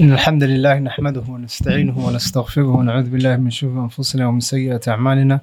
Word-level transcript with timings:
إن 0.00 0.12
الحمد 0.12 0.42
لله 0.42 0.78
نحمده 0.78 1.24
ونستعينه 1.28 2.06
ونستغفره 2.06 2.66
ونعوذ 2.66 3.10
بالله 3.10 3.36
من 3.36 3.50
شرور 3.50 3.82
أنفسنا 3.82 4.26
ومن 4.26 4.40
سيئات 4.40 4.88
أعمالنا. 4.88 5.40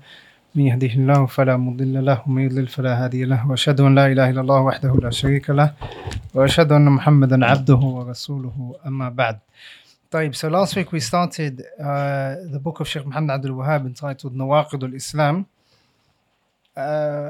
من 0.55 0.63
يهده 0.63 0.87
الله 0.87 1.25
فلا 1.25 1.57
مضل 1.57 2.05
له 2.05 2.23
ومن 2.27 2.41
يضلل 2.41 2.67
فلا 2.67 3.03
هادي 3.03 3.25
له 3.25 3.49
وأشهد 3.49 3.79
أن 3.81 3.95
لا 3.95 4.07
إله 4.11 4.29
إلا 4.29 4.41
الله 4.41 4.59
وحده 4.61 4.93
لا 5.01 5.09
شريك 5.09 5.49
له 5.49 5.73
وأشهد 6.33 6.71
أن 6.71 6.85
محمدا 6.85 7.45
عبده 7.45 7.75
ورسوله. 7.75 8.75
أما 8.85 9.09
بعد. 9.09 9.39
طيب 10.11 10.35
so 10.35 10.49
last 10.49 10.75
week 10.75 10.91
we 10.91 10.99
started 10.99 11.63
uh, 11.79 12.35
the 12.51 12.59
book 12.59 12.81
of 12.81 12.87
Sheikh 12.89 13.05
Muhammad 13.05 13.35
Abdul 13.35 13.55
Wahhab 13.55 13.85
entitled 13.85 14.35
Nawaqid 14.35 14.83
al-Islam. 14.83 15.45
Uh, 16.75 17.29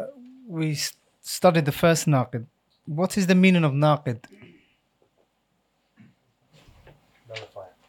we 0.50 0.76
studied 1.22 1.66
the 1.66 1.72
first 1.72 2.08
naqid. 2.08 2.46
What 2.88 3.16
is 3.16 3.28
the 3.28 3.36
meaning 3.36 3.64
of 3.64 3.74
naqid? 3.74 4.18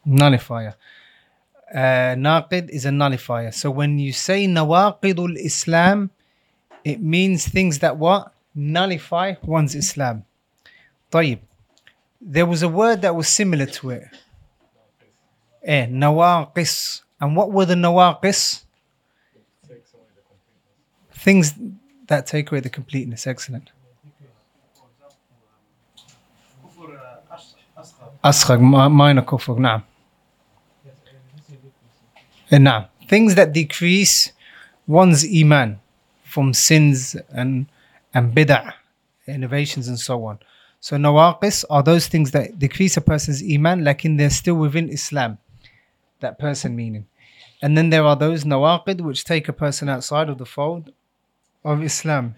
nullifier. 0.06 0.76
Uh, 1.74 2.16
naqid 2.16 2.70
is 2.70 2.86
a 2.86 2.92
nullifier. 2.92 3.52
So 3.52 3.70
when 3.72 4.00
you 4.00 4.14
say 4.14 4.48
nawaqidul 4.48 5.36
Islam, 5.38 6.12
it 6.84 7.02
means 7.02 7.48
things 7.48 7.80
that 7.80 7.98
what? 7.98 8.34
Nullify 8.56 9.36
one's 9.44 9.76
Islam. 9.76 10.26
طيب. 11.12 11.40
There 12.22 12.46
was 12.46 12.64
a 12.64 12.70
word 12.70 13.02
that 13.02 13.16
was 13.16 13.28
similar 13.28 13.68
to 13.68 13.92
it. 13.92 14.08
Eh, 15.64 15.86
nawaqis. 15.88 17.02
And 17.20 17.36
what 17.36 17.52
were 17.52 17.66
the 17.66 17.76
nawaqis? 17.76 18.64
Things 21.12 21.54
that 22.08 22.26
take 22.26 22.52
away 22.52 22.62
the 22.62 22.70
completeness. 22.70 23.28
Excellent. 23.28 23.72
أصغر 28.24 28.58
minor 28.90 29.22
كفر 29.22 29.60
نعم 29.60 29.82
now, 32.59 32.91
things 33.09 33.35
that 33.35 33.53
decrease 33.53 34.33
one's 34.87 35.25
iman 35.25 35.81
from 36.25 36.53
sins 36.53 37.17
and, 37.31 37.67
and 38.15 38.35
bid'ah, 38.35 38.73
innovations 39.27 39.89
and 39.89 39.99
so 39.99 40.25
on. 40.25 40.39
So 40.81 40.97
nawaqis 40.97 41.65
are 41.71 41.83
those 41.83 42.09
things 42.09 42.33
that 42.33 42.59
decrease 42.59 42.97
a 42.97 43.01
person's 43.01 43.43
iman, 43.43 43.85
lakin 43.85 44.17
they're 44.17 44.31
still 44.31 44.57
within 44.57 44.89
Islam. 44.89 45.39
That 46.21 46.39
person 46.39 46.75
meaning. 46.75 47.07
And 47.63 47.79
then 47.79 47.91
there 47.91 48.05
are 48.05 48.17
those 48.17 48.45
nawaqid 48.45 49.01
which 49.01 49.25
take 49.25 49.49
a 49.49 49.53
person 49.53 49.89
outside 49.89 50.29
of 50.29 50.39
the 50.39 50.47
fold 50.47 50.93
of 51.65 51.83
Islam. 51.83 52.35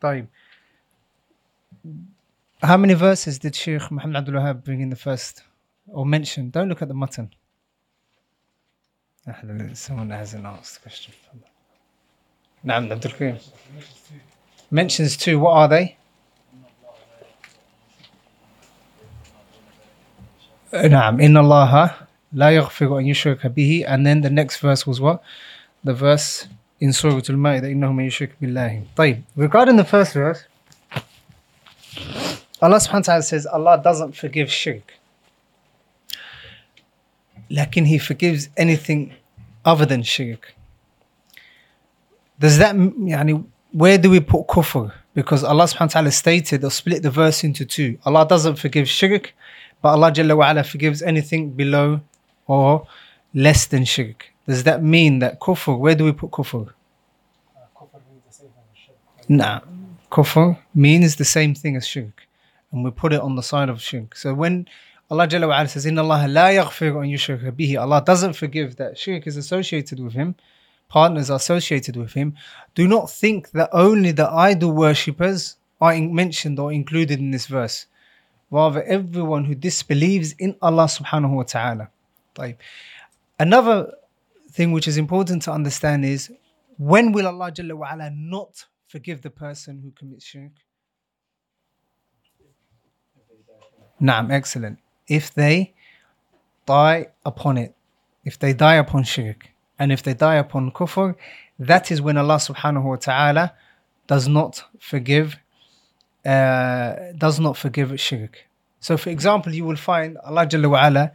طيب. 0.00 0.28
How 2.62 2.76
many 2.76 2.94
verses 2.94 3.38
did 3.38 3.56
Sheikh 3.56 3.90
Muhammad 3.90 4.18
Abdul 4.18 4.34
Wahab 4.34 4.62
bring 4.62 4.80
in 4.80 4.90
the 4.90 4.96
first 4.96 5.42
or 5.88 6.06
mention? 6.06 6.50
Don't 6.50 6.68
look 6.68 6.82
at 6.82 6.88
the 6.88 6.94
matn. 6.94 7.30
Someone 9.73 10.09
hasn't 10.11 10.45
asked 10.45 10.75
the 10.75 10.81
question. 10.81 11.13
نعم 12.63 12.91
عبد 12.91 13.05
الكريم. 13.05 13.37
Mentions 14.71 15.17
two, 15.17 15.39
what 15.39 15.53
are 15.53 15.67
they? 15.67 15.97
نعم 20.73 21.21
إن 21.21 21.37
الله 21.37 21.95
لا 22.33 22.49
يغفر 22.49 22.99
أن 22.99 23.05
يشرك 23.07 23.47
به 23.47 23.85
and 23.87 24.05
then 24.05 24.21
the 24.21 24.29
next 24.29 24.57
verse 24.57 24.85
was 24.85 24.99
what? 24.99 25.21
The 25.83 25.93
verse 25.93 26.47
in 26.79 26.91
Surah 26.91 27.21
Al-Ma'idah 27.29 27.71
إنه 27.71 27.93
من 27.93 28.07
يشرك 28.07 28.31
بالله. 28.41 28.83
طيب 28.95 29.23
regarding 29.37 29.77
the 29.77 29.85
first 29.85 30.13
verse 30.13 30.43
Allah 32.61 32.77
subhanahu 32.77 32.93
wa 32.93 33.01
ta'ala 33.01 33.23
says 33.23 33.45
Allah 33.45 33.81
doesn't 33.83 34.15
forgive 34.15 34.51
shirk. 34.51 34.93
Lakin 37.49 37.85
He 37.85 37.97
forgives 37.97 38.49
anything 38.57 39.13
other 39.64 39.86
than 39.86 40.02
shirk. 40.02 40.54
Does 42.38 42.58
that 42.58 42.70
m- 42.74 42.92
yani, 43.06 43.44
where 43.72 43.98
do 43.98 44.10
we 44.10 44.20
put 44.20 44.46
kufr? 44.46 44.92
Because 45.14 45.44
Allah 45.44 45.64
subhanahu 45.64 45.80
wa 45.80 45.86
ta'ala 45.86 46.10
stated 46.10 46.64
or 46.64 46.70
split 46.70 47.02
the 47.02 47.10
verse 47.10 47.44
into 47.44 47.64
two. 47.64 47.98
Allah 48.04 48.26
doesn't 48.26 48.56
forgive 48.56 48.88
shirk, 48.88 49.34
but 49.82 49.90
Allah 49.90 50.10
Jalla 50.12 50.36
wa 50.36 50.50
ala 50.50 50.64
forgives 50.64 51.02
anything 51.02 51.50
below 51.50 52.00
or 52.46 52.86
less 53.34 53.66
than 53.66 53.84
shirk. 53.84 54.32
Does 54.46 54.64
that 54.64 54.82
mean 54.82 55.18
that 55.18 55.40
kufr, 55.40 55.78
where 55.78 55.94
do 55.94 56.04
we 56.04 56.12
put 56.12 56.30
kufr? 56.30 56.72
Nah. 59.28 59.60
Kufr 60.10 60.58
means 60.74 61.16
the 61.16 61.24
same 61.24 61.54
thing 61.54 61.76
as 61.76 61.86
shirk. 61.86 62.26
And 62.72 62.82
we 62.84 62.90
put 62.90 63.12
it 63.12 63.20
on 63.20 63.36
the 63.36 63.42
side 63.42 63.68
of 63.68 63.80
shirk. 63.80 64.16
So 64.16 64.34
when 64.34 64.66
Allah 65.10 65.26
Jalla 65.26 65.48
wa 65.48 65.64
says, 65.64 65.86
Inna 65.86 66.02
Allah 66.02 66.28
la 66.28 66.46
yaghfir 66.48 66.96
an 67.02 67.52
bihi. 67.56 67.80
Allah 67.80 68.00
doesn't 68.04 68.34
forgive 68.34 68.76
that 68.76 68.96
shirk 68.96 69.26
is 69.26 69.36
associated 69.36 69.98
with 69.98 70.12
him, 70.12 70.36
partners 70.88 71.30
are 71.30 71.36
associated 71.36 71.96
with 71.96 72.12
him. 72.12 72.36
Do 72.76 72.86
not 72.86 73.10
think 73.10 73.50
that 73.50 73.70
only 73.72 74.12
the 74.12 74.30
idol 74.30 74.70
worshippers 74.72 75.56
are 75.80 75.98
mentioned 75.98 76.60
or 76.60 76.72
included 76.72 77.18
in 77.18 77.32
this 77.32 77.46
verse. 77.46 77.86
Rather, 78.52 78.82
everyone 78.84 79.44
who 79.44 79.54
disbelieves 79.54 80.32
in 80.38 80.56
Allah 80.62 80.84
subhanahu 80.84 81.30
wa 81.30 81.42
ta'ala. 81.42 81.88
Another 83.38 83.92
thing 84.52 84.70
which 84.72 84.86
is 84.86 84.96
important 84.96 85.42
to 85.42 85.52
understand 85.52 86.04
is 86.04 86.30
when 86.78 87.12
will 87.12 87.26
Allah 87.26 87.50
Jalla 87.50 87.76
wa 87.76 87.92
ala 87.92 88.10
not 88.12 88.64
forgive 88.86 89.22
the 89.22 89.30
person 89.30 89.80
who 89.82 89.90
commits 89.90 90.24
shirk? 90.24 90.52
Naam, 94.00 94.30
excellent. 94.30 94.78
If 95.18 95.34
they 95.34 95.74
die 96.66 97.08
upon 97.26 97.58
it, 97.58 97.74
if 98.24 98.38
they 98.38 98.52
die 98.52 98.76
upon 98.76 99.02
shirk, 99.02 99.50
and 99.78 99.90
if 99.90 100.02
they 100.02 100.14
die 100.14 100.36
upon 100.36 100.70
kufr, 100.70 101.16
that 101.58 101.90
is 101.90 102.00
when 102.00 102.16
Allah 102.16 102.36
subhanahu 102.36 102.84
wa 102.84 102.96
ta'ala 102.96 103.52
does 104.06 104.26
not 104.28 104.64
forgive 104.78 105.36
uh, 106.24 106.94
does 107.18 107.40
not 107.40 107.56
forgive 107.56 107.98
shirk. 107.98 108.46
So 108.78 108.96
for 108.96 109.10
example, 109.10 109.54
you 109.54 109.64
will 109.64 109.76
find 109.76 110.16
Allah 110.18 110.46
Jalla 110.46 110.70
wa 110.70 110.86
ala 110.86 111.12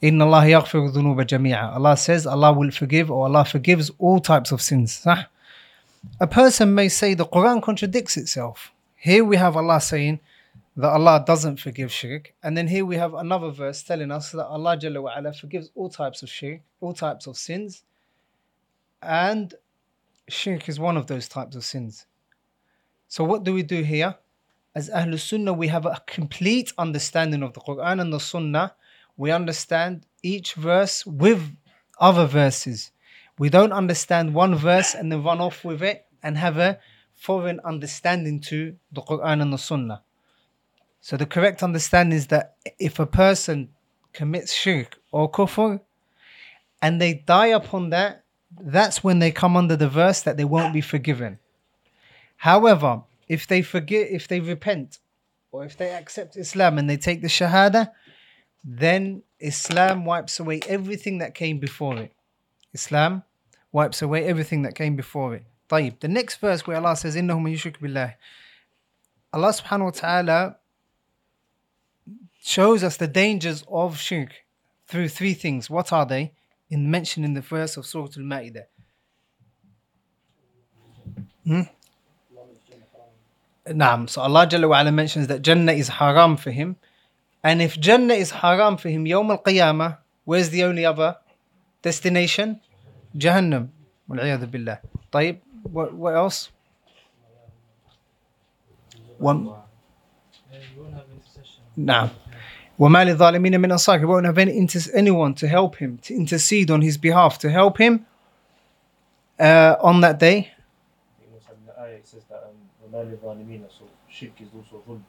Inna 0.00 0.24
Allah 0.26 0.44
yaghfiru 0.46 0.92
dhunuba. 0.94 1.74
Allah 1.74 1.96
says 1.96 2.26
Allah 2.26 2.52
will 2.52 2.70
forgive 2.70 3.10
or 3.10 3.24
Allah 3.26 3.44
forgives 3.44 3.90
all 3.98 4.18
types 4.20 4.50
of 4.50 4.62
sins. 4.62 5.06
A 6.20 6.26
person 6.26 6.74
may 6.74 6.88
say 6.88 7.14
the 7.14 7.26
Quran 7.26 7.62
contradicts 7.62 8.16
itself. 8.16 8.72
Here 8.96 9.24
we 9.24 9.36
have 9.36 9.56
Allah 9.56 9.80
saying 9.80 10.20
that 10.80 10.88
Allah 10.88 11.22
doesn't 11.26 11.60
forgive 11.60 11.92
shirk, 11.92 12.32
and 12.42 12.56
then 12.56 12.66
here 12.66 12.86
we 12.86 12.96
have 12.96 13.12
another 13.12 13.50
verse 13.50 13.82
telling 13.82 14.10
us 14.10 14.32
that 14.32 14.46
Allah 14.46 14.78
Jalla 14.78 15.02
wa 15.02 15.12
ala 15.16 15.32
forgives 15.34 15.70
all 15.74 15.90
types 15.90 16.22
of 16.22 16.30
shirk, 16.30 16.60
all 16.80 16.94
types 16.94 17.26
of 17.26 17.36
sins, 17.36 17.84
and 19.02 19.54
shirk 20.28 20.68
is 20.70 20.80
one 20.80 20.96
of 20.96 21.06
those 21.06 21.28
types 21.28 21.54
of 21.54 21.64
sins. 21.64 22.06
So 23.08 23.24
what 23.24 23.44
do 23.44 23.52
we 23.52 23.62
do 23.62 23.82
here? 23.82 24.14
As 24.74 24.88
Ahlul 24.88 25.18
Sunnah, 25.18 25.52
we 25.52 25.68
have 25.68 25.84
a 25.84 26.02
complete 26.06 26.72
understanding 26.78 27.42
of 27.42 27.52
the 27.52 27.60
Quran 27.60 28.00
and 28.00 28.12
the 28.12 28.20
Sunnah. 28.20 28.74
We 29.16 29.32
understand 29.32 30.06
each 30.22 30.54
verse 30.54 31.04
with 31.04 31.56
other 31.98 32.24
verses. 32.24 32.90
We 33.38 33.50
don't 33.50 33.72
understand 33.72 34.32
one 34.32 34.54
verse 34.54 34.94
and 34.94 35.12
then 35.12 35.24
run 35.24 35.40
off 35.40 35.62
with 35.64 35.82
it 35.82 36.06
and 36.22 36.38
have 36.38 36.56
a 36.56 36.78
foreign 37.14 37.60
understanding 37.64 38.40
to 38.40 38.76
the 38.92 39.02
Quran 39.02 39.42
and 39.42 39.52
the 39.52 39.58
Sunnah. 39.58 40.02
So 41.01 41.17
the 41.17 41.25
correct 41.25 41.61
understanding 41.61 42.17
is 42.17 42.27
that 42.27 42.55
if 42.79 42.99
a 42.99 43.05
person 43.05 43.69
commits 44.13 44.53
shirk 44.53 44.97
or 45.11 45.31
kufr 45.31 45.79
and 46.81 46.99
they 46.99 47.13
die 47.13 47.47
upon 47.47 47.91
that, 47.91 48.23
that's 48.59 49.03
when 49.03 49.19
they 49.19 49.31
come 49.31 49.55
under 49.57 49.75
the 49.75 49.89
verse 49.89 50.21
that 50.21 50.37
they 50.37 50.45
won't 50.45 50.73
be 50.73 50.81
forgiven. 50.81 51.39
However, 52.37 53.03
if 53.27 53.47
they 53.47 53.61
forget, 53.61 54.09
if 54.09 54.27
they 54.27 54.39
repent, 54.39 54.99
or 55.51 55.63
if 55.63 55.77
they 55.77 55.93
accept 55.93 56.37
Islam 56.37 56.77
and 56.77 56.89
they 56.89 56.97
take 56.97 57.21
the 57.21 57.27
Shahada, 57.27 57.91
then 58.63 59.23
Islam 59.39 60.05
wipes 60.05 60.39
away 60.39 60.59
everything 60.67 61.19
that 61.19 61.33
came 61.33 61.59
before 61.59 61.97
it. 61.97 62.11
Islam 62.73 63.23
wipes 63.71 64.01
away 64.01 64.25
everything 64.25 64.63
that 64.63 64.75
came 64.75 64.95
before 64.95 65.35
it. 65.35 65.45
طيب. 65.69 65.99
The 65.99 66.07
next 66.07 66.37
verse 66.37 66.65
where 66.67 66.77
Allah 66.77 66.95
says, 66.95 67.15
إِنَّهُ 67.15 67.39
مَن 67.39 67.53
يُشْرِكْ 67.53 67.77
بِاللَّهِ 67.79 68.13
Allah 69.33 69.49
subhanahu 69.49 69.85
wa 69.85 69.91
ta'ala 69.91 70.57
shows 72.42 72.82
us 72.82 72.96
the 72.96 73.06
dangers 73.06 73.64
of 73.68 73.98
shirk 73.98 74.34
through 74.86 75.08
three 75.08 75.34
things. 75.34 75.70
What 75.70 75.92
are 75.92 76.06
they? 76.06 76.32
In 76.68 76.90
mentioned 76.90 77.24
in 77.24 77.34
the 77.34 77.40
verse 77.40 77.76
of 77.76 77.86
Surah 77.86 78.04
Al 78.16 78.22
Ma'idah. 78.22 78.64
Hmm? 81.44 81.62
So 84.06 84.22
Allah 84.22 84.46
Jalla 84.46 84.68
wa'ala 84.68 84.92
mentions 84.92 85.26
that 85.28 85.42
Jannah 85.42 85.72
is 85.72 85.88
haram 85.88 86.36
for 86.36 86.50
him. 86.50 86.76
And 87.42 87.62
if 87.62 87.78
Jannah 87.78 88.14
is 88.14 88.30
haram 88.30 88.76
for 88.76 88.88
him, 88.88 89.04
Yawm 89.04 89.30
al 89.30 89.38
Qiyamah, 89.38 89.98
where's 90.24 90.50
the 90.50 90.64
only 90.64 90.84
other 90.84 91.16
destination? 91.82 92.60
Jahannam. 93.16 93.68
Taib. 95.12 95.38
What, 95.62 95.94
what 95.94 96.14
else? 96.14 96.50
One. 99.18 99.52
Nah. 101.76 102.08
وَمَا 102.79 103.05
لِلظَّالِمِينَ 103.15 103.55
مِنْ 103.59 103.71
أَنصَارٍ 103.71 103.99
He 103.99 104.05
won't 104.05 104.25
have 104.25 104.37
any, 104.37 104.57
inter- 104.57 104.91
anyone 104.93 105.33
to 105.35 105.47
help 105.47 105.77
him, 105.77 105.97
to 106.03 106.13
intercede 106.13 106.69
on 106.69 106.81
his 106.81 106.97
behalf, 106.97 107.37
to 107.39 107.49
help 107.49 107.77
him 107.77 108.05
uh, 109.39 109.75
on 109.81 110.01
that 110.01 110.19
day. 110.19 110.51
You 111.21 111.27
know, 111.31 111.39
so 111.45 111.53
in 111.53 111.65
the 111.65 111.79
ayah 111.79 111.95
it 111.95 112.07
says 112.07 112.23
that 112.29 112.43
um, 112.49 112.91
وَمَا 112.91 113.17
لِلظَّالِمِينَ 113.17 113.61
So 113.77 113.85
shirk 114.09 114.41
is 114.41 114.49
also 114.55 114.83
dhulm. 114.87 115.01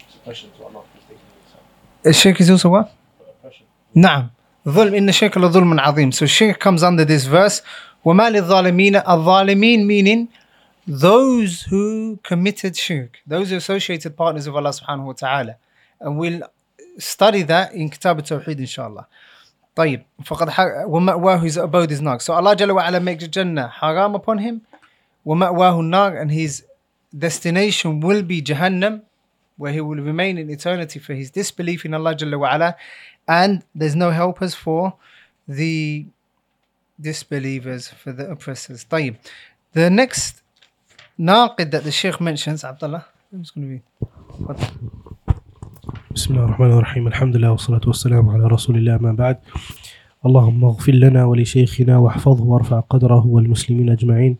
It's 0.00 0.16
oppression 0.16 0.50
to 0.58 0.64
Allah. 0.64 0.82
He's 0.94 1.02
taking 1.04 1.16
it 1.16 2.08
as 2.08 2.20
Shirk 2.20 2.40
is 2.40 2.50
also 2.50 2.68
what? 2.68 2.92
oppression. 3.28 3.66
نعم 3.96 4.30
ظلم 4.68 4.94
إن 4.94 5.08
الشرك 5.08 5.38
لظلم 5.38 5.80
عظيم 5.80 6.12
so 6.12 6.26
shirk 6.26 6.58
comes 6.60 6.82
under 6.82 7.04
this 7.04 7.24
verse 7.26 7.62
وما 8.04 8.30
للظالمين 8.30 8.96
الظالمين 8.96 9.86
meaning 9.86 10.28
those 10.86 11.62
who 11.62 12.18
committed 12.22 12.76
shirk 12.76 13.18
those 13.26 13.50
who 13.50 13.56
associated 13.56 14.16
partners 14.16 14.46
of 14.46 14.54
Allah 14.56 14.70
subhanahu 14.70 15.06
wa 15.06 15.12
ta'ala 15.12 15.56
and 16.00 16.18
we'll 16.18 16.42
study 16.99 17.41
that 17.43 17.73
in 17.73 17.89
Kitab 17.89 18.17
al-Tawheed 18.19 18.59
inshallah. 18.59 19.07
طيب 19.75 20.03
فقد 20.25 20.49
ومأواه 20.87 21.41
his 21.41 21.57
abode 21.57 21.91
is 21.91 22.01
Nar. 22.01 22.19
So 22.19 22.33
Allah 22.33 22.55
جل 22.55 22.73
wa 22.73 22.99
makes 22.99 23.27
Jannah 23.27 23.69
haram 23.69 24.15
upon 24.15 24.39
him. 24.39 24.61
ومأواه 25.25 25.79
النار 25.79 26.21
and 26.21 26.31
his 26.31 26.65
destination 27.17 27.99
will 28.01 28.21
be 28.21 28.41
Jahannam 28.41 29.01
where 29.57 29.71
he 29.71 29.81
will 29.81 30.01
remain 30.03 30.37
in 30.37 30.49
eternity 30.49 30.99
for 30.99 31.13
his 31.13 31.31
disbelief 31.31 31.85
in 31.85 31.93
Allah 31.93 32.15
جل 32.15 32.37
wa. 32.37 32.73
And 33.27 33.63
there's 33.73 33.95
no 33.95 34.11
helpers 34.11 34.53
for 34.53 34.95
the 35.47 36.05
disbelievers, 36.99 37.87
for 37.87 38.11
the 38.11 38.29
oppressors. 38.29 38.83
طيب. 38.85 39.15
The 39.73 39.89
next 39.89 40.41
naqid 41.19 41.71
that 41.71 41.83
the 41.83 41.91
Sheikh 41.91 42.19
mentions, 42.19 42.63
Abdullah, 42.63 43.05
I'm 43.31 43.45
going 43.55 43.67
to 43.67 43.73
be. 43.75 43.81
what? 44.45 44.71
بسم 46.15 46.33
الله 46.33 46.45
الرحمن 46.45 46.71
الرحيم 46.71 47.07
الحمد 47.07 47.35
لله 47.35 47.51
والصلاة 47.51 47.81
والسلام 47.87 48.29
على 48.29 48.43
رسول 48.47 48.77
الله 48.77 48.97
ما 48.97 49.11
بعد 49.13 49.37
اللهم 50.25 50.65
اغفر 50.65 50.91
لنا 50.91 51.25
ولشيخنا 51.25 51.97
واحفظه 51.97 52.43
وارفع 52.43 52.79
قدره 52.79 53.27
والمسلمين 53.27 53.89
أجمعين 53.89 54.37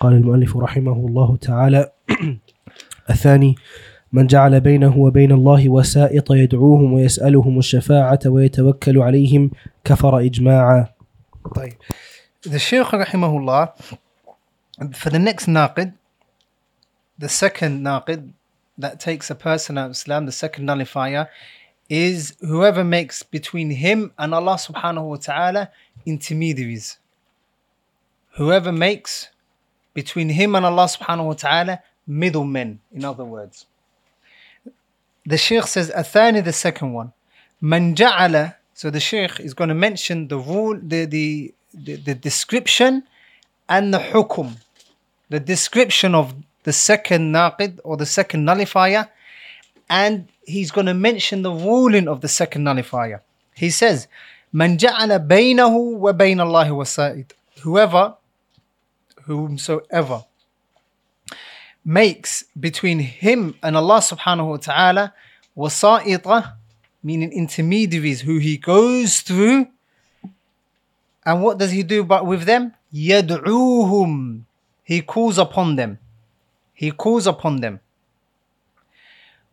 قال 0.00 0.12
المؤلف 0.12 0.56
رحمه 0.56 0.92
الله 0.92 1.36
تعالى 1.36 1.90
الثاني 3.10 3.54
من 4.12 4.26
جعل 4.26 4.60
بينه 4.60 4.96
وبين 4.96 5.32
الله 5.32 5.68
وسائط 5.68 6.32
يدعوهم 6.32 6.92
ويسألهم 6.92 7.58
الشفاعة 7.58 8.20
ويتوكل 8.26 8.98
عليهم 8.98 9.50
كفر 9.84 10.18
إجماعا 10.18 10.86
طيب. 11.54 11.72
The 12.46 12.58
Sheikh 12.58 12.86
rahimahullah, 12.86 13.72
for 14.94 15.10
the 15.10 15.18
next 15.18 15.46
naqid, 15.46 15.92
the 17.18 17.28
second 17.28 17.82
naqid 17.84 18.30
that 18.78 19.00
takes 19.00 19.30
a 19.30 19.34
person 19.34 19.76
out 19.76 19.86
of 19.86 19.90
Islam, 19.92 20.26
the 20.26 20.32
second 20.32 20.66
nullifier, 20.66 21.28
is 21.88 22.36
whoever 22.40 22.84
makes 22.84 23.22
between 23.22 23.70
him 23.70 24.12
and 24.18 24.34
Allah 24.34 24.54
subhanahu 24.54 25.08
wa 25.08 25.16
ta'ala 25.16 25.70
intermediaries. 26.06 26.98
Whoever 28.36 28.72
makes 28.72 29.28
between 29.94 30.28
him 30.28 30.54
and 30.54 30.64
Allah 30.64 30.84
subhanahu 30.84 31.26
wa 31.26 31.32
ta'ala 31.32 31.82
middlemen, 32.06 32.80
in 32.92 33.04
other 33.04 33.24
words. 33.24 33.66
The 35.26 35.36
Sheikh 35.36 35.64
says, 35.64 35.90
Athani, 35.90 36.42
the 36.42 36.52
second 36.52 36.92
one. 36.92 37.12
Man 37.60 37.94
ja'ala, 37.94 38.54
so 38.74 38.90
the 38.90 39.00
Sheikh 39.00 39.40
is 39.40 39.54
going 39.54 39.68
to 39.68 39.74
mention 39.74 40.28
the 40.28 40.38
rule, 40.38 40.78
the, 40.80 41.04
the, 41.04 41.52
the, 41.74 41.96
the 41.96 42.14
description 42.14 43.02
and 43.68 43.92
the 43.92 43.98
hukum. 43.98 44.56
The 45.28 45.40
description 45.40 46.14
of 46.14 46.34
the 46.68 46.72
second 46.74 47.32
naqid 47.32 47.80
or 47.82 47.96
the 47.96 48.04
second 48.04 48.44
nullifier, 48.44 49.08
and 49.88 50.28
he's 50.44 50.70
going 50.70 50.84
to 50.84 50.92
mention 50.92 51.40
the 51.40 51.50
ruling 51.50 52.06
of 52.06 52.20
the 52.20 52.28
second 52.28 52.62
nullifier. 52.64 53.22
He 53.54 53.70
says, 53.70 54.06
Man 54.52 54.76
ja'ala 54.76 55.26
baynahu 55.26 55.96
wa 55.96 56.12
bayna 56.12 56.42
Allahi. 56.44 57.24
Whoever, 57.62 58.16
whomsoever, 59.24 60.26
makes 61.86 62.44
between 62.60 62.98
him 62.98 63.54
and 63.62 63.74
Allah 63.74 64.00
subhanahu 64.00 64.50
wa 64.50 64.56
ta'ala 64.58 65.14
wasa'ita, 65.56 66.52
meaning 67.02 67.32
intermediaries 67.32 68.20
who 68.20 68.36
he 68.36 68.58
goes 68.58 69.20
through. 69.20 69.68
And 71.24 71.42
what 71.42 71.56
does 71.56 71.70
he 71.70 71.82
do 71.82 72.04
but 72.04 72.26
with 72.26 72.42
them? 72.42 72.74
Yad'uhum. 72.92 74.42
He 74.84 75.00
calls 75.00 75.38
upon 75.38 75.76
them. 75.76 75.98
He 76.77 76.91
calls 76.91 77.27
upon 77.27 77.61
them. 77.61 77.79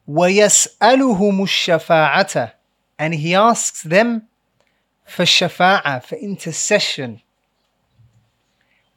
وَيَسْأَلُهُمُ 0.08 1.40
الشَّفَاعَةَ 1.42 2.52
And 2.98 3.14
he 3.14 3.34
asks 3.34 3.82
them 3.82 4.28
for 5.04 5.24
shafa'a, 5.24 6.02
for 6.02 6.16
intercession. 6.16 7.22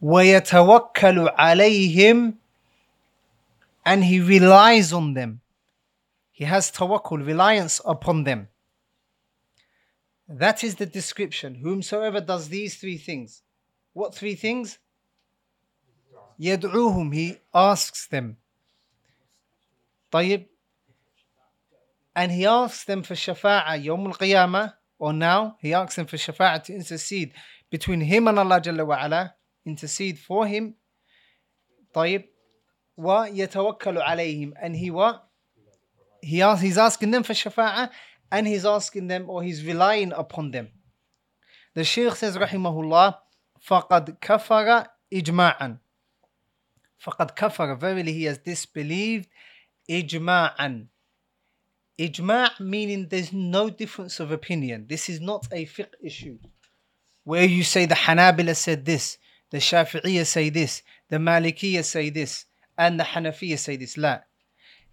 وَيَتَوَكَّلُ 0.02 1.36
عَلَيْهِمْ 1.38 2.34
And 3.86 4.04
he 4.04 4.20
relies 4.20 4.92
on 4.92 5.14
them. 5.14 5.42
He 6.32 6.46
has 6.46 6.72
tawakkul, 6.72 7.26
reliance 7.26 7.80
upon 7.86 8.24
them. 8.24 8.48
That 10.28 10.64
is 10.64 10.76
the 10.76 10.86
description. 10.86 11.56
Whomsoever 11.56 12.22
does 12.22 12.50
these 12.50 12.76
three 12.78 12.98
things. 12.98 13.44
What 13.94 14.16
three 14.16 14.36
things? 14.36 14.80
يدعوهم 16.39 17.13
he 17.13 17.37
asks 17.55 18.07
them 18.07 18.37
طيب 20.11 20.47
and 22.17 22.33
he 22.33 22.47
asks 22.47 22.85
them 22.85 23.03
for 23.03 23.15
shafa'a 23.15 23.77
يوم 23.85 24.13
القيامة 24.13 24.75
or 24.99 25.13
now 25.13 25.57
he 25.61 25.73
asks 25.73 25.97
them 25.97 26.07
for 26.07 26.17
shafa'a 26.17 26.63
to 26.63 26.75
intercede 26.75 27.33
between 27.71 28.01
him 28.01 28.29
and 28.29 28.39
Allah 28.39 28.61
جل 28.61 28.81
وعلا 28.81 29.35
intercede 29.67 30.19
for 30.19 30.47
him 30.47 30.75
طيب 31.95 32.29
ويتوكل 32.97 33.99
عليهم 33.99 34.55
and 34.61 34.77
he 34.77 34.91
what 34.91 35.25
he 36.23 36.43
asks, 36.43 36.63
he's 36.63 36.79
asking 36.79 37.11
them 37.11 37.23
for 37.23 37.33
shafa'a 37.35 37.91
and 38.31 38.47
he's 38.47 38.65
asking 38.65 39.07
them 39.09 39.29
or 39.31 39.43
he's 39.43 39.65
relying 39.65 40.13
upon 40.13 40.51
them 40.51 40.69
the 41.75 41.85
Shaykh 41.85 42.17
says 42.17 42.37
rahimahullah 42.37 43.15
فقد 43.61 44.19
كفر 44.21 44.87
إجماعا 45.13 45.79
فقد 47.00 47.32
كفر 47.32 47.76
verily 47.80 48.14
he 48.14 48.24
has 48.24 48.38
disbelieved 48.38 49.28
إجماعا 49.90 50.88
إجماع 52.00 52.60
meaning 52.60 53.08
there's 53.10 53.34
no 53.34 53.70
difference 53.70 54.20
of 54.20 54.32
opinion 54.32 54.88
this 54.88 55.10
is 55.10 55.20
not 55.20 55.46
a 55.52 55.66
fiqh 55.66 55.94
issue 56.02 56.38
where 57.24 57.46
you 57.46 57.64
say 57.64 57.86
the 57.86 57.96
Hanabila 57.96 58.56
said 58.56 58.86
this 58.86 59.18
the 59.52 59.58
Shafi'iyya 59.58 60.26
say 60.26 60.50
this 60.50 60.82
the 61.10 61.18
Malikiyya 61.18 61.84
say 61.84 62.10
this 62.10 62.46
and 62.78 63.00
the 63.00 63.04
Hanafiyya 63.04 63.60
say 63.60 63.76
this 63.76 63.96
لا 63.96 64.24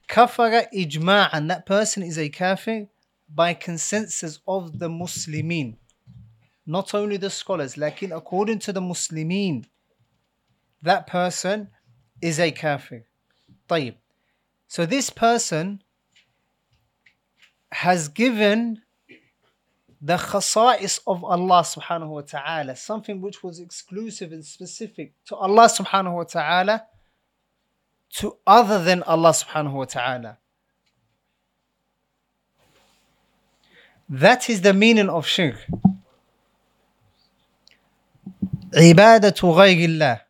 كفر 0.09 0.67
إجماعا 0.75 1.49
that 1.49 1.65
person 1.65 2.03
is 2.03 2.19
a 2.19 2.29
kafir 2.29 2.89
by 3.33 3.55
consensus 3.55 4.41
of 4.47 4.81
the 4.81 4.89
Muslimin 4.89 5.77
not 6.67 6.95
only 6.95 7.17
the 7.17 7.31
scholars 7.31 7.77
lakin 7.77 8.13
according 8.13 8.59
to 8.59 8.73
the 8.73 8.81
Muslimin 8.81 9.65
that 10.83 11.07
person 11.07 11.69
is 12.21 12.39
a 12.39 12.51
kafir. 12.51 13.05
طيب. 13.69 13.95
So 14.67 14.87
this 14.87 15.11
person 15.11 15.83
has 17.73 18.09
given 18.09 18.83
the 20.01 20.17
khasa'is 20.17 21.01
of 21.07 21.23
Allah 21.25 21.63
subhanahu 21.63 22.09
wa 22.09 22.21
ta'ala, 22.23 22.75
something 22.77 23.21
which 23.21 23.43
was 23.43 23.61
exclusive 23.61 24.33
and 24.33 24.45
specific 24.45 25.13
to 25.27 25.37
Allah 25.37 25.69
subhanahu 25.69 26.15
wa 26.15 26.25
ta'ala, 26.25 26.87
to 28.15 28.37
other 28.47 28.83
than 28.83 29.03
Allah 29.05 29.31
subhanahu 29.31 29.73
wa 29.73 29.85
ta'ala. 29.85 30.39
That 34.09 34.51
is 34.51 34.63
the 34.63 34.75
meaning 34.75 35.09
of 35.09 35.27
shirk. 35.27 35.67
عبادة 38.75 39.41
غير 39.43 39.89
الله 39.89 40.21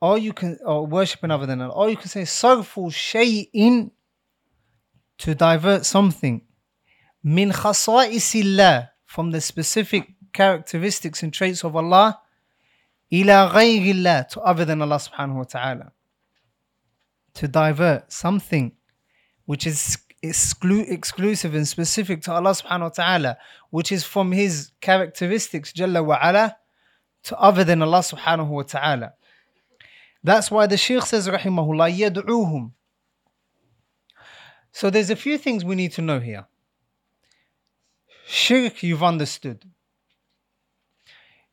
or 0.00 0.18
you 0.18 0.32
can 0.32 0.58
or 0.64 0.86
worshiping 0.86 1.30
other 1.30 1.46
than 1.46 1.60
Allah, 1.60 1.74
or 1.74 1.90
you 1.90 1.96
can 1.96 2.08
say 2.08 2.22
sarfu 2.22 2.90
shay'in 2.90 3.90
to 5.18 5.34
divert 5.34 5.84
something? 5.84 6.42
Min 7.22 7.50
khasa'isillah 7.50 8.88
from 9.04 9.30
the 9.30 9.40
specific 9.40 10.14
characteristics 10.32 11.22
and 11.22 11.32
traits 11.32 11.64
of 11.64 11.76
Allah 11.76 12.18
ila 13.12 13.50
ghayrillah 13.52 14.28
to 14.28 14.40
other 14.40 14.64
than 14.64 14.80
Allah 14.80 14.96
subhanahu 14.96 15.36
wa 15.36 15.44
ta'ala. 15.44 15.92
To 17.34 17.48
divert 17.48 18.10
something 18.12 18.72
which 19.44 19.66
is 19.66 19.98
exclu- 20.22 20.88
exclusive 20.90 21.54
and 21.54 21.66
specific 21.66 22.22
to 22.22 22.32
Allah 22.32 22.50
subhanahu 22.50 22.80
wa 22.82 22.88
ta'ala 22.88 23.38
which 23.70 23.92
is 23.92 24.04
from 24.04 24.32
his 24.32 24.70
characteristics 24.80 25.72
jalla 25.72 26.04
wa 26.04 26.18
ala 26.22 26.56
to 27.24 27.36
other 27.38 27.64
than 27.64 27.82
Allah 27.82 28.00
subhanahu 28.00 28.48
wa 28.48 28.62
ta'ala 28.62 29.14
that's 30.22 30.50
why 30.50 30.66
the 30.66 30.76
Sheikh 30.76 31.02
says, 31.06 31.28
Rahimahullah, 31.28 31.96
yad'uhum. 31.96 32.72
So 34.72 34.90
there's 34.90 35.10
a 35.10 35.16
few 35.16 35.38
things 35.38 35.64
we 35.64 35.74
need 35.74 35.92
to 35.92 36.02
know 36.02 36.20
here. 36.20 36.46
Shirk, 38.26 38.82
you've 38.82 39.02
understood. 39.02 39.64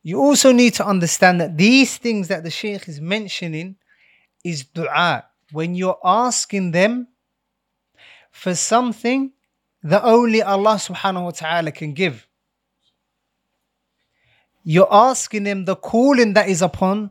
You 0.04 0.20
also 0.20 0.52
need 0.52 0.74
to 0.76 0.86
understand 0.86 1.42
that 1.42 1.58
these 1.58 1.98
things 1.98 2.28
that 2.28 2.44
the 2.44 2.52
Shaykh 2.52 2.88
is 2.88 3.02
mentioning 3.02 3.78
is 4.44 4.64
dua. 4.66 5.26
When 5.52 5.76
you're 5.76 6.00
asking 6.04 6.72
them 6.72 7.08
for 8.32 8.54
something 8.54 9.32
that 9.84 10.04
only 10.04 10.42
Allah 10.42 10.76
subhanahu 10.76 11.24
wa 11.24 11.32
ta'ala 11.32 11.72
can 11.72 11.94
give. 11.94 12.28
You're 14.64 14.92
asking 14.92 15.44
them 15.44 15.66
the 15.66 15.76
calling 15.76 16.34
that 16.34 16.50
is 16.50 16.62
upon 16.62 17.10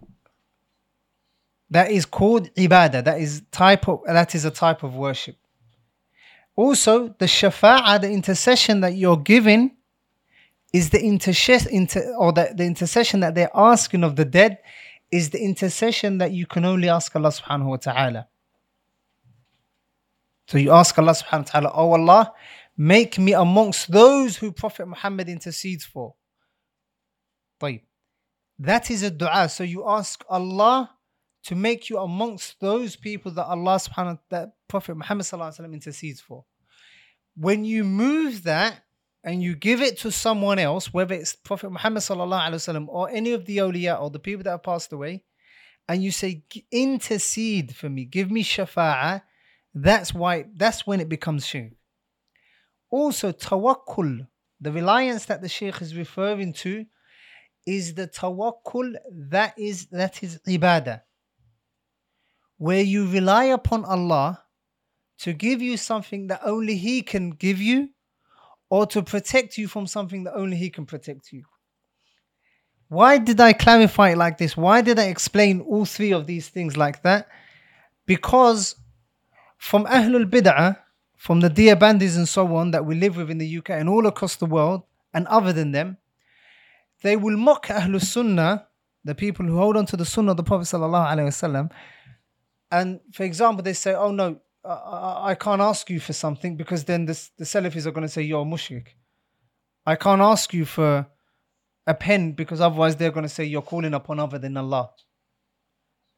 that 1.70 1.92
is 1.92 2.06
called 2.06 2.54
ibadah. 2.56 3.04
That 3.04 3.20
is 3.20 3.44
type 3.52 3.88
of 3.88 4.02
that 4.06 4.36
is 4.36 4.46
a 4.46 4.52
type 4.52 4.84
of 4.84 4.96
worship. 4.96 5.38
Also, 6.56 7.16
the 7.18 7.26
shafa'ah, 7.26 8.02
the 8.02 8.12
intercession 8.12 8.82
that 8.82 8.96
you're 8.96 9.18
giving, 9.18 9.72
is 10.74 10.90
the 10.90 11.02
intercession 11.02 11.72
inter, 11.72 12.14
or 12.18 12.34
the, 12.34 12.54
the 12.56 12.66
intercession 12.66 13.22
that 13.22 13.36
they're 13.36 13.56
asking 13.56 14.04
of 14.04 14.16
the 14.16 14.26
dead 14.26 14.60
is 15.12 15.30
the 15.30 15.40
intercession 15.40 16.18
that 16.20 16.32
you 16.32 16.46
can 16.46 16.66
only 16.66 16.90
ask 16.90 17.16
Allah 17.16 17.30
subhanahu 17.30 17.68
wa 17.68 17.78
ta'ala. 17.78 18.28
So 20.48 20.58
you 20.58 20.72
ask 20.72 20.98
Allah 21.00 21.14
subhanahu 21.14 21.46
wa 21.46 21.52
ta'ala, 21.52 21.72
Oh 21.74 21.92
Allah, 21.94 22.34
make 22.78 23.18
me 23.18 23.34
amongst 23.34 23.92
those 23.92 24.38
who 24.38 24.52
Prophet 24.52 24.86
Muhammad 24.88 25.30
intercedes 25.30 25.86
for. 25.86 26.16
طيب. 27.62 27.82
That 28.60 28.92
is 28.92 29.04
a 29.04 29.10
dua. 29.12 29.50
So 29.50 29.64
you 29.64 29.88
ask 29.88 30.24
Allah 30.30 30.92
to 31.47 31.55
make 31.55 31.89
you 31.89 31.99
amongst 31.99 32.59
those 32.61 32.97
people 32.97 33.31
that 33.31 33.47
Allah 33.47 33.79
subhanahu 33.79 34.19
that 34.31 34.51
Prophet 34.67 34.97
Muhammad 34.97 35.27
intercedes 35.73 36.21
for. 36.21 36.45
When 37.37 37.65
you 37.65 37.85
move 37.85 38.43
that 38.43 38.83
and 39.23 39.41
you 39.41 39.55
give 39.55 39.81
it 39.81 39.99
to 39.99 40.11
someone 40.11 40.59
else, 40.59 40.93
whether 40.93 41.15
it's 41.15 41.37
Prophet 41.37 41.71
Muhammad 41.71 42.03
or 42.89 43.11
any 43.11 43.33
of 43.33 43.47
the 43.47 43.59
awliya 43.59 44.01
or 44.01 44.11
the 44.11 44.19
people 44.19 44.43
that 44.43 44.51
have 44.51 44.65
passed 44.65 44.93
away, 44.93 45.23
and 45.89 46.03
you 46.03 46.11
say 46.11 46.43
intercede 46.73 47.77
for 47.77 47.89
me, 47.89 48.07
give 48.07 48.29
me 48.29 48.43
shafa'ah, 48.43 49.23
that's 49.73 50.13
why 50.13 50.47
that's 50.57 50.85
when 50.85 51.01
it 51.01 51.09
becomes 51.09 51.47
shirk. 51.47 51.73
Also, 52.91 53.31
tawakkul, 53.31 54.27
the 54.61 54.73
reliance 54.73 55.27
that 55.27 55.43
the 55.43 55.49
Shaykh 55.49 55.81
is 55.81 55.97
referring 55.97 56.55
to, 56.55 56.87
is 57.67 57.95
the 57.95 58.09
tawakkul 58.09 58.95
that 59.13 59.57
is 59.57 59.87
that 59.87 60.25
is 60.25 60.41
ibadah 60.49 61.03
where 62.59 62.81
you 62.81 63.07
rely 63.11 63.45
upon 63.45 63.85
Allah 63.85 64.43
to 65.19 65.33
give 65.33 65.63
you 65.63 65.77
something 65.77 66.27
that 66.29 66.41
only 66.45 66.77
He 66.77 67.03
can 67.03 67.31
give 67.31 67.61
you, 67.61 67.91
or 68.69 68.87
to 68.87 69.03
protect 69.03 69.57
you 69.57 69.69
from 69.69 69.87
something 69.87 70.25
that 70.25 70.35
only 70.35 70.57
He 70.57 70.71
can 70.71 70.87
protect 70.87 71.33
you. 71.33 71.45
Why 72.89 73.19
did 73.19 73.41
I 73.41 73.53
clarify 73.53 74.11
it 74.11 74.19
like 74.19 74.39
this? 74.39 74.57
Why 74.57 74.81
did 74.81 74.99
I 74.99 75.05
explain 75.05 75.61
all 75.61 75.85
three 75.85 76.13
of 76.13 76.27
these 76.27 76.49
things 76.49 76.77
like 76.77 77.03
that? 77.03 77.29
Because 78.07 78.77
from 79.59 79.87
Ahlul 79.87 80.31
Bid'ah, 80.31 80.79
from 81.17 81.41
the 81.41 81.51
Deobandis 81.51 82.17
and 82.17 82.29
so 82.29 82.55
on 82.55 82.71
that 82.71 82.85
we 82.85 82.95
live 82.95 83.17
with 83.17 83.31
in 83.31 83.39
the 83.39 83.59
UK 83.59 83.71
and 83.71 83.89
all 83.89 84.07
across 84.07 84.37
the 84.37 84.47
world, 84.47 84.83
and 85.13 85.27
other 85.27 85.53
than 85.53 85.73
them, 85.73 85.97
they 87.03 87.17
will 87.17 87.37
mock 87.37 87.67
Ahlul 87.67 88.03
Sunnah, 88.03 88.67
the 89.05 89.15
people 89.15 89.47
who 89.47 89.57
hold 89.57 89.77
on 89.77 89.87
to 89.87 89.97
the 89.97 90.05
Sunnah 90.05 90.33
of 90.33 90.37
the 90.37 90.45
Prophet 90.45 90.67
and 92.71 93.01
for 93.13 93.25
example, 93.25 93.63
they 93.63 93.73
say, 93.73 93.95
"Oh 93.95 94.11
no, 94.11 94.41
I, 94.65 95.31
I 95.31 95.35
can't 95.35 95.61
ask 95.61 95.89
you 95.91 96.01
for 96.01 96.13
something 96.13 96.57
because 96.57 96.85
then 96.85 97.07
the 97.07 97.29
the 97.39 97.45
Salafis 97.45 97.87
are 97.87 97.93
going 97.93 98.07
to 98.07 98.13
say 98.13 98.23
you're 98.23 98.43
a 98.43 98.45
mushrik. 98.45 98.89
I 99.85 99.97
can't 99.97 100.21
ask 100.21 100.53
you 100.53 100.65
for 100.65 101.07
a 101.87 101.95
pen 101.95 102.33
because 102.33 102.61
otherwise 102.61 102.97
they're 102.97 103.13
going 103.13 103.23
to 103.23 103.29
say 103.29 103.45
you're 103.45 103.63
calling 103.63 103.95
upon 103.95 104.21
other 104.21 104.39
than 104.39 104.57
Allah." 104.57 104.91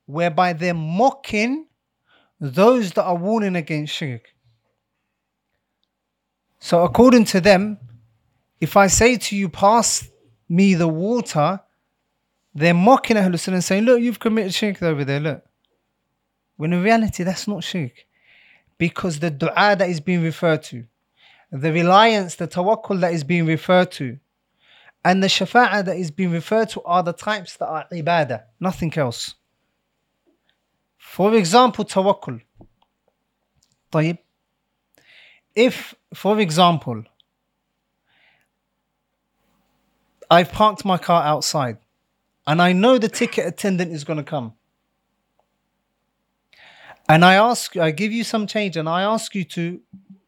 Whereby 0.06 0.54
they're 0.54 0.72
mocking 0.72 1.66
those 2.40 2.92
that 2.92 3.04
are 3.04 3.16
warning 3.16 3.56
against 3.56 3.92
shirk. 3.92 4.22
So 6.58 6.82
according 6.82 7.24
to 7.26 7.40
them, 7.40 7.78
if 8.60 8.76
I 8.76 8.86
say 8.86 9.16
to 9.16 9.36
you, 9.36 9.48
pass 9.48 10.08
me 10.48 10.74
the 10.74 10.88
water, 10.88 11.60
they're 12.54 12.74
mocking 12.74 13.16
Ahlul 13.16 13.38
Sunnah 13.38 13.56
and 13.56 13.64
saying, 13.64 13.84
look, 13.84 14.00
you've 14.00 14.18
committed 14.18 14.54
shirk 14.54 14.82
over 14.82 15.04
there, 15.04 15.20
look. 15.20 15.44
When 16.57 16.73
in 16.73 16.83
reality, 16.83 17.23
that's 17.23 17.47
not 17.47 17.63
shirk. 17.63 18.05
Because 18.77 19.19
the 19.19 19.29
dua 19.29 19.75
that 19.75 19.89
is 19.89 19.99
being 19.99 20.23
referred 20.23 20.63
to, 20.63 20.85
the 21.51 21.71
reliance, 21.71 22.35
the 22.35 22.47
tawakkul 22.47 22.99
that 23.01 23.13
is 23.13 23.23
being 23.23 23.45
referred 23.45 23.91
to, 23.91 24.17
and 25.05 25.21
the 25.21 25.27
shafa'ah 25.27 25.85
that 25.85 25.97
is 25.97 26.11
being 26.11 26.31
referred 26.31 26.69
to 26.69 26.81
are 26.83 27.03
the 27.03 27.13
types 27.13 27.57
that 27.57 27.67
are 27.67 27.85
ibadah, 27.91 28.43
nothing 28.59 28.93
else. 28.97 29.35
For 30.97 31.35
example, 31.35 31.85
tawakkul. 31.85 32.41
طيب. 33.91 34.17
If, 35.55 35.93
for 36.13 36.39
example, 36.39 37.03
I've 40.31 40.51
parked 40.51 40.83
my 40.83 40.97
car 40.97 41.23
outside 41.23 41.77
and 42.47 42.59
I 42.61 42.73
know 42.73 42.97
the 42.97 43.09
ticket 43.09 43.45
attendant 43.45 43.91
is 43.91 44.03
going 44.03 44.17
to 44.17 44.23
come 44.23 44.53
and 47.08 47.24
I 47.24 47.34
ask, 47.34 47.76
I 47.76 47.90
give 47.90 48.12
you 48.12 48.24
some 48.24 48.46
change, 48.46 48.76
and 48.76 48.88
I 48.88 49.02
ask 49.02 49.34
you 49.34 49.44
to 49.44 49.80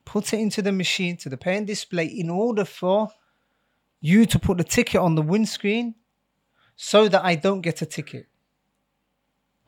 put 0.05 0.33
it 0.33 0.41
into 0.41 0.63
the 0.63 0.73
machine 0.73 1.17
to 1.19 1.29
the 1.29 1.37
pay 1.37 1.57
and 1.57 1.67
display 1.67 2.07
in 2.07 2.31
order 2.31 2.65
for 2.65 3.09
you 4.01 4.27
to 4.27 4.39
put 4.39 4.59
the 4.59 4.65
ticket 4.65 5.01
on 5.01 5.15
the 5.15 5.23
windscreen 5.23 5.95
so 6.75 7.09
that 7.09 7.25
I 7.25 7.35
don't 7.35 7.61
get 7.61 7.83
a 7.83 7.87
ticket. 7.87 8.27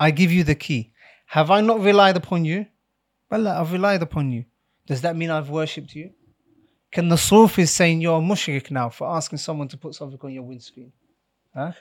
I 0.00 0.10
give 0.10 0.32
you 0.32 0.42
the 0.42 0.54
key. 0.54 0.92
Have 1.26 1.50
I 1.50 1.60
not 1.60 1.80
relied 1.80 2.16
upon 2.16 2.44
you? 2.44 2.66
Well, 3.30 3.46
I've 3.46 3.72
relied 3.72 4.02
upon 4.02 4.32
you. 4.32 4.44
Does 4.86 5.02
that 5.02 5.16
mean 5.16 5.30
I've 5.30 5.48
worshipped 5.48 5.94
you? 5.94 6.10
Can 6.90 7.08
the 7.08 7.16
Sufis 7.16 7.70
saying 7.70 8.00
you're 8.00 8.18
a 8.18 8.22
mushrik 8.22 8.70
now 8.70 8.88
for 8.88 9.08
asking 9.08 9.38
someone 9.38 9.68
to 9.68 9.76
put 9.76 9.94
something 9.94 10.18
on 10.22 10.32
your 10.32 10.42
windscreen? 10.42 10.92
Huh? 11.54 11.72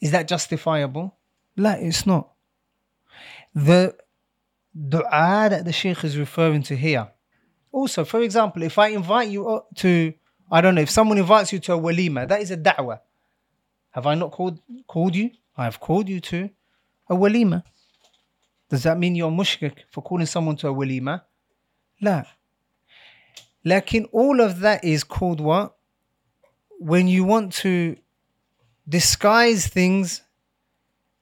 Is 0.00 0.10
that 0.12 0.26
justifiable? 0.26 1.16
No, 1.56 1.70
it's 1.70 2.06
not. 2.06 2.30
The 3.54 3.94
dua 4.74 5.48
that 5.50 5.64
the 5.64 5.72
Sheikh 5.72 6.04
is 6.04 6.16
referring 6.16 6.62
to 6.64 6.76
here. 6.76 7.08
Also, 7.70 8.04
for 8.04 8.20
example, 8.20 8.62
if 8.62 8.78
I 8.78 8.88
invite 8.88 9.28
you 9.30 9.62
to, 9.76 10.12
I 10.50 10.60
don't 10.60 10.74
know, 10.74 10.82
if 10.82 10.90
someone 10.90 11.18
invites 11.18 11.52
you 11.52 11.58
to 11.60 11.74
a 11.74 11.78
walima, 11.78 12.28
that 12.28 12.40
is 12.40 12.50
a 12.50 12.56
da'wah. 12.56 13.00
Have 13.90 14.06
I 14.06 14.14
not 14.14 14.30
called 14.32 14.60
called 14.86 15.14
you? 15.14 15.30
I 15.56 15.64
have 15.64 15.80
called 15.80 16.08
you 16.08 16.20
to 16.20 16.50
a 17.08 17.14
walima. 17.14 17.62
Does 18.70 18.84
that 18.84 18.98
mean 18.98 19.14
you're 19.14 19.30
mushrik 19.30 19.78
for 19.90 20.02
calling 20.02 20.26
someone 20.26 20.56
to 20.56 20.68
a 20.68 20.74
walima? 20.74 21.22
La. 22.00 22.24
Lakin 23.64 24.06
all 24.06 24.40
of 24.40 24.60
that 24.60 24.84
is 24.84 25.04
called 25.04 25.40
what? 25.40 25.76
When 26.78 27.06
you 27.06 27.24
want 27.24 27.52
to 27.54 27.96
disguise 28.88 29.66
things 29.66 30.22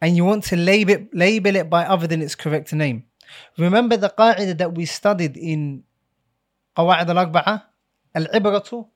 and 0.00 0.16
you 0.16 0.24
want 0.24 0.44
to 0.44 0.56
label 0.56 0.92
it, 0.94 1.14
label 1.14 1.56
it 1.56 1.68
by 1.68 1.84
other 1.84 2.06
than 2.06 2.22
its 2.22 2.34
correct 2.34 2.72
name. 2.72 3.04
Remember 3.57 3.97
the 3.97 4.09
qaida 4.09 4.57
that 4.57 4.73
we 4.75 4.85
studied 4.85 5.37
in 5.37 5.83
قواعد 6.75 7.09
الأربعة 7.09 7.61
العبرة 8.15 8.89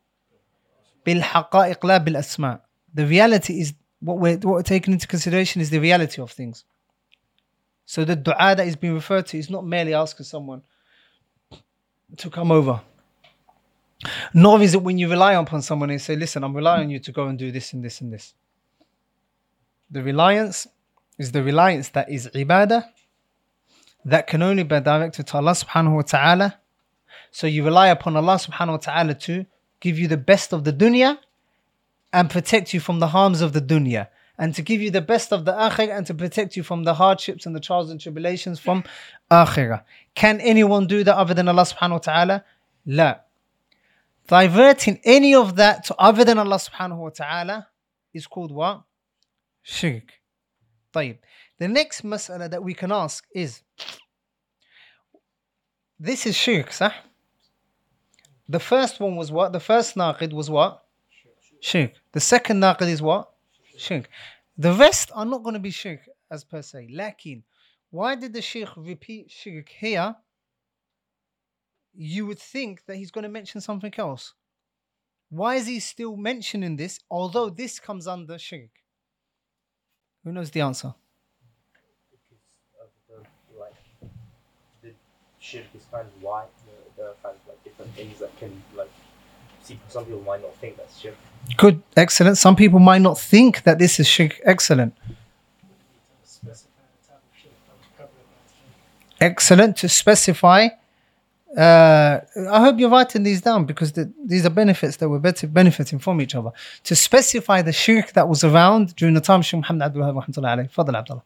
بالحقائق 1.05 1.85
لا 1.85 1.97
بالأسماء 1.97 2.61
The 2.93 3.05
reality 3.05 3.61
is 3.61 3.73
what 3.99 4.17
we're, 4.19 4.37
what 4.37 4.45
we're 4.45 4.63
taking 4.63 4.93
into 4.93 5.07
consideration 5.07 5.61
is 5.61 5.69
the 5.69 5.79
reality 5.79 6.21
of 6.21 6.31
things. 6.31 6.65
So 7.85 8.03
the 8.03 8.15
dua 8.15 8.55
that 8.55 8.67
is 8.67 8.75
being 8.75 8.93
referred 8.93 9.27
to 9.27 9.37
is 9.37 9.49
not 9.49 9.65
merely 9.65 9.93
asking 9.93 10.25
someone 10.25 10.61
to 12.17 12.29
come 12.29 12.51
over. 12.51 12.81
Nor 14.33 14.61
is 14.61 14.73
it 14.73 14.81
when 14.81 14.97
you 14.97 15.09
rely 15.09 15.33
upon 15.33 15.61
someone 15.61 15.89
and 15.89 16.01
say, 16.01 16.15
listen, 16.15 16.43
I'm 16.43 16.55
relying 16.55 16.85
on 16.85 16.89
you 16.89 16.99
to 16.99 17.11
go 17.11 17.27
and 17.27 17.37
do 17.37 17.51
this 17.51 17.73
and 17.73 17.83
this 17.83 18.01
and 18.01 18.13
this. 18.13 18.33
The 19.91 20.01
reliance 20.03 20.67
is 21.17 21.31
the 21.31 21.43
reliance 21.43 21.89
that 21.89 22.09
is 22.09 22.27
ibadah 22.27 22.85
that 24.05 24.27
can 24.27 24.41
only 24.41 24.63
be 24.63 24.79
directed 24.79 25.27
to 25.27 25.37
Allah 25.37 25.51
subhanahu 25.51 25.95
wa 25.95 26.01
ta'ala. 26.01 26.59
So 27.31 27.47
you 27.47 27.63
rely 27.63 27.87
upon 27.87 28.15
Allah 28.15 28.35
subhanahu 28.35 28.71
wa 28.71 28.77
ta'ala 28.77 29.13
to 29.15 29.45
give 29.79 29.99
you 29.99 30.07
the 30.07 30.17
best 30.17 30.53
of 30.53 30.63
the 30.63 30.73
dunya 30.73 31.17
and 32.11 32.29
protect 32.29 32.73
you 32.73 32.79
from 32.79 32.99
the 32.99 33.07
harms 33.07 33.41
of 33.41 33.53
the 33.53 33.61
dunya. 33.61 34.07
And 34.37 34.55
to 34.55 34.61
give 34.61 34.81
you 34.81 34.89
the 34.89 35.01
best 35.01 35.33
of 35.33 35.43
the 35.43 35.51
akhirah 35.51 35.97
and 35.97 36.07
to 36.07 36.13
protect 36.13 36.55
you 36.55 36.63
from 36.63 36.85
the 36.85 36.93
hardships 36.93 37.45
and 37.45 37.53
the 37.53 37.59
trials 37.59 37.89
and 37.91 37.99
tribulations 37.99 38.57
from 38.57 38.85
akhirah. 39.29 39.83
Can 40.15 40.39
anyone 40.39 40.87
do 40.87 41.03
that 41.03 41.15
other 41.15 41.33
than 41.33 41.49
Allah 41.49 41.63
subhanahu 41.63 41.91
wa 41.91 41.97
ta'ala? 41.97 42.45
La. 42.85 43.15
Diverting 44.27 45.01
any 45.03 45.35
of 45.35 45.57
that 45.57 45.83
to 45.85 45.95
other 45.97 46.23
than 46.23 46.37
Allah 46.37 46.55
subhanahu 46.55 46.97
wa 46.97 47.09
ta'ala 47.09 47.67
is 48.13 48.27
called 48.27 48.51
what? 48.51 48.83
Shirk. 49.61 50.13
طيب. 50.93 51.17
the 51.58 51.68
next 51.68 52.02
mas'ala 52.02 52.50
that 52.50 52.62
we 52.62 52.74
can 52.74 52.90
ask 52.90 53.24
is 53.34 53.62
this 55.98 56.26
is 56.26 56.34
shirk, 56.36 56.70
صح? 56.70 56.92
The 58.48 58.60
first 58.60 59.00
one 59.00 59.16
was 59.16 59.30
what? 59.30 59.52
The 59.52 59.60
first 59.60 59.94
naqid 59.94 60.32
was 60.32 60.50
what? 60.50 60.84
Shirk. 61.60 61.92
The 62.12 62.20
second 62.20 62.60
naqid 62.60 62.88
is 62.88 63.00
what? 63.00 63.30
Shirk. 63.76 64.08
The 64.58 64.72
rest 64.72 65.10
are 65.14 65.24
not 65.24 65.42
going 65.42 65.54
to 65.54 65.60
be 65.60 65.70
shirk 65.70 66.00
as 66.30 66.44
per 66.44 66.60
se. 66.60 66.88
Lakin, 66.92 67.42
why 67.90 68.16
did 68.16 68.32
the 68.32 68.42
sheikh 68.42 68.68
repeat 68.76 69.30
shirk 69.30 69.68
here? 69.68 70.16
You 71.96 72.26
would 72.26 72.40
think 72.40 72.84
that 72.86 72.96
he's 72.96 73.12
going 73.12 73.22
to 73.22 73.30
mention 73.30 73.60
something 73.60 73.94
else. 73.96 74.34
Why 75.30 75.54
is 75.54 75.66
he 75.66 75.80
still 75.80 76.16
mentioning 76.16 76.76
this, 76.76 77.00
although 77.10 77.50
this 77.50 77.78
comes 77.78 78.06
under 78.06 78.38
shirk? 78.38 78.70
Who 80.24 80.32
knows 80.32 80.50
the 80.50 80.60
answer? 80.60 80.94
because 82.10 82.38
of 82.82 82.88
the 83.08 83.58
like 83.58 83.74
the 84.82 84.94
kind 85.90 86.06
of 86.06 86.22
wide. 86.22 86.46
There, 86.96 87.06
are 87.06 87.14
kind 87.22 87.36
like 87.48 87.62
different 87.64 87.92
things 87.94 88.18
that 88.20 88.36
can 88.38 88.62
like 88.76 88.90
see 89.62 89.78
some 89.88 90.04
people 90.04 90.22
might 90.22 90.42
not 90.42 90.54
think 90.56 90.76
that's 90.76 90.98
shirk. 90.98 91.16
Good, 91.56 91.82
excellent. 91.96 92.38
Some 92.38 92.56
people 92.56 92.78
might 92.78 93.02
not 93.02 93.18
think 93.18 93.62
that 93.64 93.78
this 93.78 93.98
is 94.00 94.06
shirk. 94.06 94.40
Excellent. 94.44 94.94
Excellent 99.20 99.76
to 99.78 99.88
specify. 99.88 100.68
Uh, 101.56 102.20
I 102.50 102.60
hope 102.60 102.80
you're 102.80 102.90
writing 102.90 103.22
these 103.22 103.40
down 103.40 103.64
because 103.64 103.92
the, 103.92 104.12
these 104.24 104.44
are 104.44 104.50
benefits 104.50 104.96
that 104.96 105.08
we're 105.08 105.20
benefiting 105.20 106.00
from 106.00 106.20
each 106.20 106.34
other. 106.34 106.50
To 106.84 106.96
specify 106.96 107.62
the 107.62 107.72
shirk 107.72 108.12
that 108.14 108.28
was 108.28 108.42
around 108.42 108.96
during 108.96 109.14
the 109.14 109.20
time 109.20 109.40
of 109.40 109.52
Muhammad 109.52 109.82
Abdul 109.86 110.02
Wahab 110.02 110.24
rahmatullahi 110.24 110.68
alayhi. 110.68 110.72
Fadl 110.72 110.96
Abdullah. 110.98 111.22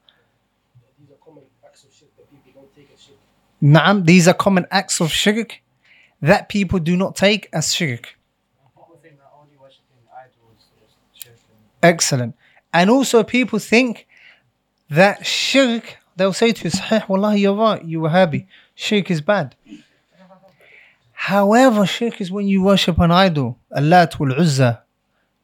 These 1.01 1.11
are 1.11 1.25
common 1.25 1.45
acts 1.65 1.85
of 1.85 1.95
shirk 1.95 2.15
that 2.19 2.31
people 2.31 2.61
don't 2.61 2.77
take 2.77 2.91
as 2.95 3.03
shirk. 3.03 3.17
Naam, 3.63 4.05
these 4.07 4.29
are 4.29 4.35
common 4.35 4.67
acts 4.71 5.01
of 5.01 5.11
shirk 5.11 5.61
that 6.21 6.49
people 6.49 6.79
do 6.79 6.97
not 6.97 7.17
take 7.17 7.49
as 7.53 7.75
shirk. 7.75 8.17
Excellent. 11.83 12.35
And 12.73 12.91
also 12.91 13.23
people 13.23 13.59
think 13.59 14.07
that 14.91 15.25
shirk, 15.25 15.99
they'll 16.17 16.33
say 16.33 16.53
to 16.53 16.65
you, 16.65 16.71
Sahih, 16.71 17.09
Wallahi, 17.09 17.41
you're 17.41 17.55
right, 17.55 17.85
you 17.85 18.01
Wahhabi. 18.01 18.47
Shirk 18.75 19.11
is 19.11 19.21
bad. 19.21 19.55
However, 21.13 21.85
shirk 21.87 22.21
is 22.21 22.31
when 22.31 22.47
you 22.47 22.63
worship 22.63 22.99
an 22.99 23.11
idol, 23.11 23.59
Allat 23.77 24.19
wal 24.19 24.33
Uzza 24.35 24.83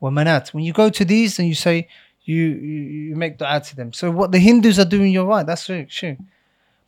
wa 0.00 0.10
Manat. 0.10 0.54
When 0.54 0.64
you 0.64 0.72
go 0.72 0.88
to 0.88 1.04
these 1.04 1.38
and 1.38 1.48
you 1.48 1.54
say, 1.54 1.88
you, 2.24 2.36
you, 2.36 2.80
you 3.08 3.16
make 3.16 3.38
dua 3.38 3.60
to 3.60 3.76
them. 3.76 3.92
So 3.92 4.10
what 4.10 4.32
the 4.32 4.38
Hindus 4.38 4.78
are 4.78 4.84
doing, 4.84 5.12
you're 5.12 5.26
right, 5.26 5.46
that's 5.46 5.64
shirk. 5.64 5.90
shirk. 5.90 6.18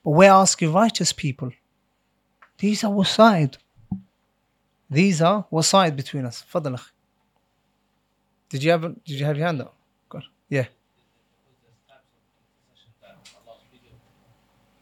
We're 0.07 0.31
asking 0.31 0.73
righteous 0.73 1.13
people. 1.13 1.51
These 2.59 2.85
are 2.85 2.93
wasa'it. 2.93 3.57
These 4.89 5.21
are 5.21 5.45
wasa'it 5.51 5.97
between 5.97 6.25
us. 6.25 6.45
Fadl 6.53 6.75
akhi. 6.75 6.91
Did 8.49 8.63
you 8.63 8.71
have 8.71 8.83
did 8.83 9.19
you 9.19 9.25
have 9.25 9.37
your 9.37 9.47
hand 9.47 9.63
up? 9.63 9.75
Go 10.09 10.19
on. 10.19 10.25
Yeah. 10.49 10.67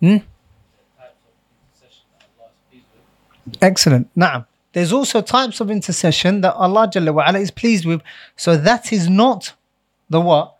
Hmm? 0.00 0.16
Excellent. 3.62 4.14
Naam. 4.14 4.44
There's 4.74 4.92
also 4.92 5.22
types 5.22 5.60
of 5.60 5.70
intercession 5.70 6.42
that 6.42 6.52
Allah 6.52 6.88
Jalla 6.88 7.40
is 7.40 7.50
pleased 7.50 7.86
with. 7.86 8.02
So 8.36 8.58
that 8.58 8.92
is 8.92 9.08
not 9.08 9.54
the 10.10 10.20
what? 10.20 10.56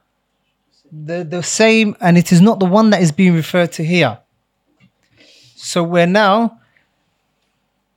The 0.90 1.22
the 1.22 1.42
same 1.42 1.94
and 2.00 2.16
it 2.16 2.32
is 2.32 2.40
not 2.40 2.60
the 2.60 2.66
one 2.66 2.88
that 2.90 3.02
is 3.02 3.12
being 3.12 3.34
referred 3.34 3.72
to 3.72 3.84
here. 3.84 4.20
So 5.64 5.82
we're 5.82 6.06
now 6.06 6.60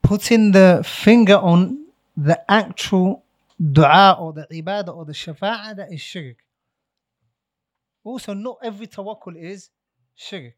putting 0.02 0.54
the 0.54 0.86
finger 0.88 1.36
on 1.36 1.88
the 2.16 2.40
actual 2.50 3.26
dua 3.60 4.16
or 4.18 4.32
the 4.32 4.48
ibadah 4.50 4.96
or 4.96 5.04
the 5.04 5.12
shafa'ah 5.12 5.76
that 5.76 5.92
is 5.92 6.00
shirk. 6.00 6.38
Also, 8.06 8.34
not 8.34 8.58
every 8.64 8.88
tawakkul 8.88 9.36
is 9.36 9.70
shirk. 10.16 10.53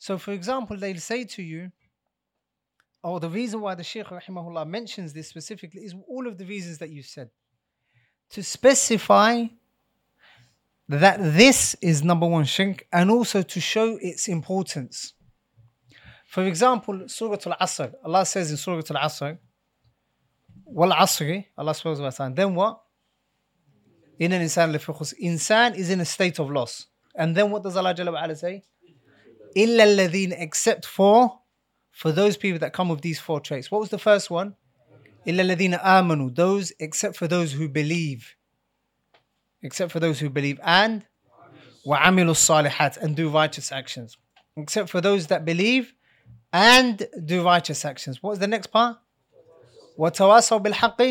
So, 0.00 0.18
for 0.18 0.32
example, 0.32 0.76
they'll 0.76 0.98
say 0.98 1.22
to 1.22 1.42
you, 1.42 1.70
or 3.04 3.20
the 3.20 3.30
reason 3.30 3.60
why 3.60 3.76
the 3.76 3.84
Shaykh 3.84 4.06
rahimahullah 4.06 4.66
mentions 4.66 5.12
this 5.12 5.28
specifically 5.28 5.82
is 5.82 5.94
all 6.08 6.26
of 6.26 6.36
the 6.36 6.46
reasons 6.46 6.78
that 6.78 6.90
you 6.90 7.02
said. 7.04 7.30
To 8.30 8.42
specify 8.42 9.44
that 10.88 11.18
this 11.20 11.76
is 11.80 12.02
number 12.02 12.26
one 12.26 12.44
shirk 12.44 12.88
and 12.92 13.08
also 13.08 13.42
to 13.42 13.60
show 13.60 13.98
its 14.00 14.26
importance. 14.26 15.12
For 16.34 16.42
example, 16.42 17.04
Surah 17.06 17.38
Al 17.46 17.56
Asr, 17.60 17.94
Allah 18.04 18.26
says 18.26 18.50
in 18.50 18.56
Surah 18.56 18.82
Al 18.90 19.08
Asr, 19.08 19.38
Wal 20.64 20.90
Asri, 20.90 21.44
Allah 21.56 21.70
subhanahu 21.70 22.00
wa 22.00 22.10
ta'ala. 22.10 22.34
Then 22.34 22.56
what? 22.56 22.82
In 24.18 24.32
an 24.32 24.42
insan 24.42 24.74
lafi 24.74 24.92
khus. 24.96 25.14
Insan 25.22 25.76
is 25.76 25.90
in 25.90 26.00
a 26.00 26.04
state 26.04 26.40
of 26.40 26.50
loss. 26.50 26.88
And 27.14 27.36
then 27.36 27.52
what 27.52 27.62
does 27.62 27.76
Allah 27.76 27.94
Jalla 27.94 28.36
say? 28.36 28.64
Illa 29.54 29.84
alladheen, 29.84 30.34
except 30.36 30.86
for 30.86 31.38
for 31.92 32.10
those 32.10 32.36
people 32.36 32.58
that 32.58 32.72
come 32.72 32.88
with 32.88 33.02
these 33.02 33.20
four 33.20 33.38
traits. 33.38 33.70
What 33.70 33.80
was 33.82 33.90
the 33.90 34.00
first 34.00 34.28
one? 34.28 34.56
Illa 35.24 35.44
alladheen 35.44 35.80
amanu, 35.80 36.34
those 36.34 36.72
except 36.80 37.14
for 37.14 37.28
those 37.28 37.52
who 37.52 37.68
believe. 37.68 38.34
Except 39.62 39.92
for 39.92 40.00
those 40.00 40.18
who 40.18 40.30
believe. 40.30 40.58
And 40.64 41.06
wa 41.84 42.00
amilu 42.00 42.34
salihat, 42.34 42.96
and 42.96 43.14
do 43.14 43.28
righteous 43.28 43.70
actions. 43.70 44.18
Except 44.56 44.90
for 44.90 45.00
those 45.00 45.28
that 45.28 45.44
believe 45.44 45.94
and 46.53 47.07
do 47.25 47.43
righteous 47.43 47.85
actions. 47.85 48.23
What 48.23 48.31
was 48.31 48.39
the 48.39 48.47
next 48.47 48.67
part? 48.67 48.97
وتواصوا 49.97 50.57
بالحق 50.57 51.01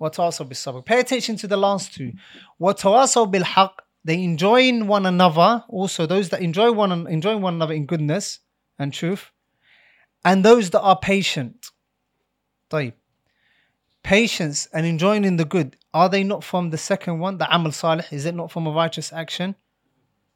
وتواصوا 0.00 0.46
بالصبر. 0.46 0.84
Pay 0.84 1.00
attention 1.00 1.36
to 1.36 1.46
the 1.46 1.56
last 1.56 1.94
two. 1.94 2.12
وتواصوا 2.60 3.30
بالحق. 3.30 3.76
They 4.04 4.22
enjoy 4.22 4.82
one 4.84 5.06
another. 5.06 5.64
Also, 5.68 6.06
those 6.06 6.28
that 6.28 6.40
enjoy 6.42 6.72
one 6.72 7.06
enjoy 7.06 7.36
one 7.36 7.54
another 7.54 7.74
in 7.74 7.86
goodness 7.86 8.40
and 8.78 8.92
truth, 8.92 9.30
and 10.24 10.44
those 10.44 10.70
that 10.70 10.80
are 10.80 10.98
patient. 10.98 11.70
طيب. 12.70 12.92
Patience 14.02 14.68
and 14.74 14.84
enjoying 14.84 15.24
in 15.24 15.36
the 15.36 15.44
good. 15.44 15.76
Are 15.94 16.08
they 16.08 16.22
not 16.24 16.44
from 16.44 16.70
the 16.70 16.76
second 16.76 17.20
one, 17.20 17.38
the 17.38 17.48
amal 17.54 17.72
salih? 17.72 18.04
Is 18.10 18.26
it 18.26 18.34
not 18.34 18.50
from 18.50 18.66
a 18.66 18.70
righteous 18.70 19.12
action? 19.12 19.54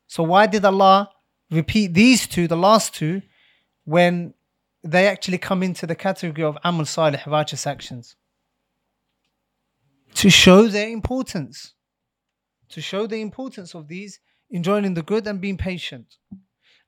So 0.06 0.22
why 0.22 0.46
did 0.46 0.64
Allah 0.64 1.10
repeat 1.50 1.92
these 1.92 2.26
two, 2.26 2.48
the 2.48 2.56
last 2.56 2.94
two, 2.94 3.20
when 3.85 4.33
they 4.83 5.07
actually 5.07 5.37
come 5.37 5.63
into 5.63 5.87
the 5.87 5.95
category 5.95 6.43
of 6.43 6.57
amal 6.63 6.85
salih, 6.85 7.21
righteous 7.25 7.65
actions. 7.65 8.15
To 10.15 10.29
show 10.29 10.67
their 10.67 10.89
importance. 10.89 11.73
To 12.69 12.81
show 12.81 13.07
the 13.07 13.21
importance 13.21 13.73
of 13.73 13.87
these, 13.87 14.19
enjoying 14.49 14.93
the 14.93 15.01
good 15.01 15.27
and 15.27 15.39
being 15.39 15.57
patient. 15.57 16.17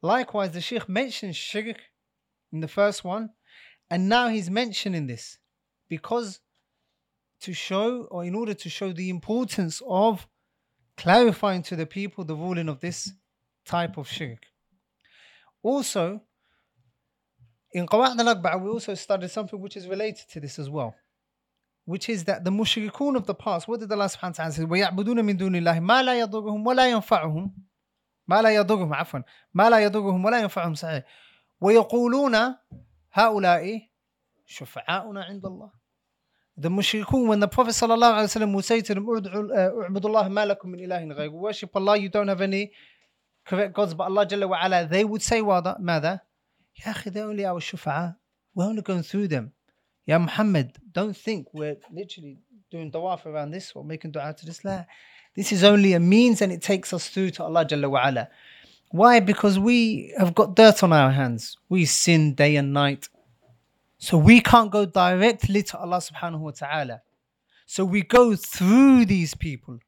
Likewise, 0.01 0.51
the 0.51 0.61
Sheikh 0.61 0.87
mentions 0.87 1.35
shirk 1.35 1.77
in 2.51 2.59
the 2.59 2.67
first 2.67 3.03
one, 3.03 3.31
and 3.89 4.09
now 4.09 4.27
he's 4.27 4.49
mentioning 4.49 5.07
this 5.07 5.37
because 5.89 6.39
to 7.41 7.53
show, 7.53 8.03
or 8.11 8.23
in 8.23 8.35
order 8.35 8.53
to 8.53 8.69
show 8.69 8.91
the 8.91 9.09
importance 9.09 9.81
of 9.87 10.27
clarifying 10.97 11.61
to 11.63 11.75
the 11.75 11.85
people 11.85 12.23
the 12.23 12.35
ruling 12.35 12.69
of 12.69 12.79
this 12.79 13.11
type 13.65 13.97
of 13.97 14.07
shirk. 14.07 14.45
Also, 15.61 16.21
in 17.74 17.86
Qawa'id 17.86 18.18
al 18.18 18.60
we 18.60 18.70
also 18.70 18.94
studied 18.94 19.30
something 19.30 19.60
which 19.60 19.76
is 19.76 19.86
related 19.86 20.28
to 20.30 20.40
this 20.40 20.58
as 20.58 20.68
well, 20.68 20.94
which 21.84 22.08
is 22.08 22.24
that 22.24 22.44
the 22.44 22.50
mushrikun 22.50 23.16
of 23.16 23.26
the 23.26 23.34
past, 23.34 23.68
what 23.68 23.80
did 23.80 23.90
Allah 23.92 24.06
subhanahu 24.06 24.22
wa 24.22 24.30
ta'ala 24.30 24.52
say? 24.52 24.64
وَيَعْبُدُونَ 24.64 25.20
مِن 25.24 25.38
دُونِ 25.38 25.56
اللَّهِ 25.56 25.78
مَا 25.80 26.02
لَا 26.02 26.26
يَضُرُّهُم 26.26 26.64
وَلَا 26.64 26.90
يَنفَعُهُم 26.90 27.50
ما 28.30 28.42
لا 28.42 28.50
يضرهم 28.54 28.94
عفوا 28.94 29.20
ما 29.54 29.70
لا 29.70 29.78
يضرهم 29.78 30.24
ولا 30.24 30.40
ينفعهم 30.40 30.74
صحيح 30.74 31.04
ويقولون 31.60 32.34
هؤلاء 33.12 33.88
شفعاؤنا 34.46 35.24
عند 35.24 35.46
الله 35.46 35.80
The 36.56 36.68
mushrikun, 36.68 37.26
when 37.26 37.40
the 37.40 37.48
Prophet 37.48 37.70
sallallahu 37.70 38.16
alaihi 38.18 38.28
wasallam 38.36 38.52
would 38.54 38.66
say 38.66 38.82
to 38.82 38.94
them, 38.94 39.06
"U'budu 39.06 40.04
Allah 40.04 40.28
ma 40.28 40.44
lakum 40.44 40.66
min 40.66 40.80
ilahin 40.80 41.08
ghayr." 41.16 41.32
Worship 41.32 41.74
Allah, 41.74 41.96
you 41.96 42.10
don't 42.10 42.28
have 42.28 42.42
any 42.42 42.72
correct 43.46 43.72
gods 43.72 43.94
but 43.94 44.04
Allah 44.04 44.26
Jalla 44.26 44.46
wa 44.46 44.58
ala. 44.62 44.86
They 44.86 45.02
would 45.02 45.22
say, 45.22 45.40
"Wada, 45.40 45.78
Mada?" 46.77 46.89
Ya 46.89 46.93
akhi, 46.93 47.13
they're 47.13 47.25
only 47.25 47.45
our 47.45 47.59
shufa'a. 47.59 48.15
We're 48.53 48.65
only 48.65 48.81
going 48.81 49.03
through 49.03 49.27
them. 49.27 49.51
Ya 50.05 50.17
Muhammad, 50.19 50.77
don't 50.91 51.15
think 51.15 51.47
we're 51.53 51.77
literally 51.91 52.37
doing 52.69 52.91
tawaf 52.91 53.25
around 53.25 53.51
this 53.51 53.71
or 53.75 53.83
making 53.83 54.11
dua 54.11 54.33
to 54.33 54.45
this. 54.45 54.63
La. 54.63 54.85
This 55.35 55.51
is 55.51 55.63
only 55.63 55.93
a 55.93 55.99
means 55.99 56.41
and 56.41 56.51
it 56.51 56.61
takes 56.61 56.93
us 56.93 57.09
through 57.09 57.31
to 57.31 57.43
Allah 57.43 57.65
Jalla 57.65 57.89
wa 57.89 58.07
ala. 58.07 58.29
Why? 58.91 59.19
Because 59.19 59.59
we 59.59 60.13
have 60.17 60.33
got 60.33 60.55
dirt 60.55 60.83
on 60.83 60.93
our 60.93 61.11
hands. 61.11 61.57
We 61.67 61.85
sin 61.85 62.33
day 62.33 62.55
and 62.55 62.71
night. 62.71 63.09
So 63.97 64.17
we 64.17 64.39
can't 64.39 64.71
go 64.71 64.85
directly 64.85 65.63
to 65.63 65.77
Allah 65.77 65.97
subhanahu 65.97 66.39
wa 66.39 66.51
ta'ala. 66.51 67.01
So 67.65 67.83
we 67.83 68.03
go 68.03 68.35
through 68.35 69.05
these 69.05 69.33
people. 69.33 69.79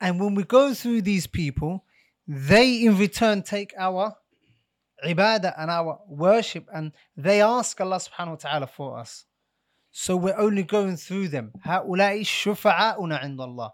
And 0.00 0.20
when 0.20 0.34
we 0.34 0.42
go 0.44 0.74
through 0.74 1.02
these 1.02 1.26
people, 1.26 1.84
they 2.26 2.84
in 2.84 2.98
return 2.98 3.42
take 3.42 3.72
our 3.78 4.16
ibadah 5.03 5.53
and 5.57 5.69
our 5.69 5.99
worship, 6.07 6.67
and 6.73 6.91
they 7.17 7.41
ask 7.41 7.79
Allah 7.79 7.97
subhanahu 7.97 8.29
wa 8.29 8.35
ta'ala 8.35 8.67
for 8.67 8.97
us. 8.97 9.25
So 9.91 10.15
we're 10.15 10.37
only 10.37 10.63
going 10.63 10.97
through 10.97 11.29
them. 11.29 11.53
هؤلاء 11.65 12.23
شفعاؤنا 12.23 13.17
عند 13.21 13.39
الله. 13.39 13.71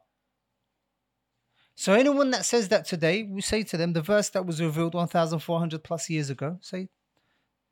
So 1.76 1.94
anyone 1.94 2.30
that 2.32 2.46
says 2.46 2.68
that 2.70 2.86
today, 2.86 3.24
we 3.24 3.42
say 3.42 3.64
to 3.64 3.78
them 3.78 3.94
the 3.94 4.02
verse 4.02 4.30
that 4.30 4.46
was 4.46 4.62
revealed 4.62 4.94
1,400 4.94 5.84
plus 5.84 6.10
years 6.10 6.30
ago, 6.30 6.58
say 6.62 6.90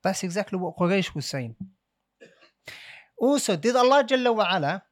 that's 0.01 0.23
exactly 0.23 0.57
what 0.57 0.77
Quraysh 0.77 1.13
was 1.13 1.25
saying. 1.25 1.55
Also, 3.17 3.55
did 3.55 3.75
Allah 3.75 4.03
Jalla 4.03 4.33
wa 4.33 4.47
ala 4.55 4.83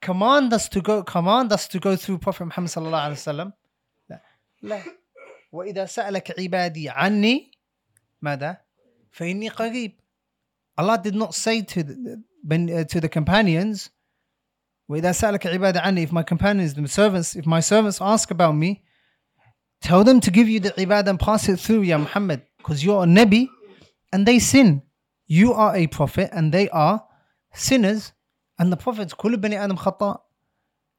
command 0.00 0.52
us 0.52 0.68
to 0.68 0.80
go 0.80 1.02
command 1.02 1.52
us 1.52 1.66
to 1.68 1.80
go 1.80 1.96
through 1.96 2.18
Prophet 2.18 2.44
Muhammad 2.44 2.70
sallallahu 2.70 3.08
alaihi 3.08 3.22
wasallam? 3.24 3.52
لا. 5.48 5.48
لا. 5.48 5.48
وإذا 5.52 5.86
سألك 5.86 6.40
عبادي 6.40 6.90
عني 6.90 7.50
ماذا؟ 8.22 8.56
فإني 9.12 9.48
قريب. 9.50 9.92
Allah 10.76 10.98
did 10.98 11.14
not 11.14 11.34
say 11.34 11.62
to 11.62 11.82
the, 11.82 12.22
ben- 12.42 12.70
uh, 12.70 12.84
to 12.84 13.00
the 13.00 13.08
companions, 13.08 13.90
وإذا 14.88 15.12
سألك 15.12 15.46
عبادي 15.46 15.80
عني, 15.80 16.02
if 16.02 16.12
my 16.12 16.22
companions, 16.22 16.74
the 16.74 16.88
servants, 16.88 17.36
if 17.36 17.46
my 17.46 17.60
servants 17.60 18.00
ask 18.00 18.30
about 18.30 18.54
me, 18.56 18.82
tell 19.80 20.04
them 20.04 20.20
to 20.20 20.30
give 20.30 20.48
you 20.48 20.60
the 20.60 20.70
ibadah 20.70 21.08
and 21.08 21.20
pass 21.20 21.48
it 21.48 21.60
through, 21.60 21.82
Ya 21.82 21.98
Muhammad, 21.98 22.42
because 22.58 22.84
you're 22.84 23.04
a 23.04 23.06
Nabi 23.06 23.48
and 24.12 24.26
they 24.26 24.38
sin. 24.38 24.82
You 25.26 25.52
are 25.52 25.74
a 25.76 25.86
prophet 25.86 26.30
and 26.32 26.52
they 26.52 26.68
are 26.70 27.04
sinners. 27.54 28.12
And 28.58 28.70
the 28.70 28.76
prophets, 28.76 29.14
كل 29.14 29.36
بني 29.36 29.56
آدم 29.56 29.76
خطاء. 29.76 30.20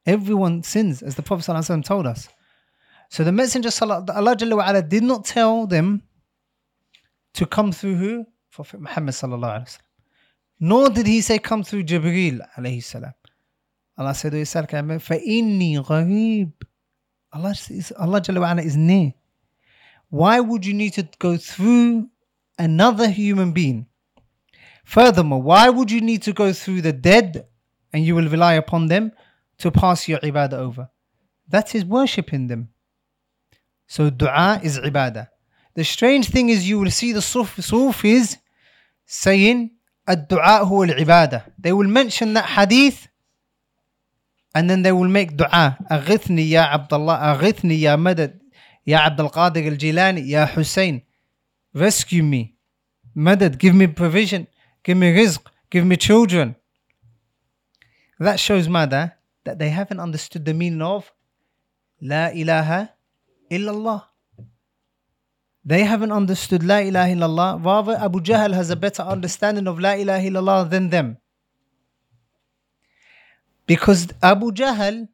Everyone 0.05 0.61
sins, 0.61 1.01
as 1.01 1.15
the 1.15 1.23
Prophet 1.23 1.51
ﷺ 1.51 1.83
told 1.83 2.05
us. 2.05 2.27
So 3.09 3.23
the 3.23 3.31
Messenger 3.31 3.71
Salah- 3.71 4.05
Allah 4.13 4.35
Jalla 4.35 4.57
wa 4.57 4.69
ala 4.69 4.81
did 4.81 5.03
not 5.03 5.25
tell 5.25 5.67
them 5.67 6.01
to 7.33 7.45
come 7.45 7.71
through 7.71 7.95
who? 7.95 8.25
Prophet 8.51 8.79
Muhammad 8.79 9.13
sallallahu 9.13 9.55
alaihi 9.59 9.67
wasallam. 9.67 9.79
Nor 10.59 10.89
did 10.89 11.07
he 11.07 11.21
say 11.21 11.37
come 11.39 11.63
through 11.63 11.83
Jibreel 11.83 12.39
alayhi 12.57 12.83
salam. 12.83 13.13
Allah 13.97 14.13
said, 14.13 14.33
"وَيَسْأَلْكَ 14.33 14.69
عَنْ 14.69 14.99
فَإِنِّي 14.99 15.85
غَرِيبٌ 15.85 16.51
Allah, 17.33 17.51
is, 17.51 17.93
Allah 17.97 18.21
Jalla 18.21 18.39
wa 18.41 18.51
ala 18.51 18.61
is 18.61 18.77
near. 18.77 19.13
Why 20.09 20.39
would 20.39 20.65
you 20.65 20.73
need 20.73 20.93
to 20.93 21.07
go 21.19 21.35
through 21.35 22.09
another 22.57 23.09
human 23.09 23.51
being? 23.51 23.87
Furthermore, 24.85 25.41
why 25.41 25.69
would 25.69 25.91
you 25.91 25.99
need 25.99 26.21
to 26.23 26.33
go 26.33 26.53
through 26.53 26.81
the 26.81 26.93
dead 26.93 27.47
and 27.91 28.05
you 28.05 28.15
will 28.15 28.29
rely 28.29 28.53
upon 28.53 28.87
them 28.87 29.11
to 29.57 29.71
pass 29.71 30.07
your 30.07 30.19
ibadah 30.19 30.53
over? 30.53 30.89
That 31.49 31.75
is 31.75 31.83
worshipping 31.83 32.47
them. 32.47 32.69
So 33.89 34.09
dua 34.09 34.59
is 34.63 34.79
ibadah. 34.79 35.27
The 35.75 35.83
strange 35.83 36.29
thing 36.29 36.49
is 36.49 36.67
you 36.67 36.79
will 36.79 36.91
see 36.91 37.11
the 37.11 37.21
Suf- 37.21 37.59
Sufis 37.59 38.37
saying 39.05 39.71
الدعاء 40.09 40.63
هو 40.65 40.83
العبادة. 40.89 41.43
They 41.59 41.73
will 41.73 41.87
mention 41.87 42.33
that 42.33 42.45
hadith 42.45 43.07
and 44.53 44.69
then 44.69 44.81
they 44.83 44.91
will 44.91 45.09
make 45.09 45.35
dua. 45.35 45.77
أغثني 45.91 46.49
يا 46.49 46.61
عبد 46.61 46.93
الله 46.93 47.15
أغثني 47.15 47.81
يا 47.81 47.95
مدد 47.95 48.39
يا 48.87 48.97
عبد 48.97 49.19
القادر 49.19 49.67
الجيلاني 49.67 50.21
يا 50.29 50.45
حسين 50.45 51.01
Rescue 51.73 52.23
me. 52.23 52.55
Madad, 53.15 53.57
give 53.57 53.75
me 53.75 53.87
provision. 53.87 54.47
Give 54.83 54.95
me 54.97 55.11
rizq. 55.13 55.41
Give 55.69 55.85
me 55.85 55.97
children. 55.97 56.55
That 58.19 58.39
shows 58.39 58.69
mother 58.69 59.13
that 59.43 59.59
they 59.59 59.69
haven't 59.69 59.99
understood 59.99 60.45
the 60.45 60.53
meaning 60.53 60.81
of 60.81 61.11
La 62.01 62.27
ilaha 62.29 62.91
illallah. 63.50 64.04
They 65.64 65.84
haven't 65.84 66.12
understood 66.12 66.62
La 66.62 66.78
ilaha 66.78 67.12
illallah. 67.14 67.64
Rather, 67.64 67.96
Abu 68.00 68.20
Jahl 68.20 68.54
has 68.54 68.70
a 68.70 68.76
better 68.76 69.02
understanding 69.02 69.66
of 69.66 69.78
La 69.78 69.92
ilaha 69.92 70.26
illallah 70.26 70.70
than 70.70 70.88
them. 70.88 71.18
Because 73.66 74.08
Abu 74.22 74.52
Jahl 74.52 75.08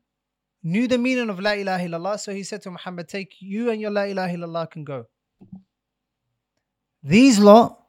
knew 0.63 0.87
the 0.87 0.99
meaning 0.99 1.29
of 1.31 1.41
La 1.41 1.53
ilaha 1.53 1.85
illallah, 1.85 2.19
so 2.19 2.33
he 2.33 2.43
said 2.43 2.63
to 2.63 2.71
Muhammad, 2.71 3.09
Take 3.09 3.37
you 3.41 3.71
and 3.71 3.81
your 3.81 3.91
La 3.91 4.03
ilaha 4.03 4.35
illallah 4.35 4.71
can 4.71 4.85
go. 4.85 5.07
These 7.03 7.39
lot, 7.39 7.83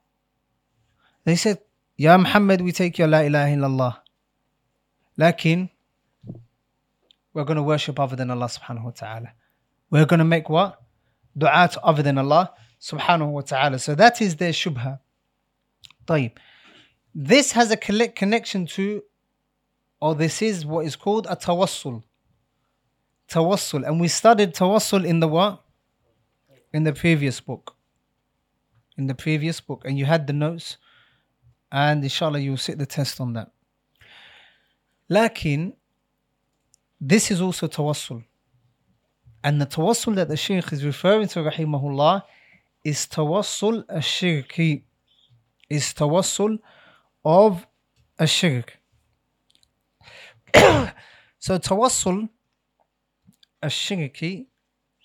they 1.26 1.36
said, 1.36 1.60
Ya 1.96 2.18
Muhammad, 2.18 2.62
we 2.62 2.72
take 2.72 2.98
your 2.98 3.08
La 3.08 3.20
ilaha 3.20 3.56
illallah. 3.56 3.98
Lakin, 5.16 5.70
we're 7.34 7.44
going 7.44 7.58
to 7.58 7.64
worship 7.64 8.00
other 8.00 8.16
than 8.16 8.30
Allah 8.30 8.46
subhanahu 8.46 8.84
wa 8.84 8.92
ta'ala. 8.92 9.32
We're 9.91 10.07
going 10.07 10.19
to 10.19 10.25
make 10.25 10.49
what? 10.49 10.81
Dua 11.37 11.69
to 11.73 11.81
other 11.83 12.03
than 12.03 12.19
Allah 12.19 12.53
subhanahu 12.81 13.31
wa 13.31 13.41
ta'ala. 13.43 13.79
So 13.79 13.95
that 13.95 14.21
is 14.21 14.37
their 14.37 14.53
shubha. 14.53 15.01
طيب. 16.07 16.33
This 17.15 17.53
has 17.53 17.71
a 17.71 17.77
collect 17.77 18.17
connection 18.17 18.67
to, 18.67 19.03
or 20.01 20.15
this 20.15 20.43
is 20.43 20.65
what 20.65 20.87
is 20.87 20.97
called 20.97 21.27
a 21.29 21.37
tawassul. 21.37 22.03
Tawassul. 23.29 23.87
And 23.87 24.01
we 24.01 24.09
studied 24.09 24.55
tawassul 24.55 25.05
in 25.05 25.21
the 25.21 25.29
what? 25.29 25.62
In 26.73 26.85
the 26.85 26.93
previous 26.93 27.41
book. 27.41 27.77
In 28.97 29.07
the 29.07 29.15
previous 29.15 29.61
book. 29.61 29.83
And 29.85 29.99
you 29.99 30.07
had 30.07 30.27
the 30.27 30.33
notes. 30.33 30.79
And 31.71 32.03
inshallah 32.03 32.38
you'll 32.38 32.57
sit 32.57 32.79
the 32.79 32.87
test 32.87 33.21
on 33.21 33.35
that. 33.35 33.53
Lakin, 35.09 35.75
this 37.01 37.31
is 37.31 37.41
also 37.41 37.69
tawassul. 37.69 38.25
And 39.43 39.62
the 39.62 39.65
tawassul 39.65 40.15
that 40.15 40.28
the 40.30 40.38
Shaykh 40.38 40.71
is 40.73 40.84
referring 40.84 41.28
to, 41.30 41.39
rahimahullah, 41.39 42.23
is 42.84 43.06
tawassul 43.08 43.86
ash-shirki. 43.89 44.84
Is 45.69 45.93
tawassul 45.93 46.60
of 47.23 47.67
a 48.17 48.26
shirk. 48.26 48.78
so 50.54 51.60
tawassul 51.60 52.30
ash-shirki, 53.62 54.47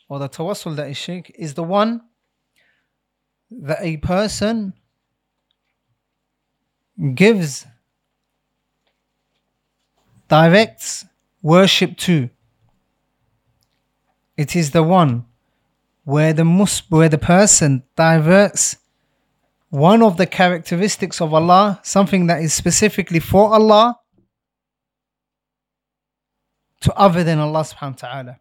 or 0.08 0.18
the 0.18 0.28
tawassul 0.28 0.76
that 0.76 0.88
is 0.88 0.96
shirk, 0.96 1.30
is 1.30 1.54
the 1.54 1.62
one 1.62 2.02
that 3.50 3.78
a 3.80 3.96
person 3.98 4.72
gives 7.14 7.66
directs 10.28 11.04
worship 11.42 11.96
to. 11.98 12.30
It 14.42 14.57
is 14.57 14.72
the 14.72 14.83
one 14.83 15.12
where 16.05 16.33
the 16.33 16.44
mus- 16.44 16.90
where 16.90 17.09
the 17.09 17.24
person 17.37 17.70
diverts 17.96 18.76
one 19.70 20.02
of 20.02 20.16
the 20.16 20.26
characteristics 20.26 21.20
of 21.20 21.33
Allah, 21.33 21.81
something 21.83 22.26
that 22.26 22.42
is 22.42 22.52
specifically 22.52 23.20
for 23.20 23.55
Allah, 23.55 23.98
to 26.81 26.92
other 26.94 27.22
than 27.24 27.38
Allah 27.38 27.62
subhanahu 27.70 28.02
wa 28.02 28.09
ta'ala. 28.09 28.40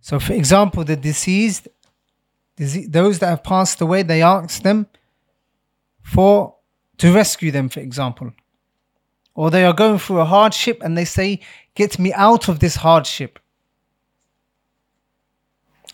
So 0.00 0.18
for 0.18 0.34
example, 0.34 0.82
the 0.84 0.96
deceased, 0.96 1.68
those 2.98 3.18
that 3.20 3.28
have 3.34 3.44
passed 3.44 3.80
away, 3.80 4.02
they 4.02 4.20
ask 4.22 4.62
them 4.62 4.86
for 6.02 6.56
to 6.98 7.12
rescue 7.12 7.50
them, 7.50 7.68
for 7.68 7.80
example 7.80 8.32
or 9.36 9.50
they 9.50 9.64
are 9.64 9.74
going 9.74 9.98
through 9.98 10.20
a 10.20 10.24
hardship 10.24 10.80
and 10.82 10.96
they 10.98 11.04
say, 11.04 11.40
Get 11.74 11.98
me 11.98 12.12
out 12.14 12.48
of 12.48 12.58
this 12.58 12.76
hardship. 12.76 13.38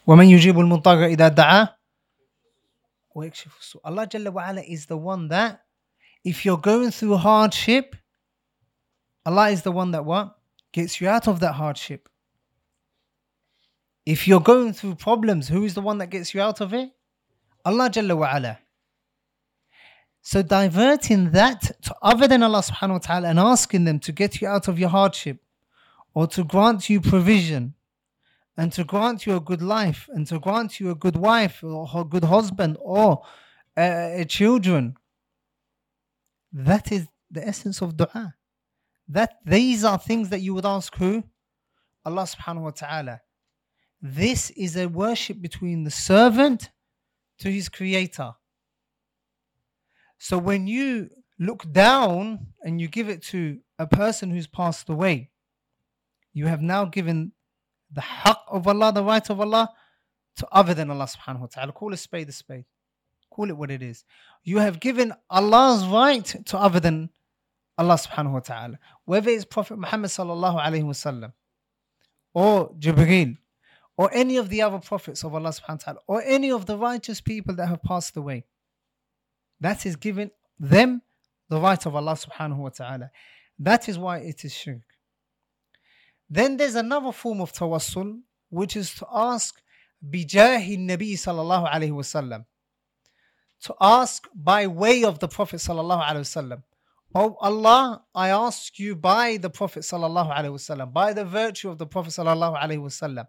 ومن 0.07 0.25
يجيب 0.25 0.59
المضطر 0.59 1.05
إذا 1.05 1.27
دعاه 1.27 1.75
ويكشف 3.15 3.59
السوء. 3.59 3.81
Allah 3.83 4.07
Jalla 4.07 4.31
wa 4.31 4.43
ala 4.47 4.61
is 4.61 4.85
the 4.85 4.97
one 4.97 5.27
that 5.27 5.61
if 6.23 6.45
you're 6.45 6.57
going 6.57 6.91
through 6.91 7.17
hardship, 7.17 7.95
Allah 9.25 9.49
is 9.49 9.61
the 9.63 9.71
one 9.71 9.91
that 9.91 10.05
what? 10.05 10.37
Gets 10.71 11.01
you 11.01 11.09
out 11.09 11.27
of 11.27 11.39
that 11.39 11.53
hardship. 11.53 12.09
If 14.05 14.27
you're 14.27 14.39
going 14.39 14.73
through 14.73 14.95
problems, 14.95 15.49
who 15.49 15.65
is 15.65 15.73
the 15.73 15.81
one 15.81 15.97
that 15.97 16.07
gets 16.07 16.33
you 16.33 16.41
out 16.41 16.61
of 16.61 16.73
it? 16.73 16.89
Allah 17.65 17.89
Jalla 17.89 18.15
wa 18.17 18.29
ala. 18.33 18.59
So 20.21 20.41
diverting 20.41 21.31
that 21.31 21.61
to 21.83 21.95
other 22.01 22.27
than 22.27 22.43
Allah 22.43 22.59
subhanahu 22.59 22.91
wa 22.91 22.97
ta'ala 22.99 23.29
and 23.29 23.39
asking 23.39 23.85
them 23.85 23.99
to 23.99 24.11
get 24.11 24.41
you 24.41 24.47
out 24.47 24.67
of 24.67 24.77
your 24.77 24.89
hardship 24.89 25.39
or 26.13 26.27
to 26.27 26.43
grant 26.43 26.89
you 26.89 26.99
provision 26.99 27.73
and 28.56 28.72
to 28.72 28.84
grant 28.84 29.26
you 29.26 29.36
a 29.36 29.40
good 29.40 29.62
life 29.62 30.08
and 30.12 30.26
to 30.26 30.38
grant 30.38 30.78
you 30.78 30.90
a 30.90 30.94
good 30.94 31.16
wife 31.16 31.62
or 31.62 31.88
a 31.94 32.04
good 32.04 32.24
husband 32.24 32.76
or 32.80 33.22
uh, 33.76 34.24
children. 34.24 34.94
That 36.52 36.92
is 36.92 37.06
the 37.30 37.46
essence 37.46 37.80
of 37.80 37.96
dua. 37.96 38.34
That 39.08 39.38
these 39.44 39.84
are 39.84 39.98
things 39.98 40.28
that 40.28 40.40
you 40.40 40.54
would 40.54 40.66
ask 40.66 40.94
who? 40.96 41.24
Allah 42.04 42.22
subhanahu 42.24 42.62
wa 42.62 42.70
ta'ala. 42.70 43.20
This 44.00 44.50
is 44.50 44.76
a 44.76 44.86
worship 44.86 45.40
between 45.40 45.84
the 45.84 45.90
servant 45.90 46.70
to 47.38 47.50
his 47.50 47.68
creator. 47.68 48.32
So 50.18 50.38
when 50.38 50.66
you 50.66 51.08
look 51.38 51.70
down 51.72 52.48
and 52.62 52.80
you 52.80 52.88
give 52.88 53.08
it 53.08 53.22
to 53.24 53.58
a 53.78 53.86
person 53.86 54.30
who's 54.30 54.46
passed 54.46 54.88
away, 54.88 55.30
you 56.32 56.46
have 56.46 56.62
now 56.62 56.84
given 56.84 57.32
the 57.92 58.00
haqq 58.00 58.38
of 58.48 58.66
Allah, 58.66 58.92
the 58.92 59.04
right 59.04 59.28
of 59.30 59.40
Allah, 59.40 59.70
to 60.36 60.48
other 60.50 60.74
than 60.74 60.90
Allah 60.90 61.06
subhanahu 61.06 61.40
wa 61.40 61.46
ta'ala. 61.46 61.72
Call 61.72 61.92
a 61.92 61.96
spade 61.96 62.28
a 62.28 62.32
spade. 62.32 62.64
Call 63.30 63.48
it 63.50 63.56
what 63.56 63.70
it 63.70 63.82
is. 63.82 64.04
You 64.44 64.58
have 64.58 64.80
given 64.80 65.12
Allah's 65.30 65.86
right 65.86 66.24
to 66.46 66.58
other 66.58 66.80
than 66.80 67.10
Allah 67.78 67.94
subhanahu 67.94 68.32
wa 68.32 68.40
ta'ala. 68.40 68.78
Whether 69.04 69.30
it's 69.30 69.44
Prophet 69.44 69.78
Muhammad 69.78 70.10
sallallahu 70.10 70.62
alayhi 70.62 70.84
wa 70.84 70.92
sallam 70.92 71.32
or 72.34 72.72
Jibreel 72.74 73.36
or 73.96 74.10
any 74.12 74.36
of 74.36 74.48
the 74.48 74.62
other 74.62 74.78
prophets 74.78 75.24
of 75.24 75.34
Allah 75.34 75.50
subhanahu 75.50 75.68
wa 75.68 75.76
ta'ala 75.76 75.98
or 76.06 76.22
any 76.22 76.50
of 76.50 76.66
the 76.66 76.76
righteous 76.78 77.20
people 77.20 77.54
that 77.56 77.66
have 77.68 77.82
passed 77.82 78.16
away. 78.16 78.44
That 79.60 79.86
is 79.86 79.96
giving 79.96 80.30
them 80.58 81.02
the 81.48 81.60
right 81.60 81.84
of 81.86 81.94
Allah 81.94 82.12
subhanahu 82.12 82.56
wa 82.56 82.70
ta'ala. 82.70 83.10
That 83.58 83.88
is 83.88 83.98
why 83.98 84.18
it 84.18 84.44
is 84.44 84.52
shirk. 84.52 84.82
Then 86.31 86.57
there's 86.57 86.75
another 86.75 87.11
form 87.11 87.41
of 87.41 87.53
tawassul, 87.53 88.19
which 88.49 88.75
is 88.75 88.93
to 88.95 89.07
ask 89.11 89.61
bijahi 90.05 90.77
nabi 90.77 91.13
sallallahu 91.13 91.71
alayhi 91.71 91.91
wasallam. 91.91 92.45
To 93.63 93.75
ask 93.81 94.27
by 94.35 94.67
way 94.67 95.03
of 95.03 95.19
the 95.19 95.27
Prophet 95.27 95.57
sallallahu 95.57 96.03
alayhi 96.03 96.27
wasallam. 96.27 96.63
Oh 97.15 97.37
Allah, 97.41 98.03
I 98.13 98.29
ask 98.29 98.77
you 98.77 98.95
by 98.95 99.37
the 99.37 99.49
Prophet 99.49 99.79
sallallahu 99.81 100.35
alayhi 100.35 100.53
wasallam, 100.53 100.93
by 100.93 101.13
the 101.13 101.25
virtue 101.25 101.69
of 101.69 101.77
the 101.77 101.85
Prophet 101.87 102.11
sallallahu 102.11 102.61
alayhi 102.61 102.79
wasallam, 102.79 103.25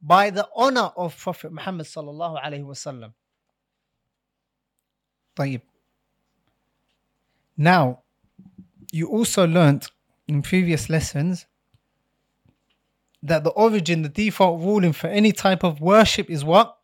by 0.00 0.30
the 0.30 0.46
honor 0.54 0.90
of 0.96 1.16
Prophet 1.18 1.52
Muhammad 1.52 1.86
sallallahu 1.86 2.42
alayhi 2.42 2.64
wasallam. 2.64 3.12
طيب. 5.36 5.62
Now, 7.56 8.02
you 8.92 9.08
also 9.08 9.46
learnt 9.46 9.90
in 10.28 10.42
previous 10.42 10.88
lessons 10.90 11.45
that 13.23 13.43
the 13.43 13.49
origin, 13.51 14.01
the 14.03 14.09
default 14.09 14.61
ruling 14.61 14.93
for 14.93 15.07
any 15.07 15.31
type 15.31 15.63
of 15.63 15.81
worship 15.81 16.29
is 16.29 16.43
what? 16.43 16.77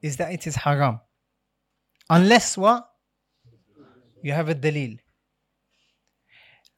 Is 0.00 0.16
that 0.18 0.32
it 0.32 0.46
is 0.46 0.56
haram. 0.56 1.00
Unless 2.08 2.56
what? 2.56 2.88
You 4.22 4.32
have 4.32 4.48
a 4.48 4.54
dalil. 4.54 4.98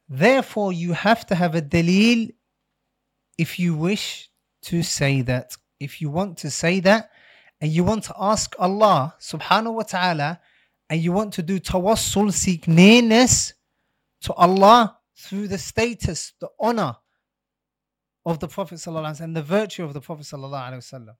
Therefore, 0.09 0.73
you 0.73 0.93
have 0.93 1.25
to 1.27 1.35
have 1.35 1.55
a 1.55 1.61
dalil 1.61 2.31
if 3.37 3.59
you 3.59 3.75
wish 3.75 4.29
to 4.63 4.83
say 4.83 5.21
that. 5.21 5.55
If 5.79 6.01
you 6.01 6.09
want 6.09 6.37
to 6.39 6.51
say 6.51 6.79
that 6.81 7.09
and 7.59 7.71
you 7.71 7.83
want 7.83 8.03
to 8.05 8.13
ask 8.19 8.55
Allah 8.59 9.15
subhanahu 9.19 9.73
wa 9.75 9.83
ta'ala 9.83 10.39
and 10.89 11.01
you 11.01 11.11
want 11.11 11.33
to 11.33 11.41
do 11.41 11.59
tawassul, 11.59 12.31
seek 12.31 12.67
nearness 12.67 13.53
to 14.21 14.33
Allah 14.33 14.97
through 15.17 15.47
the 15.47 15.57
status, 15.57 16.33
the 16.39 16.49
honor 16.59 16.97
of 18.24 18.40
the 18.40 18.48
Prophet 18.48 18.76
ﷺ 18.76 19.20
and 19.20 19.36
the 19.36 19.42
virtue 19.42 19.84
of 19.84 19.94
the 19.94 20.00
Prophet 20.00 20.26
ﷺ. 20.26 21.14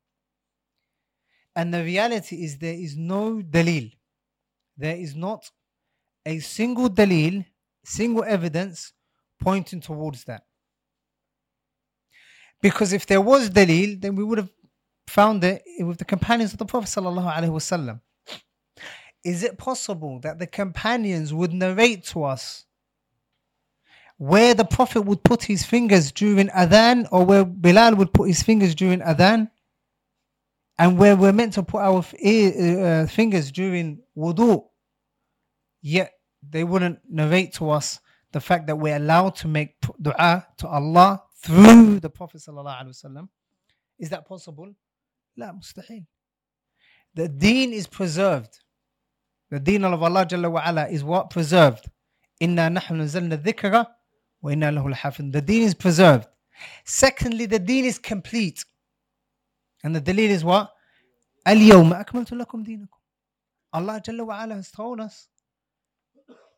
And 1.55 1.73
the 1.73 1.85
reality 1.85 2.45
is 2.45 2.59
there 2.59 2.75
is 2.75 2.97
no 2.97 3.41
dalil. 3.41 3.93
There 4.77 4.97
is 4.97 5.15
not 5.15 5.51
a 6.27 6.41
single 6.41 6.91
dalil, 6.91 7.47
single 7.85 8.25
evidence 8.25 8.93
pointing 9.41 9.81
towards 9.81 10.25
that. 10.25 10.43
Because 12.61 12.93
if 12.93 13.07
there 13.07 13.21
was 13.21 13.51
dalil, 13.51 14.01
then 14.01 14.17
we 14.17 14.25
would 14.25 14.39
have 14.39 14.51
found 15.07 15.45
it 15.45 15.63
with 15.79 15.99
the 15.99 16.05
companions 16.05 16.53
of 16.53 16.59
the 16.59 16.67
Prophet 16.67 16.89
ﷺ. 16.89 18.01
Is 19.25 19.43
it 19.43 19.59
possible 19.59 20.21
that 20.21 20.39
the 20.39 20.47
companions 20.47 21.33
would 21.33 21.53
narrate 21.53 22.05
to 22.07 22.25
us 22.25 22.67
where 24.21 24.55
the 24.55 24.65
Prophet 24.65 25.03
would 25.03 25.23
put 25.25 25.43
his 25.43 25.65
fingers 25.65 26.11
during 26.13 26.49
adhan 26.49 27.07
or 27.13 27.25
where 27.25 27.45
Bilal 27.45 27.97
would 27.97 28.13
put 28.15 28.29
his 28.29 28.43
fingers 28.43 28.75
during 28.75 29.01
adhan 29.01 29.51
and 30.79 30.99
where 30.99 31.17
we're 31.17 31.33
meant 31.33 31.53
to 31.55 31.63
put 31.63 31.81
our 31.83 31.99
f- 31.99 32.15
ear- 32.21 33.03
uh, 33.03 33.07
fingers 33.07 33.51
during 33.53 33.99
wudu 34.17 34.65
yet 35.83 36.13
they 36.49 36.65
wouldn't 36.65 36.99
narrate 37.09 37.53
to 37.55 37.71
us 37.71 38.01
the 38.33 38.41
fact 38.41 38.67
that 38.67 38.77
we're 38.77 38.97
allowed 38.97 39.35
to 39.37 39.49
make 39.49 39.81
p- 39.81 39.93
dua 40.01 40.47
to 40.59 40.67
Allah 40.69 41.23
through 41.43 42.01
the 42.01 42.11
Prophet 42.11 42.41
sallallahu 42.41 42.83
alaihi 42.83 43.05
wasallam 43.05 43.29
is 43.99 44.09
that 44.11 44.27
possible 44.27 44.73
لا 45.39 45.53
مستحيل 45.53 46.05
the 47.15 47.29
deen 47.29 47.73
is 47.73 47.87
preserved 47.87 48.61
the 49.51 49.61
deen 49.61 49.85
of 49.85 50.03
Allah 50.03 50.25
Jalla 50.27 50.51
wa 50.51 50.63
ala 50.67 50.89
is 50.89 51.05
what 51.05 51.29
preserved 51.31 51.89
إنا 52.43 52.69
نحن 52.69 53.01
نزلنا 53.01 53.35
الذكر 53.43 53.87
وإنا 54.43 54.71
له 54.71 54.89
لحافظ 54.91 55.33
the 55.33 55.41
deen 55.41 55.63
is 55.63 55.75
preserved 55.75 56.27
secondly 56.85 57.47
the 57.47 57.59
deen 57.59 57.85
is 57.85 57.99
complete 57.99 58.65
and 59.85 59.95
the 59.95 60.01
dalil 60.01 60.31
is 60.31 60.45
what 60.45 60.73
اليوم 61.49 61.93
أكملت 61.93 62.33
لكم 62.33 62.63
دينكم 62.63 62.97
Allah 63.73 64.01
Jalla 64.01 64.25
wa 64.27 64.43
ala 64.43 64.55
has 64.55 64.71
told 64.71 65.01
us 65.01 65.29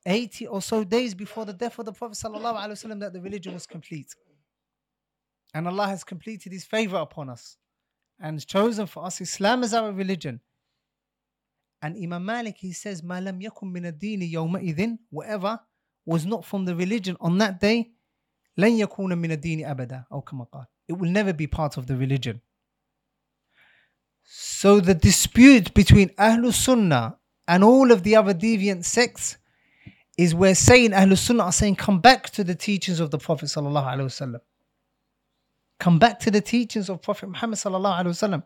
80 0.07 0.47
or 0.47 0.63
so 0.63 0.85
days 0.85 1.15
before 1.15 1.45
the 1.45 1.53
death 1.53 1.79
of 1.79 1.85
the 1.87 1.93
Prophet 1.93 2.17
sallallahu 2.17 2.57
alaihi 2.57 2.77
wasallam 2.79 3.01
that 3.01 3.13
the 3.13 3.21
religion 3.21 3.53
was 3.55 3.67
complete 3.67 4.15
and 5.55 5.67
Allah 5.67 5.87
has 5.89 6.05
completed 6.05 6.53
his 6.53 6.65
favor 6.65 6.97
upon 6.97 7.29
us 7.29 7.57
and 8.21 8.37
has 8.37 8.45
chosen 8.45 8.87
for 8.87 9.05
us 9.05 9.21
Islam 9.21 9.63
as 9.65 9.75
our 9.75 9.93
religion 9.93 10.41
and 11.83 11.97
Imam 11.97 12.25
Malik 12.25 12.57
he 12.59 12.73
says 12.73 13.03
ما 13.03 13.21
لم 13.21 13.41
يكن 13.43 13.67
من 13.73 13.87
الدين 13.93 14.23
يومئذ 14.23 14.97
whatever 15.11 15.59
was 16.07 16.25
not 16.27 16.45
from 16.45 16.65
the 16.65 16.75
religion 16.75 17.17
on 17.21 17.39
that 17.39 17.61
day 17.61 17.91
لن 18.59 18.79
يكون 18.79 19.19
من 19.19 19.31
الدين 19.33 19.67
أبدا 19.67 20.05
أو 20.13 20.21
كما 20.23 20.45
قال 20.53 20.67
it 20.89 20.95
will 20.99 21.11
never 21.11 21.33
be 21.33 21.47
part 21.47 21.77
of 21.77 21.87
the 21.87 21.97
religion 21.97 22.41
so 24.25 24.81
the 24.81 24.95
dispute 24.95 25.73
between 25.75 26.09
Ahlul 26.11 26.53
Sunnah 26.53 27.17
and 27.47 27.65
all 27.65 27.91
of 27.93 28.03
the 28.03 28.17
other 28.17 28.35
deviant 28.35 28.85
sects 28.85 29.39
is 30.19 30.35
where 30.35 30.55
saying 30.55 30.91
Ahlul 30.91 31.17
Sunnah 31.17 31.45
are 31.45 31.53
saying 31.53 31.77
come 31.77 32.01
back 32.01 32.31
to 32.31 32.45
the 32.45 32.55
teachings 32.55 33.01
of 33.01 33.11
the 33.11 33.19
Prophet 33.19 33.47
sallallahu 33.47 33.87
alaihi 33.87 34.11
wasallam 34.13 34.41
come 35.79 35.99
back 35.99 36.19
to 36.21 36.31
the 36.31 36.41
teachings 36.41 36.89
of 36.91 37.01
Prophet 37.01 37.29
Muhammad 37.29 37.59
sallallahu 37.59 38.01
alaihi 38.01 38.15
wasallam 38.17 38.43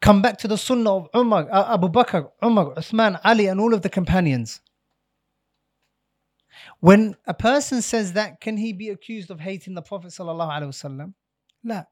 come 0.00 0.20
back 0.20 0.38
to 0.38 0.48
the 0.48 0.58
Sunnah 0.58 0.96
of 0.96 1.08
Umar 1.14 1.48
uh, 1.50 1.74
Abu 1.74 1.88
Bakr 1.88 2.30
Umar 2.44 2.74
Uthman 2.74 3.18
Ali 3.24 3.46
and 3.46 3.58
all 3.60 3.72
of 3.72 3.82
the 3.82 3.88
companions 3.88 4.60
When 6.83 7.15
a 7.25 7.33
person 7.33 7.81
says 7.81 8.11
that, 8.11 8.41
can 8.41 8.57
he 8.57 8.73
be 8.73 8.89
accused 8.89 9.31
of 9.31 9.39
hating 9.39 9.73
the 9.73 9.81
Prophet 9.81 10.09
sallallahu 10.09 11.13
No. 11.63 11.83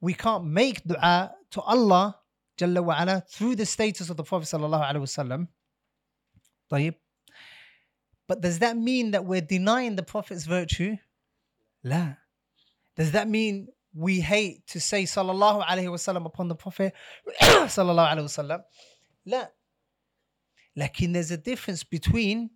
We 0.00 0.14
can't 0.14 0.46
make 0.46 0.82
dua 0.82 1.34
to 1.50 1.60
Allah 1.60 2.16
Jalla 2.58 2.82
wa'ala 2.82 3.28
through 3.28 3.56
the 3.56 3.66
status 3.66 4.08
of 4.08 4.16
the 4.16 4.22
Prophet 4.22 4.46
sallallahu 4.46 4.82
alaihi 4.82 5.46
wasallam. 6.70 6.94
But 8.26 8.40
does 8.40 8.60
that 8.60 8.78
mean 8.78 9.10
that 9.10 9.26
we're 9.26 9.42
denying 9.42 9.96
the 9.96 10.02
Prophet's 10.02 10.46
virtue? 10.46 10.96
La. 11.84 12.14
Does 12.96 13.12
that 13.12 13.28
mean 13.28 13.68
we 13.94 14.20
hate 14.20 14.66
to 14.68 14.80
say 14.80 15.02
sallallahu 15.02 15.66
alayhi 15.66 15.88
wasallam 15.88 16.24
upon 16.24 16.48
the 16.48 16.54
Prophet 16.54 16.94
sallallahu 17.42 18.10
alaihi 18.10 18.24
wasallam? 18.24 18.62
La. 19.26 19.48
Lakin 20.76 21.12
there's 21.12 21.30
a 21.30 21.36
difference 21.36 21.84
between 21.84 22.48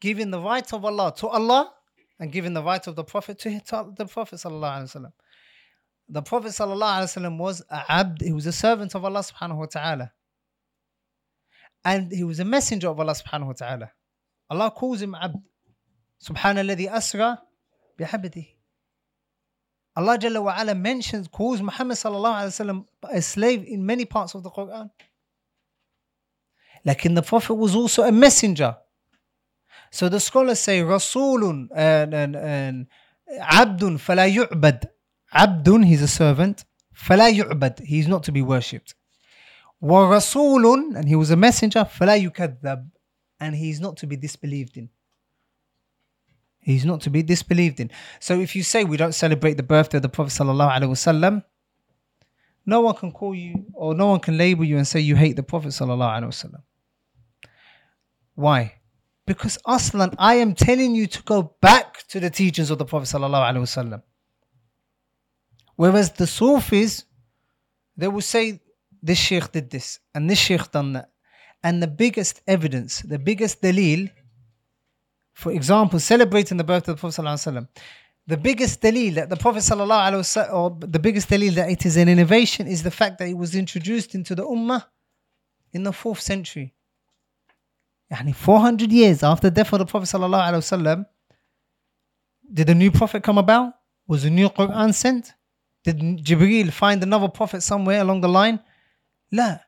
giving 0.00 0.30
the 0.30 0.40
right 0.40 0.72
of 0.72 0.84
Allah 0.84 1.14
to 1.18 1.28
Allah 1.28 1.72
and 2.18 2.32
giving 2.32 2.54
the 2.54 2.62
right 2.62 2.84
of 2.86 2.96
the 2.96 3.04
Prophet 3.04 3.38
to 3.40 3.60
to 3.60 3.92
the 3.96 4.06
Prophet 4.06 4.36
sallallahu. 4.36 5.12
The 6.08 6.22
Prophet 6.22 6.48
sallallahu 6.48 7.38
was 7.38 7.62
a 7.70 7.84
abd, 7.88 8.22
he 8.22 8.32
was 8.32 8.46
a 8.46 8.52
servant 8.52 8.94
of 8.94 9.04
Allah 9.04 9.20
subhanahu 9.20 9.58
wa 9.58 9.66
ta'ala. 9.66 10.12
And 11.84 12.10
he 12.10 12.24
was 12.24 12.40
a 12.40 12.44
messenger 12.44 12.88
of 12.88 12.98
Allah 12.98 13.12
subhanahu 13.14 13.46
wa 13.46 13.52
ta'ala. 13.52 13.92
Allah 14.50 14.70
calls 14.70 15.02
him 15.02 15.14
abd. 15.14 15.42
Subhanalladhi 16.22 16.90
asra 16.90 17.42
bihabdihi. 17.98 18.48
Allah 19.96 20.16
Jalla 20.16 20.42
wa 20.42 20.54
ala 20.56 20.74
mentions, 20.74 21.28
calls 21.28 21.60
Muhammad 21.60 21.96
sallallahu 21.96 22.34
alaihi 22.34 22.54
wasallam 22.54 22.86
a 23.10 23.20
slave 23.20 23.64
in 23.64 23.84
many 23.84 24.04
parts 24.04 24.34
of 24.34 24.42
the 24.42 24.50
Quran. 24.50 24.90
Like 26.84 27.04
in 27.04 27.14
the 27.14 27.22
Prophet 27.22 27.54
was 27.54 27.74
also 27.74 28.04
a 28.04 28.12
messenger. 28.12 28.76
So 29.90 30.08
the 30.08 30.20
scholars 30.20 30.60
say 30.60 30.80
Rasulun 30.80 31.68
and, 31.74 32.14
and, 32.14 32.36
and 32.36 32.86
Abdun 33.40 33.98
fala 33.98 34.26
yu'bad. 34.26 34.88
Abdun, 35.34 35.84
he's 35.86 36.02
a 36.02 36.08
servant. 36.08 36.64
Fala 36.92 37.30
yu'bad, 37.30 37.80
he's 37.80 38.08
not 38.08 38.22
to 38.24 38.32
be 38.32 38.42
worshipped. 38.42 38.94
Wa 39.80 40.08
Rasulun, 40.10 40.96
and 40.96 41.08
he 41.08 41.14
was 41.14 41.30
a 41.30 41.36
messenger. 41.36 41.84
Fala 41.84 42.18
yukadhab, 42.18 42.90
and 43.40 43.54
he's 43.54 43.80
not 43.80 43.96
to 43.98 44.06
be 44.06 44.16
disbelieved 44.16 44.76
in. 44.76 44.90
He's 46.60 46.84
not 46.84 47.00
to 47.02 47.10
be 47.10 47.22
disbelieved 47.22 47.80
in. 47.80 47.90
So 48.20 48.40
if 48.40 48.54
you 48.54 48.62
say 48.62 48.84
we 48.84 48.96
don't 48.96 49.14
celebrate 49.14 49.54
the 49.54 49.62
birthday 49.62 49.98
of 49.98 50.02
the 50.02 50.08
Prophet 50.08 50.32
sallallahu 50.32 50.70
alaihi 50.70 50.90
wasallam, 50.90 51.44
no 52.66 52.82
one 52.82 52.94
can 52.94 53.12
call 53.12 53.34
you 53.34 53.64
or 53.72 53.94
no 53.94 54.08
one 54.08 54.20
can 54.20 54.36
label 54.36 54.64
you 54.64 54.76
and 54.76 54.86
say 54.86 55.00
you 55.00 55.16
hate 55.16 55.36
the 55.36 55.42
Prophet 55.42 55.68
sallallahu 55.68 56.20
alaihi 56.20 56.26
wasallam. 56.26 56.62
Why? 58.34 58.74
Because 59.28 59.58
Aslan, 59.66 60.14
I 60.18 60.36
am 60.36 60.54
telling 60.54 60.94
you 60.94 61.06
to 61.06 61.22
go 61.22 61.54
back 61.60 62.06
to 62.08 62.18
the 62.18 62.30
teachings 62.30 62.70
of 62.70 62.78
the 62.78 62.86
Prophet 62.86 63.08
wasallam. 63.08 64.02
Whereas 65.76 66.12
the 66.12 66.26
Sufis, 66.26 67.04
they 67.94 68.08
will 68.08 68.22
say 68.22 68.62
this 69.02 69.18
sheikh 69.18 69.52
did 69.52 69.68
this 69.68 70.00
and 70.14 70.30
this 70.30 70.38
sheikh 70.38 70.72
done 70.72 70.94
that. 70.94 71.10
And 71.62 71.82
the 71.82 71.88
biggest 71.88 72.40
evidence, 72.46 73.00
the 73.00 73.18
biggest 73.18 73.60
dalil, 73.60 74.10
for 75.34 75.52
example, 75.52 76.00
celebrating 76.00 76.56
the 76.56 76.64
birth 76.64 76.88
of 76.88 76.96
the 76.96 77.00
Prophet 77.00 77.20
wasallam, 77.20 77.68
the 78.26 78.38
biggest 78.38 78.80
dalil 78.80 79.16
that 79.16 79.28
the 79.28 79.36
Prophet 79.36 79.58
wasallam, 79.58 80.52
or 80.54 80.74
the 80.80 80.98
biggest 80.98 81.28
dalil 81.28 81.54
that 81.56 81.68
it 81.68 81.84
is 81.84 81.98
an 81.98 82.08
innovation 82.08 82.66
is 82.66 82.82
the 82.82 82.90
fact 82.90 83.18
that 83.18 83.28
it 83.28 83.36
was 83.36 83.54
introduced 83.54 84.14
into 84.14 84.34
the 84.34 84.46
ummah 84.46 84.86
in 85.74 85.82
the 85.82 85.92
fourth 85.92 86.22
century. 86.22 86.72
Yani 88.10 88.34
400 88.34 88.90
years 88.90 89.22
after 89.22 89.50
the 89.50 89.54
death 89.54 89.72
of 89.72 89.80
the 89.80 89.86
Prophet 89.86 90.08
wasallam, 90.08 91.06
did 92.52 92.70
a 92.70 92.74
new 92.74 92.90
prophet 92.90 93.22
come 93.22 93.38
about? 93.38 93.74
Was 94.06 94.24
a 94.24 94.30
new 94.30 94.48
Quran 94.48 94.94
sent? 94.94 95.34
Did 95.84 95.98
Jibreel 96.24 96.72
find 96.72 97.02
another 97.02 97.28
prophet 97.28 97.62
somewhere 97.62 98.00
along 98.00 98.22
the 98.22 98.28
line? 98.28 98.60
La. 99.30 99.58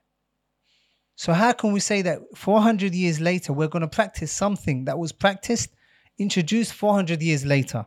So 1.15 1.35
how 1.35 1.53
can 1.53 1.73
we 1.73 1.81
say 1.81 2.01
that 2.03 2.21
400 2.35 2.95
years 2.95 3.21
later 3.21 3.53
we're 3.53 3.69
going 3.69 3.83
to 3.83 3.89
practice 3.89 4.33
something 4.33 4.87
that 4.87 4.99
was 4.99 5.13
practiced, 5.13 5.69
introduced 6.19 6.73
400 6.73 7.21
years 7.23 7.45
later? 7.45 7.87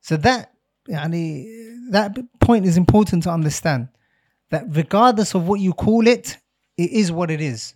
So 0.00 0.16
that, 0.18 0.52
yani, 0.88 1.90
that 1.90 2.16
point 2.38 2.64
is 2.64 2.76
important 2.76 3.24
to 3.24 3.30
understand. 3.30 3.88
That 4.50 4.64
regardless 4.68 5.34
of 5.34 5.48
what 5.48 5.58
you 5.60 5.72
call 5.72 6.06
it, 6.06 6.38
it 6.76 6.90
is 6.92 7.10
what 7.10 7.30
it 7.30 7.40
is. 7.40 7.74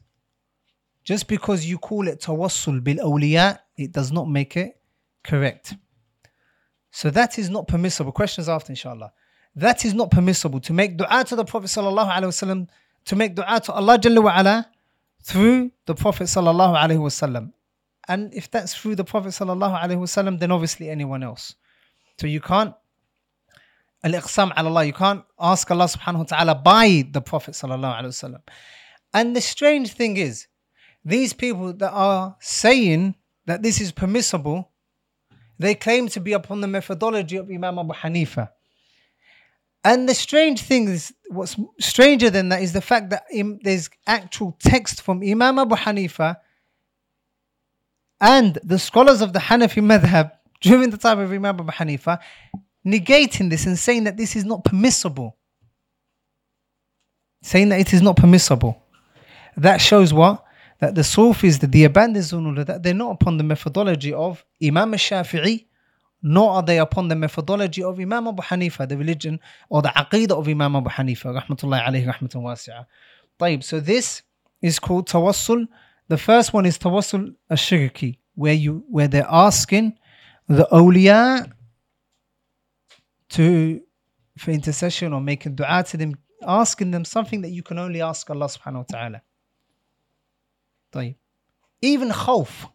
Just 1.05 1.27
because 1.29 1.65
you 1.67 1.79
call 1.79 2.09
it 2.09 2.21
tawassul 2.21 2.83
bil 2.83 2.97
awliya, 2.99 3.59
it 3.77 3.93
does 3.93 4.13
not 4.13 4.29
make 4.29 4.57
it 4.57 4.81
correct. 5.25 5.75
So 6.91 7.11
that 7.11 7.39
is 7.39 7.51
not 7.51 7.67
permissible. 7.67 8.13
Questions 8.13 8.49
after, 8.49 8.71
inshallah. 8.71 9.13
That 9.57 9.85
is 9.85 9.95
not 9.95 10.11
permissible 10.11 10.61
to 10.61 10.73
make 10.73 10.97
dua 10.97 11.25
to 11.25 11.37
the 11.37 11.45
Prophet 11.45 11.67
sallallahu 11.67 12.11
alaihi 12.11 12.33
wasallam, 12.33 12.69
to 13.07 13.17
make 13.17 13.35
dua 13.35 13.61
to 13.61 13.73
Allah 13.73 13.99
Jalla 13.99 14.23
wa 14.23 14.39
ala 14.39 14.69
through 15.23 15.73
the 15.87 15.95
Prophet 15.95 16.25
sallallahu 16.25 16.77
alaihi 16.77 16.99
wasallam. 16.99 17.53
And 18.09 18.33
if 18.35 18.51
that's 18.51 18.75
through 18.75 18.97
the 18.97 19.05
Prophet 19.05 19.29
sallallahu 19.31 19.81
alaihi 19.81 19.99
wasallam, 19.99 20.39
then 20.39 20.51
obviously 20.51 20.89
anyone 20.89 21.23
else. 21.23 21.55
So 22.19 22.27
you 22.27 22.41
can't 22.41 22.75
al-iqsam 24.05 24.53
ala 24.57 24.69
Allah. 24.69 24.85
You 24.85 24.93
can't 24.93 25.25
ask 25.39 25.71
Allah 25.71 25.85
subhanahu 25.85 26.19
wa 26.19 26.25
ta'ala 26.25 26.55
by 26.57 27.09
the 27.11 27.21
Prophet 27.21 27.55
sallallahu 27.55 28.01
alaihi 28.01 28.07
wasallam. 28.07 28.41
And 29.15 29.37
the 29.37 29.41
strange 29.41 29.93
thing 29.93 30.17
is, 30.17 30.47
these 31.05 31.33
people 31.33 31.73
that 31.75 31.93
are 31.93 32.37
saying 32.41 33.15
that 33.47 33.63
this 33.63 33.81
is 33.81 33.93
permissible, 33.93 34.71
they 35.59 35.75
claim 35.75 36.09
to 36.09 36.21
be 36.21 36.33
upon 36.33 36.61
the 36.61 36.69
methodology 36.69 37.37
of 37.37 37.51
Imam 37.51 37.79
Abu 37.79 37.93
Hanifa. 37.93 38.51
And 39.85 40.09
the 40.09 40.15
strange 40.15 40.63
thing 40.63 40.89
is, 40.89 41.13
what's 41.29 41.57
stranger 41.81 42.31
than 42.31 42.51
that 42.51 42.63
is 42.63 42.73
the 42.73 42.81
fact 42.81 43.11
that 43.11 43.25
there's 43.63 43.91
actual 44.07 44.57
text 44.61 45.03
from 45.03 45.23
Imam 45.23 45.59
Abu 45.59 45.75
Hanifa 45.75 46.37
and 48.21 48.59
the 48.63 48.79
scholars 48.79 49.21
of 49.21 49.33
the 49.33 49.41
Hanafi 49.41 49.83
madhab 49.83 50.31
during 50.61 50.91
the 50.91 50.97
time 50.97 51.19
of 51.19 51.33
Imam 51.33 51.59
Abu 51.59 51.73
Hanifa 51.73 52.21
negating 52.87 53.51
this 53.51 53.67
and 53.67 53.77
saying 53.77 54.05
that 54.05 54.17
this 54.17 54.37
is 54.37 54.45
not 54.45 54.65
permissible. 54.65 55.37
Saying 57.43 57.71
that 57.71 57.81
it 57.81 57.93
is 57.93 58.03
not 58.03 58.17
permissible. 58.17 58.81
That 59.57 59.79
shows 59.79 60.15
what? 60.15 60.42
that 60.83 60.97
the 60.97 61.05
Sufis, 61.05 61.59
that 61.59 61.71
the 61.71 61.85
Deobandis 61.85 62.33
and 62.33 62.45
all 62.45 62.59
of 62.59 62.67
that, 62.67 62.83
they're 62.83 62.93
not 62.93 63.13
upon 63.13 63.37
the 63.37 63.45
methodology 63.45 64.13
of 64.13 64.45
Imam 64.61 64.91
Shafi'i, 64.95 65.67
nor 66.23 66.51
are 66.51 66.63
they 66.65 66.81
upon 66.81 67.07
the 67.07 67.15
methodology 67.15 67.85
of 67.85 68.01
Imam 68.01 68.27
Abu 68.27 68.43
Hanifa, 68.43 68.89
the 68.89 68.97
religion 68.97 69.39
or 69.71 69.81
the 69.81 69.91
aqidah 69.91 70.33
of 70.33 70.49
Imam 70.49 70.75
Abu 70.75 70.91
Hanifa, 70.91 71.41
rahmatullahi 71.41 71.85
alayhi 71.87 72.13
rahmatun 72.13 72.43
wasi'ah. 72.43 72.87
طيب, 73.39 73.63
so 73.63 73.79
this 73.79 74.23
is 74.61 74.81
called 74.81 75.09
tawassul. 75.09 75.69
The 76.09 76.19
first 76.19 76.53
one 76.53 76.67
is 76.67 76.79
tawassul 76.79 77.33
ashirki, 77.49 78.19
where 78.35 78.53
you 78.53 78.85
where 78.89 79.07
they're 79.07 79.25
asking 79.31 79.97
the 80.49 80.67
awliya 80.73 81.49
to 83.31 83.81
for 84.37 84.51
intercession 84.51 85.13
or 85.13 85.21
making 85.21 85.55
dua 85.55 85.85
to 85.85 85.97
them, 85.97 86.17
asking 86.45 86.91
them 86.91 87.05
something 87.05 87.43
that 87.43 87.51
you 87.51 87.63
can 87.63 87.79
only 87.79 88.03
ask 88.03 88.29
Allah 88.29 88.47
subhanahu 88.47 88.79
wa 88.79 88.85
ta'ala. 88.91 89.23
طيب. 90.92 91.16
Even 91.82 92.10
khawf, 92.10 92.70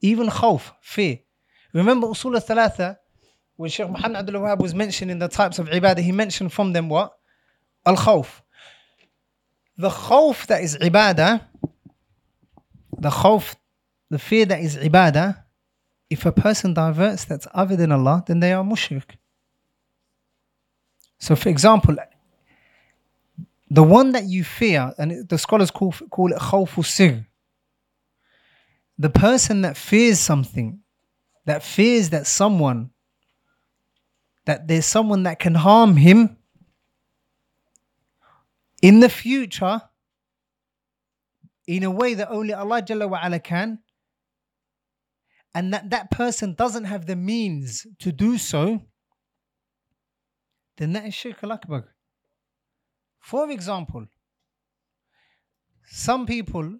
even 0.00 0.28
khawf, 0.28 0.72
fear. 0.80 1.20
Remember 1.72 2.06
Usul 2.08 2.34
al-Thalatha, 2.34 2.98
when 3.56 3.70
Sheikh 3.70 3.88
Muhammad 3.88 4.18
Abdul 4.18 4.40
Wahab 4.40 4.60
was 4.60 4.74
mentioning 4.74 5.18
the 5.18 5.28
types 5.28 5.58
of 5.58 5.68
ibadah, 5.68 5.98
he 5.98 6.12
mentioned 6.12 6.52
from 6.52 6.72
them 6.72 6.88
what? 6.88 7.16
Al-khawf. 7.86 8.42
The 9.76 9.88
khawf 9.88 10.46
that 10.46 10.62
is 10.62 10.76
ibadah, 10.78 11.40
the 12.98 13.10
khawf, 13.10 13.54
the 14.10 14.18
fear 14.18 14.46
that 14.46 14.60
is 14.60 14.76
ibadah, 14.76 15.42
if 16.10 16.26
a 16.26 16.32
person 16.32 16.74
diverts 16.74 17.24
that's 17.24 17.46
other 17.54 17.76
than 17.76 17.90
Allah, 17.92 18.22
then 18.26 18.40
they 18.40 18.52
are 18.52 18.62
mushrik. 18.62 19.16
So, 21.18 21.34
for 21.34 21.48
example, 21.48 21.96
the 23.70 23.82
one 23.82 24.12
that 24.12 24.24
you 24.24 24.44
fear, 24.44 24.92
and 24.98 25.28
the 25.28 25.38
scholars 25.38 25.70
call, 25.70 25.92
call 26.10 26.32
it 26.32 26.38
khawfu 26.38 26.84
sir, 26.84 27.26
the 28.99 29.09
person 29.09 29.61
that 29.61 29.77
fears 29.77 30.19
something, 30.19 30.81
that 31.45 31.63
fears 31.63 32.09
that 32.09 32.27
someone, 32.27 32.91
that 34.45 34.67
there's 34.67 34.85
someone 34.85 35.23
that 35.23 35.39
can 35.39 35.55
harm 35.55 35.95
him 35.95 36.37
in 38.81 38.99
the 38.99 39.07
future 39.07 39.81
in 41.65 41.83
a 41.83 41.91
way 41.91 42.13
that 42.13 42.29
only 42.29 42.53
Allah 42.53 42.81
Jalla 42.81 43.09
wa 43.09 43.39
can, 43.39 43.79
and 45.55 45.73
that 45.73 45.89
that 45.91 46.11
person 46.11 46.53
doesn't 46.53 46.83
have 46.83 47.05
the 47.05 47.15
means 47.15 47.87
to 47.99 48.11
do 48.11 48.37
so, 48.37 48.81
then 50.77 50.91
that 50.93 51.05
is 51.05 51.13
shirk 51.13 51.41
al 51.43 51.53
akbar. 51.53 51.95
For 53.19 53.49
example, 53.49 54.07
some 55.85 56.25
people 56.25 56.79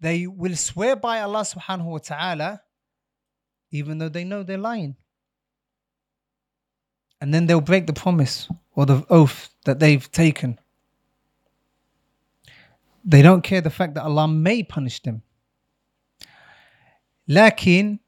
they 0.00 0.26
will 0.26 0.56
swear 0.56 0.96
by 0.96 1.20
Allah 1.20 1.42
subhanahu 1.42 1.84
wa 1.84 1.98
ta'ala 1.98 2.60
even 3.70 3.98
though 3.98 4.08
they 4.08 4.24
know 4.24 4.42
they're 4.42 4.58
lying. 4.58 4.96
And 7.20 7.32
then 7.32 7.46
they'll 7.46 7.60
break 7.60 7.86
the 7.86 7.92
promise 7.92 8.48
or 8.74 8.86
the 8.86 9.04
oath 9.08 9.50
that 9.64 9.78
they've 9.78 10.10
taken. 10.10 10.58
They 13.04 13.22
don't 13.22 13.42
care 13.42 13.60
the 13.60 13.70
fact 13.70 13.94
that 13.94 14.04
Allah 14.04 14.28
may 14.28 14.62
punish 14.62 15.02
them. 15.02 15.22
Lakin, 17.28 18.00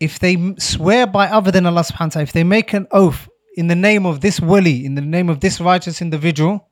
if 0.00 0.18
they 0.18 0.54
swear 0.58 1.06
by 1.06 1.28
other 1.28 1.50
than 1.50 1.66
Allah 1.66 1.82
subhanahu 1.82 2.00
wa 2.00 2.08
ta'ala, 2.08 2.22
if 2.22 2.32
they 2.32 2.44
make 2.44 2.72
an 2.72 2.86
oath 2.90 3.28
in 3.56 3.68
the 3.68 3.74
name 3.74 4.06
of 4.06 4.20
this 4.20 4.40
wali, 4.40 4.84
in 4.84 4.94
the 4.94 5.00
name 5.02 5.28
of 5.28 5.40
this 5.40 5.60
righteous 5.60 6.00
individual, 6.00 6.68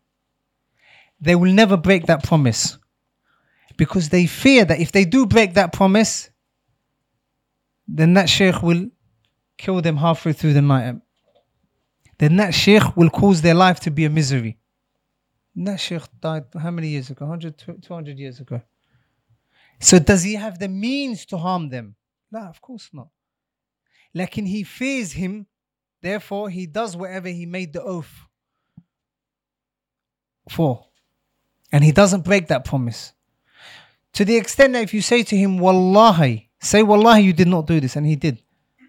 they 1.21 1.37
will 1.37 1.53
never 1.53 1.77
break 1.77 2.07
that 2.07 2.25
promise. 2.25 2.79
Because 3.77 4.09
they 4.09 4.27
fear 4.27 4.65
that 4.65 4.81
if 4.81 4.93
they 4.93 5.05
do 5.05 5.27
break 5.27 5.55
that 5.55 5.73
promise, 5.73 6.31
then 7.87 8.15
that 8.15 8.29
sheikh 8.29 8.63
will 8.63 8.91
kill 9.59 9.81
them 9.81 9.97
halfway 9.97 10.33
through 10.33 10.53
the 10.53 10.63
night. 10.63 10.97
Then 12.19 12.37
that 12.37 12.55
sheikh 12.55 12.97
will 12.97 13.11
cause 13.11 13.43
their 13.43 13.55
life 13.55 13.81
to 13.81 13.91
be 13.91 14.05
a 14.05 14.11
misery. 14.11 14.59
And 15.57 15.67
that 15.67 15.81
sheikh 15.81 16.03
died 16.21 16.45
how 16.59 16.71
many 16.71 16.89
years 16.89 17.11
ago? 17.11 17.27
100, 17.27 17.83
200 17.83 18.19
years 18.19 18.41
ago. 18.41 18.63
So 19.81 19.99
does 19.99 20.23
he 20.23 20.35
have 20.35 20.59
the 20.59 20.69
means 20.69 21.27
to 21.27 21.37
harm 21.37 21.69
them? 21.69 21.97
No, 22.31 22.41
of 22.41 22.61
course 22.61 22.89
not. 22.93 23.09
Like 24.15 24.35
he 24.35 24.63
fears 24.63 25.13
him, 25.13 25.47
therefore 26.01 26.51
he 26.51 26.67
does 26.67 26.97
whatever 26.97 27.29
he 27.29 27.47
made 27.47 27.73
the 27.73 27.83
oath 27.83 28.27
for. 30.49 30.87
And 31.73 31.83
he 31.83 31.93
doesn't 31.93 32.25
break 32.25 32.49
that 32.49 32.65
promise. 32.65 33.13
To 34.14 34.26
the 34.26 34.36
extent 34.36 34.74
that 34.74 34.84
if 34.84 34.94
you 34.94 35.02
say 35.02 35.24
to 35.24 35.36
him, 35.36 35.60
Wallahi, 35.60 36.50
say 36.60 36.84
Wallahi 36.84 37.22
you 37.24 37.34
did 37.34 37.48
not 37.48 37.68
do 37.68 37.80
this, 37.80 37.96
and 37.96 38.06
he 38.06 38.16
did. 38.16 38.42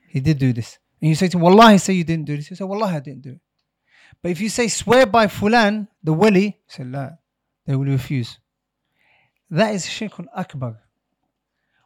He 0.09 0.20
did 0.20 0.38
do 0.38 0.52
this. 0.52 0.78
And 1.00 1.11
you 1.11 1.14
say 1.14 1.28
to 1.28 1.36
him, 1.36 1.42
Wallahi, 1.42 1.78
say 1.78 1.92
you 1.92 2.04
didn't 2.04 2.24
do 2.24 2.36
this. 2.36 2.48
He 2.48 2.54
say, 2.54 2.64
Wallahi, 2.64 2.96
I 2.96 3.00
didn't 3.00 3.22
do 3.22 3.30
it. 3.32 3.40
But 4.22 4.32
if 4.32 4.40
you 4.40 4.48
say, 4.48 4.68
swear 4.68 5.06
by 5.06 5.26
Fulan, 5.26 5.86
the 6.02 6.12
wali, 6.12 6.59
say, 6.66 6.84
La, 6.84 7.11
they 7.66 7.76
will 7.76 7.84
refuse. 7.84 8.38
That 9.50 9.74
is 9.74 9.86
shirkun 9.86 10.26
akbar. 10.34 10.80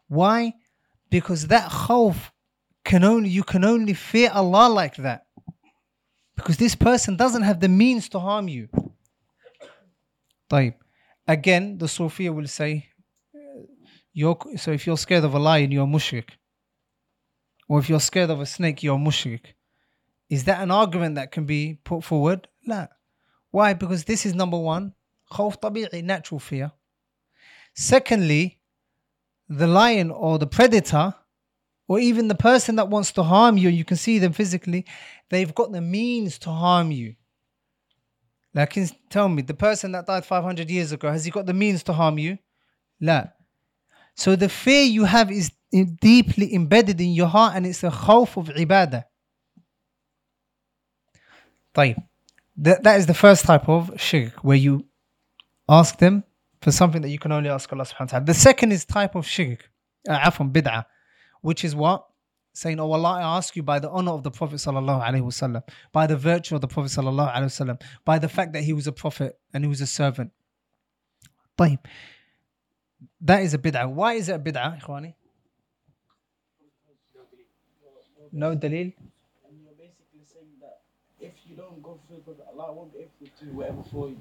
Why? 0.09 0.55
Because 1.11 1.47
that 1.49 1.71
khawf 1.71 2.17
can 2.85 3.05
only, 3.05 3.29
you 3.29 3.45
can 3.45 3.65
only 3.65 3.95
fear 3.95 4.31
Allah 4.33 4.69
like 4.69 4.97
that. 4.97 5.27
Because 6.35 6.57
this 6.57 6.75
person 6.75 7.17
doesn't 7.17 7.43
have 7.43 7.61
the 7.61 7.69
means 7.69 8.09
to 8.11 8.19
harm 8.19 8.49
you. 8.49 8.69
طيب. 10.51 10.75
Again, 11.29 11.79
the 11.79 11.87
Sophia 11.87 12.33
will 12.33 12.49
say, 12.49 12.86
you're, 14.20 14.36
so 14.56 14.72
if 14.72 14.88
you're 14.88 14.98
scared 14.98 15.26
of 15.26 15.36
a 15.36 15.38
lion, 15.38 15.72
you're 15.72 15.86
mushrik. 15.86 16.30
Or 17.70 17.78
if 17.78 17.88
you're 17.88 18.00
scared 18.00 18.32
of 18.32 18.40
a 18.42 18.48
snake, 18.48 18.82
you're 18.82 18.98
mushrik. 18.98 19.54
Is 20.28 20.46
that 20.46 20.60
an 20.60 20.72
argument 20.72 21.14
that 21.18 21.32
can 21.32 21.46
be 21.46 21.78
put 21.84 22.04
forward? 22.04 22.48
La. 22.66 22.88
Why? 23.52 23.76
Because 23.76 24.06
this 24.06 24.26
is 24.26 24.34
number 24.34 24.58
one, 24.58 24.96
khawf 25.32 25.62
tabi'i, 25.62 26.04
natural 26.04 26.40
fear. 26.40 26.72
Secondly, 27.76 28.60
the 29.50 29.68
lion 29.68 30.10
or 30.10 30.40
the 30.40 30.48
predator, 30.48 31.14
or 31.88 32.00
even 32.00 32.28
the 32.28 32.34
person 32.34 32.76
that 32.78 32.90
wants 32.90 33.12
to 33.12 33.22
harm 33.22 33.56
you, 33.56 33.70
you 33.70 33.86
can 33.86 33.98
see 33.98 34.18
them 34.18 34.34
physically, 34.34 34.88
they've 35.30 35.54
got 35.54 35.72
the 35.72 35.80
means 35.80 36.40
to 36.40 36.50
harm 36.50 36.92
you. 36.92 37.14
Like, 38.56 38.76
tell 39.12 39.30
me, 39.30 39.44
the 39.44 39.54
person 39.54 39.92
that 39.92 40.08
died 40.08 40.26
500 40.26 40.72
years 40.72 40.92
ago, 40.92 41.12
has 41.12 41.24
he 41.24 41.30
got 41.30 41.46
the 41.46 41.54
means 41.54 41.84
to 41.84 41.94
harm 41.94 42.18
you? 42.18 42.40
La. 43.00 43.28
So 44.17 44.37
the 44.37 44.49
fear 44.49 44.85
you 44.85 45.05
have 45.05 45.31
is 45.31 45.51
in- 45.71 45.97
deeply 46.01 46.55
embedded 46.55 47.01
in 47.01 47.13
your 47.13 47.29
heart 47.29 47.57
and 47.57 47.67
it's 47.67 47.83
a 47.83 47.91
khawf 47.91 48.37
of 48.37 48.49
ibadah. 48.49 49.05
طيب. 51.75 51.97
That, 52.59 52.83
that 52.83 52.99
is 52.99 53.07
the 53.07 53.15
first 53.15 53.45
type 53.45 53.69
of 53.69 53.99
shirk 54.01 54.45
where 54.45 54.57
you 54.57 54.87
ask 55.69 55.99
them 55.99 56.25
for 56.61 56.71
something 56.71 57.03
that 57.03 57.09
you 57.09 57.19
can 57.19 57.33
only 57.33 57.49
ask 57.49 57.73
Allah 57.73 57.85
subhanahu 57.85 58.01
wa 58.01 58.07
ta'ala. 58.07 58.25
The 58.27 58.35
second 58.35 58.73
is 58.73 58.85
type 58.85 59.15
of 59.15 59.27
shirk, 59.27 59.71
uh, 60.09 60.19
afwan, 60.19 60.53
bid'ah, 60.53 60.85
which 61.41 61.65
is 61.65 61.75
what? 61.75 62.07
Saying, 62.53 62.79
Oh 62.79 62.93
Allah, 62.93 63.13
I 63.13 63.23
ask 63.39 63.57
you 63.57 63.63
by 63.63 63.79
the 63.79 63.89
honor 63.89 64.13
of 64.13 64.23
the 64.23 64.31
Prophet 64.31 64.57
sallallahu 64.57 65.03
alaihi 65.03 65.23
wasallam, 65.23 65.63
by 65.91 66.07
the 66.07 66.17
virtue 66.17 66.55
of 66.55 66.61
the 66.61 66.69
Prophet 66.69 66.91
sallallahu 66.91 67.35
alaihi 67.35 67.45
wasallam, 67.45 67.81
by 68.05 68.19
the 68.19 68.29
fact 68.29 68.53
that 68.53 68.63
he 68.63 68.75
was 68.75 68.87
a 68.87 68.93
prophet 68.93 69.39
and 69.55 69.65
he 69.65 69.69
was 69.69 69.81
a 69.81 69.87
servant. 69.87 70.31
طيب. 71.59 71.79
That 73.22 73.42
is 73.44 73.54
a 73.54 73.58
bid'ah. 73.58 73.90
Why 73.90 74.14
is 74.14 74.30
it 74.30 74.34
a 74.34 74.40
bid'ah, 74.40 74.80
ikhwani? 74.82 75.14
No 78.32 78.56
dalil? 78.56 78.94
And 78.94 79.58
you're 79.64 79.74
basically 79.78 80.22
saying 80.26 80.54
that 80.62 80.82
if 81.20 81.34
you 81.48 81.56
don't 81.56 81.82
go 81.82 82.00
through 82.08 82.18
the 82.18 82.22
Prophet, 82.24 82.46
Allah 82.54 82.74
won't 82.74 82.94
be 82.94 83.00
able 83.00 83.12
to 83.38 83.46
do 83.46 83.52
whatever 83.54 83.84
for 83.92 84.10
you. 84.10 84.18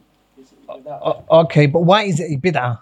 O- 0.88 1.24
okay, 1.42 1.66
but 1.66 1.80
why 1.80 2.02
is 2.02 2.20
it 2.20 2.32
a 2.32 2.36
bid'ah? 2.38 2.80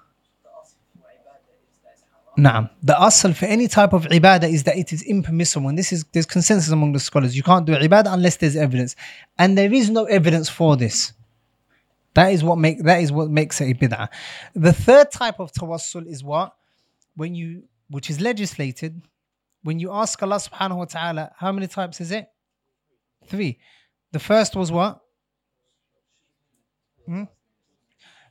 Naam. 2.37 2.69
The 2.83 2.95
asl 2.95 3.35
for 3.35 3.47
any 3.47 3.69
type 3.69 3.93
of 3.93 4.07
ibadah 4.07 4.53
is 4.53 4.65
that 4.65 4.77
it 4.77 4.93
is 4.93 5.03
impermissible. 5.03 5.69
And 5.69 5.79
this 5.79 5.93
is 5.93 6.05
there's 6.13 6.27
consensus 6.27 6.73
among 6.73 6.93
the 6.93 6.99
scholars. 6.99 7.37
You 7.37 7.45
can't 7.45 7.65
do 7.65 7.75
ibadah 7.75 8.13
unless 8.13 8.37
there's 8.37 8.57
evidence. 8.57 8.97
And 9.39 9.57
there 9.57 9.73
is 9.73 9.89
no 9.89 10.05
evidence 10.07 10.49
for 10.49 10.77
this. 10.77 11.13
That 12.15 12.33
is 12.33 12.45
what 12.45 12.59
make 12.59 12.83
that 12.85 13.01
is 13.03 13.11
what 13.11 13.29
makes 13.29 13.61
it 13.61 13.71
a 13.71 13.75
bid'ah. 13.75 14.09
The 14.55 14.73
third 14.73 15.11
type 15.11 15.41
of 15.41 15.53
tawassul 15.53 16.07
is 16.07 16.23
what? 16.23 16.55
When 17.17 17.35
you 17.35 17.65
which 17.89 18.09
is 18.09 18.21
legislated, 18.21 19.03
when 19.63 19.79
you 19.79 19.93
ask 19.93 20.23
Allah 20.23 20.37
subhanahu 20.37 20.77
wa 20.77 20.85
ta'ala, 20.85 21.33
how 21.37 21.51
many 21.53 21.67
types 21.67 22.01
is 22.01 22.13
it? 22.13 22.29
Three. 23.27 23.59
The 24.13 24.19
first 24.19 24.55
was 24.55 24.71
what? 24.71 25.01
Hmm? 27.07 27.25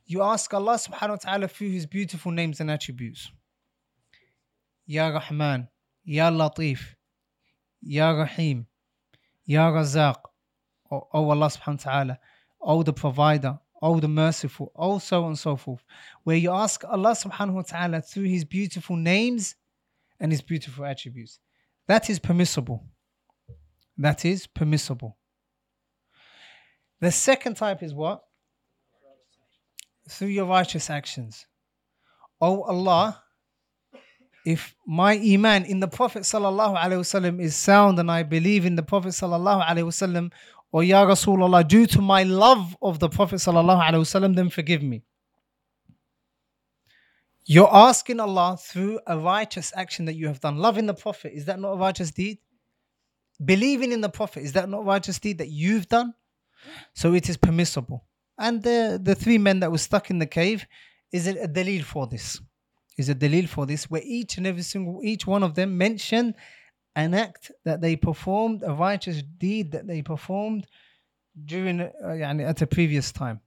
You 0.06 0.22
ask 0.22 0.54
Allah 0.54 0.76
subhanahu 0.76 1.10
wa 1.10 1.16
ta'ala 1.16 1.48
through 1.48 1.70
his 1.70 1.86
beautiful 1.86 2.32
names 2.32 2.60
and 2.62 2.72
attributes. 2.72 3.32
Ya 4.86 5.08
Rahman, 5.10 5.68
Ya 6.04 6.30
Latif, 6.30 6.96
Ya 7.82 8.12
Rahim, 8.12 8.68
Ya 9.46 9.72
Razaq, 9.72 10.18
O 10.92 11.08
oh 11.14 11.30
Allah 11.30 11.48
subhanahu 11.48 11.86
wa 11.86 11.92
ta'ala, 11.92 12.20
O 12.62 12.84
the 12.84 12.94
provider, 12.94 13.60
O 13.84 14.00
the 14.00 14.08
merciful, 14.08 14.72
oh, 14.78 14.98
so 14.98 15.24
on 15.24 15.32
and 15.32 15.38
so 15.38 15.58
forth. 15.58 15.84
Where 16.24 16.38
you 16.38 16.52
ask 16.52 16.86
Allah 16.86 17.12
subhanahu 17.12 17.56
wa 17.56 17.62
ta'ala 17.64 18.02
through 18.02 18.24
his 18.24 18.46
beautiful 18.46 18.96
names 18.96 19.56
and 20.22 20.32
his 20.32 20.42
beautiful 20.42 20.86
attributes. 20.86 21.40
That 21.90 22.10
is 22.10 22.18
permissible. 22.18 22.86
That 23.98 24.24
is 24.24 24.48
permissible. 24.48 25.18
The 27.02 27.12
second 27.12 27.58
type 27.58 27.84
is 27.84 27.94
what? 27.94 28.24
Through 30.10 30.30
your 30.30 30.46
righteous 30.46 30.90
actions. 30.90 31.46
Oh 32.40 32.62
Allah, 32.62 33.22
if 34.46 34.76
my 34.88 35.18
iman 35.18 35.66
in 35.66 35.82
the 35.82 35.90
Prophet 35.90 36.24
sallallahu 36.24 36.78
alaihi 36.78 37.02
wasallam 37.02 37.42
is 37.42 37.54
sound 37.54 38.00
and 38.00 38.10
I 38.10 38.24
believe 38.24 38.66
in 38.66 38.76
the 38.76 38.84
Prophet 38.84 39.10
sallallahu 39.10 39.66
alaihi 39.68 39.84
wasallam, 39.84 40.32
or 40.74 40.84
Ya 40.84 41.06
Rasulullah, 41.06 41.66
due 41.66 41.86
to 41.86 42.02
my 42.02 42.24
love 42.24 42.76
of 42.82 42.98
the 42.98 43.08
Prophet 43.08 43.36
wasallam, 43.36 44.36
then 44.36 44.50
forgive 44.50 44.82
me. 44.82 45.04
You're 47.46 47.74
asking 47.74 48.20
Allah 48.20 48.58
through 48.60 49.00
a 49.06 49.18
righteous 49.18 49.72
action 49.76 50.06
that 50.06 50.16
you 50.16 50.28
have 50.28 50.40
done. 50.40 50.58
Loving 50.58 50.88
the 50.88 50.96
Prophet, 50.96 51.34
is 51.36 51.46
that 51.46 51.60
not 51.60 51.74
a 51.74 51.78
righteous 51.78 52.10
deed? 52.10 52.40
Believing 53.46 53.92
in 53.92 54.02
the 54.02 54.10
Prophet, 54.10 54.42
is 54.42 54.54
that 54.54 54.68
not 54.68 54.80
a 54.80 54.84
righteous 54.84 55.20
deed 55.20 55.38
that 55.38 55.50
you've 55.50 55.88
done? 55.88 56.16
So 56.96 57.14
it 57.14 57.30
is 57.30 57.38
permissible. 57.38 58.06
And 58.40 58.64
the, 58.64 59.00
the 59.02 59.14
three 59.14 59.38
men 59.38 59.60
that 59.60 59.72
were 59.72 59.78
stuck 59.78 60.10
in 60.10 60.18
the 60.18 60.26
cave 60.26 60.66
is 61.12 61.28
a, 61.28 61.44
a 61.44 61.48
dalil 61.48 61.84
for 61.84 62.08
this. 62.08 62.42
Is 62.98 63.10
a 63.10 63.16
dalil 63.16 63.48
for 63.48 63.68
this, 63.68 63.92
where 63.92 64.02
each 64.04 64.38
and 64.38 64.48
every 64.48 64.62
single 64.62 65.02
each 65.04 65.28
one 65.28 65.44
of 65.44 65.56
them 65.56 65.78
mentioned 65.78 66.36
an 66.97 67.15
act 67.15 67.51
that 67.65 67.81
they 67.81 67.97
performed, 67.97 68.63
a 68.65 68.73
righteous 68.73 69.23
deed 69.23 69.73
that 69.73 69.87
they 69.87 70.03
performed 70.03 70.67
during 71.45 71.81
uh, 71.81 71.91
يعني 72.07 72.47
at 72.47 72.63
a 72.63 72.67
previous 72.67 73.13
time. 73.13 73.41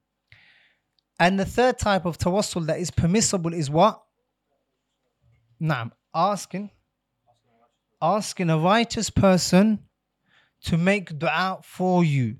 And 1.20 1.40
the 1.40 1.46
third 1.46 1.78
type 1.78 2.06
of 2.06 2.18
tawassul 2.18 2.66
that 2.68 2.80
is 2.80 2.90
permissible 2.92 3.54
is 3.54 3.70
what? 3.70 4.02
Naam, 5.62 5.92
asking 6.16 6.72
asking 8.02 8.50
a 8.50 8.58
righteous 8.58 9.10
person 9.10 9.80
to 10.64 10.78
make 10.78 11.18
dua 11.18 11.60
for 11.64 12.04
you. 12.04 12.38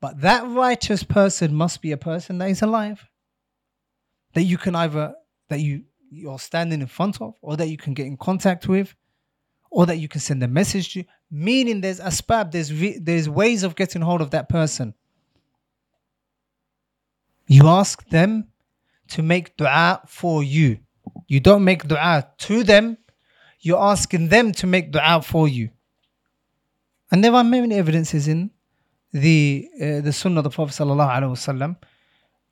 But 0.00 0.20
that 0.20 0.46
righteous 0.46 1.02
person 1.02 1.54
must 1.54 1.80
be 1.80 1.92
a 1.92 1.96
person 1.96 2.38
that 2.38 2.50
is 2.50 2.62
alive. 2.62 3.08
That 4.34 4.42
you 4.42 4.58
can 4.58 4.74
either 4.74 5.14
that 5.48 5.60
you 5.60 5.84
you're 6.10 6.38
standing 6.38 6.80
in 6.80 6.86
front 6.86 7.20
of, 7.20 7.34
or 7.40 7.56
that 7.56 7.68
you 7.68 7.76
can 7.76 7.94
get 7.94 8.06
in 8.06 8.16
contact 8.16 8.68
with, 8.68 8.94
or 9.69 9.85
that 9.85 9.97
you 9.97 10.07
can 10.07 10.21
send 10.21 10.43
a 10.43 10.47
message 10.47 10.93
to. 10.93 11.03
Meaning 11.31 11.81
there's 11.81 11.99
asbab, 11.99 12.51
there's 12.51 12.73
re- 12.73 12.97
there's 12.99 13.29
ways 13.29 13.63
of 13.63 13.75
getting 13.75 14.01
hold 14.01 14.21
of 14.21 14.31
that 14.31 14.49
person. 14.49 14.93
You 17.47 17.67
ask 17.67 18.07
them 18.09 18.47
to 19.09 19.23
make 19.23 19.57
dua 19.57 20.01
for 20.07 20.43
you. 20.43 20.79
You 21.27 21.39
don't 21.39 21.63
make 21.63 21.87
dua 21.87 22.27
to 22.37 22.63
them, 22.63 22.97
you're 23.61 23.81
asking 23.81 24.29
them 24.29 24.51
to 24.53 24.67
make 24.67 24.91
dua 24.91 25.21
for 25.21 25.47
you. 25.47 25.69
And 27.11 27.23
there 27.23 27.33
are 27.33 27.43
many 27.43 27.75
evidences 27.75 28.27
in 28.27 28.51
the 29.11 29.67
uh, 29.81 30.01
the 30.01 30.13
Sunnah 30.13 30.39
of 30.39 30.43
the 30.43 30.49
Prophet 30.51 30.75
sallallahu 30.75 31.09
alaihi 31.09 31.31
wasallam, 31.31 31.75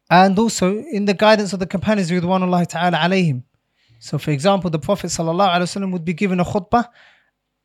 and 0.09 0.37
also 0.39 0.77
in 0.79 1.05
the 1.05 1.13
guidance 1.13 1.53
of 1.53 1.59
the 1.59 1.67
companions 1.67 2.09
ridwanullahi 2.09 2.67
ta'ala 2.67 2.97
alayhim. 2.97 3.43
So, 3.99 4.17
for 4.17 4.31
example, 4.31 4.69
the 4.69 4.79
Prophet 4.79 5.07
wasallam 5.07 5.91
would 5.91 6.05
be 6.05 6.13
given 6.13 6.39
a 6.39 6.45
khutbah, 6.45 6.87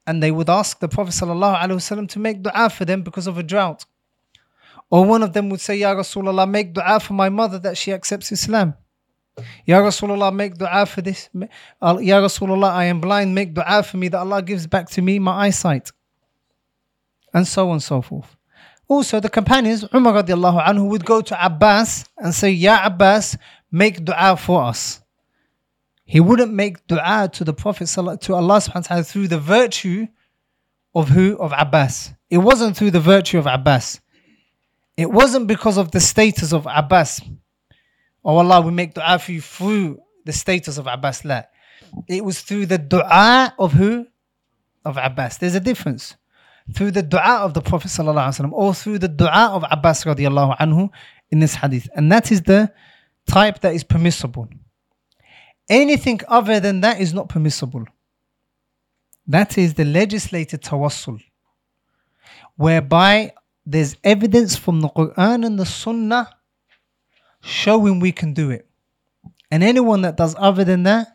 and 0.07 0.23
they 0.23 0.31
would 0.31 0.51
ask 0.51 0.79
the 0.81 0.89
Prophet 0.89 1.13
wasallam 1.13 2.09
to 2.09 2.19
make 2.19 2.43
dua 2.43 2.71
for 2.71 2.85
them 2.85 3.03
because 3.03 3.27
of 3.27 3.39
a 3.39 3.43
drought. 3.43 3.85
Or 4.91 5.05
one 5.05 5.23
of 5.23 5.33
them 5.33 5.49
would 5.51 5.61
say, 5.61 5.77
Ya 5.77 5.95
Rasulullah, 5.95 6.49
make 6.49 6.75
dua 6.75 7.01
for 7.01 7.15
my 7.15 7.29
mother 7.29 7.59
that 7.61 7.79
she 7.79 7.93
accepts 7.93 8.31
Islam. 8.33 8.75
Ya 9.65 9.81
Rasulullah, 9.81 10.35
make 10.35 10.59
dua 10.59 10.85
for 10.87 11.01
this. 11.01 11.31
Ya 11.35 12.21
Rasulullah, 12.21 12.71
I 12.71 12.85
am 12.85 13.01
blind, 13.01 13.35
make 13.35 13.55
dua 13.55 13.83
for 13.83 13.97
me 13.97 14.09
that 14.09 14.19
Allah 14.19 14.43
gives 14.43 14.67
back 14.67 14.91
to 14.91 15.03
me 15.03 15.19
my 15.19 15.47
eyesight. 15.47 15.91
And 17.33 17.47
so 17.47 17.69
on 17.69 17.75
and 17.75 17.83
so 17.83 18.03
forth. 18.03 18.37
Also, 18.89 19.21
the 19.21 19.31
companions, 19.31 19.85
Umar 19.95 20.23
radiallahu 20.23 20.63
anhu, 20.67 20.89
would 20.89 21.05
go 21.07 21.23
to 21.23 21.47
Abbas 21.47 22.05
and 22.19 22.35
say, 22.35 22.51
Ya 22.51 22.81
Abbas, 22.85 23.39
make 23.71 24.05
dua 24.05 24.37
for 24.37 24.65
us. 24.65 25.02
He 26.05 26.21
wouldn't 26.21 26.53
make 26.53 26.87
dua 26.87 27.31
to 27.33 27.45
the 27.45 27.55
Prophet, 27.55 27.87
to 27.87 28.35
Allah 28.35 28.59
subhanahu 28.59 28.75
wa 28.75 28.81
ta'ala 28.81 29.05
through 29.05 29.29
the 29.29 29.39
virtue 29.39 30.09
of 30.95 31.09
who? 31.09 31.37
Of 31.39 31.53
Abbas. 31.57 32.13
It 32.29 32.39
wasn't 32.39 32.77
through 32.77 32.91
the 32.91 33.01
virtue 33.01 33.39
of 33.39 33.47
Abbas. 33.47 34.01
It 34.97 35.11
wasn't 35.11 35.47
because 35.47 35.79
of 35.79 35.91
the 35.91 36.01
status 36.01 36.53
of 36.53 36.67
Abbas. 36.71 37.21
Oh 38.25 38.37
Allah, 38.37 38.61
we 38.61 38.73
make 38.73 38.95
dua 38.95 39.19
for 39.19 39.33
you 39.33 39.41
through 39.41 40.01
the 40.25 40.33
status 40.33 40.79
of 40.79 40.87
Abbas. 40.87 41.25
La. 41.25 41.43
It 42.09 42.25
was 42.25 42.41
through 42.41 42.67
the 42.67 42.79
dua 42.79 43.55
of 43.59 43.73
who? 43.73 44.07
Of 44.85 44.97
Abbas. 44.97 45.39
There's 45.39 45.55
a 45.55 45.61
difference. 45.61 46.17
Through 46.75 46.93
the 46.93 47.03
dua 47.03 47.41
of 47.41 47.55
the 47.55 47.61
Prophet 47.61 47.89
wasallam, 47.89 48.53
or 48.53 48.75
through 48.75 48.99
the 48.99 49.09
dua 49.09 49.51
of 49.53 49.65
Abbas 49.71 50.05
radiallahu 50.05 50.59
anhu 50.59 50.91
in 51.31 51.41
this 51.41 51.55
hadith. 51.55 51.89
And 51.95 52.13
that 52.13 52.31
is 52.31 52.43
the 52.43 52.73
type 53.27 53.61
that 53.61 53.75
is 53.75 53.83
permissible. 53.85 54.49
Anything 55.70 56.22
other 56.28 56.60
than 56.60 56.82
that 56.82 57.02
is 57.02 57.14
not 57.14 57.30
permissible. 57.30 57.86
That 59.28 59.58
is 59.58 59.74
the 59.74 59.84
legislated 59.84 60.62
tawassul, 60.62 61.22
whereby 62.56 63.34
there's 63.66 63.98
evidence 64.04 64.56
from 64.56 64.80
the 64.80 64.88
Quran 64.88 65.46
and 65.46 65.60
the 65.60 65.66
Sunnah 65.66 66.30
showing 67.42 68.00
we 68.00 68.14
can 68.14 68.34
do 68.34 68.50
it. 68.50 68.68
And 69.52 69.64
anyone 69.64 70.02
that 70.02 70.16
does 70.16 70.36
other 70.38 70.64
than 70.64 70.84
that, 70.84 71.08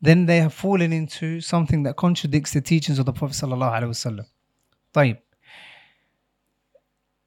then 0.00 0.26
they 0.26 0.38
have 0.38 0.54
fallen 0.54 0.92
into 0.92 1.40
something 1.40 1.82
that 1.84 1.96
contradicts 1.96 2.52
the 2.52 2.60
teachings 2.60 2.98
of 2.98 3.06
the 3.06 3.12
Prophet 3.12 3.34
sallallahu 3.34 3.80
alaihi 3.80 3.88
wasallam. 3.88 4.26
طيب. 4.92 5.18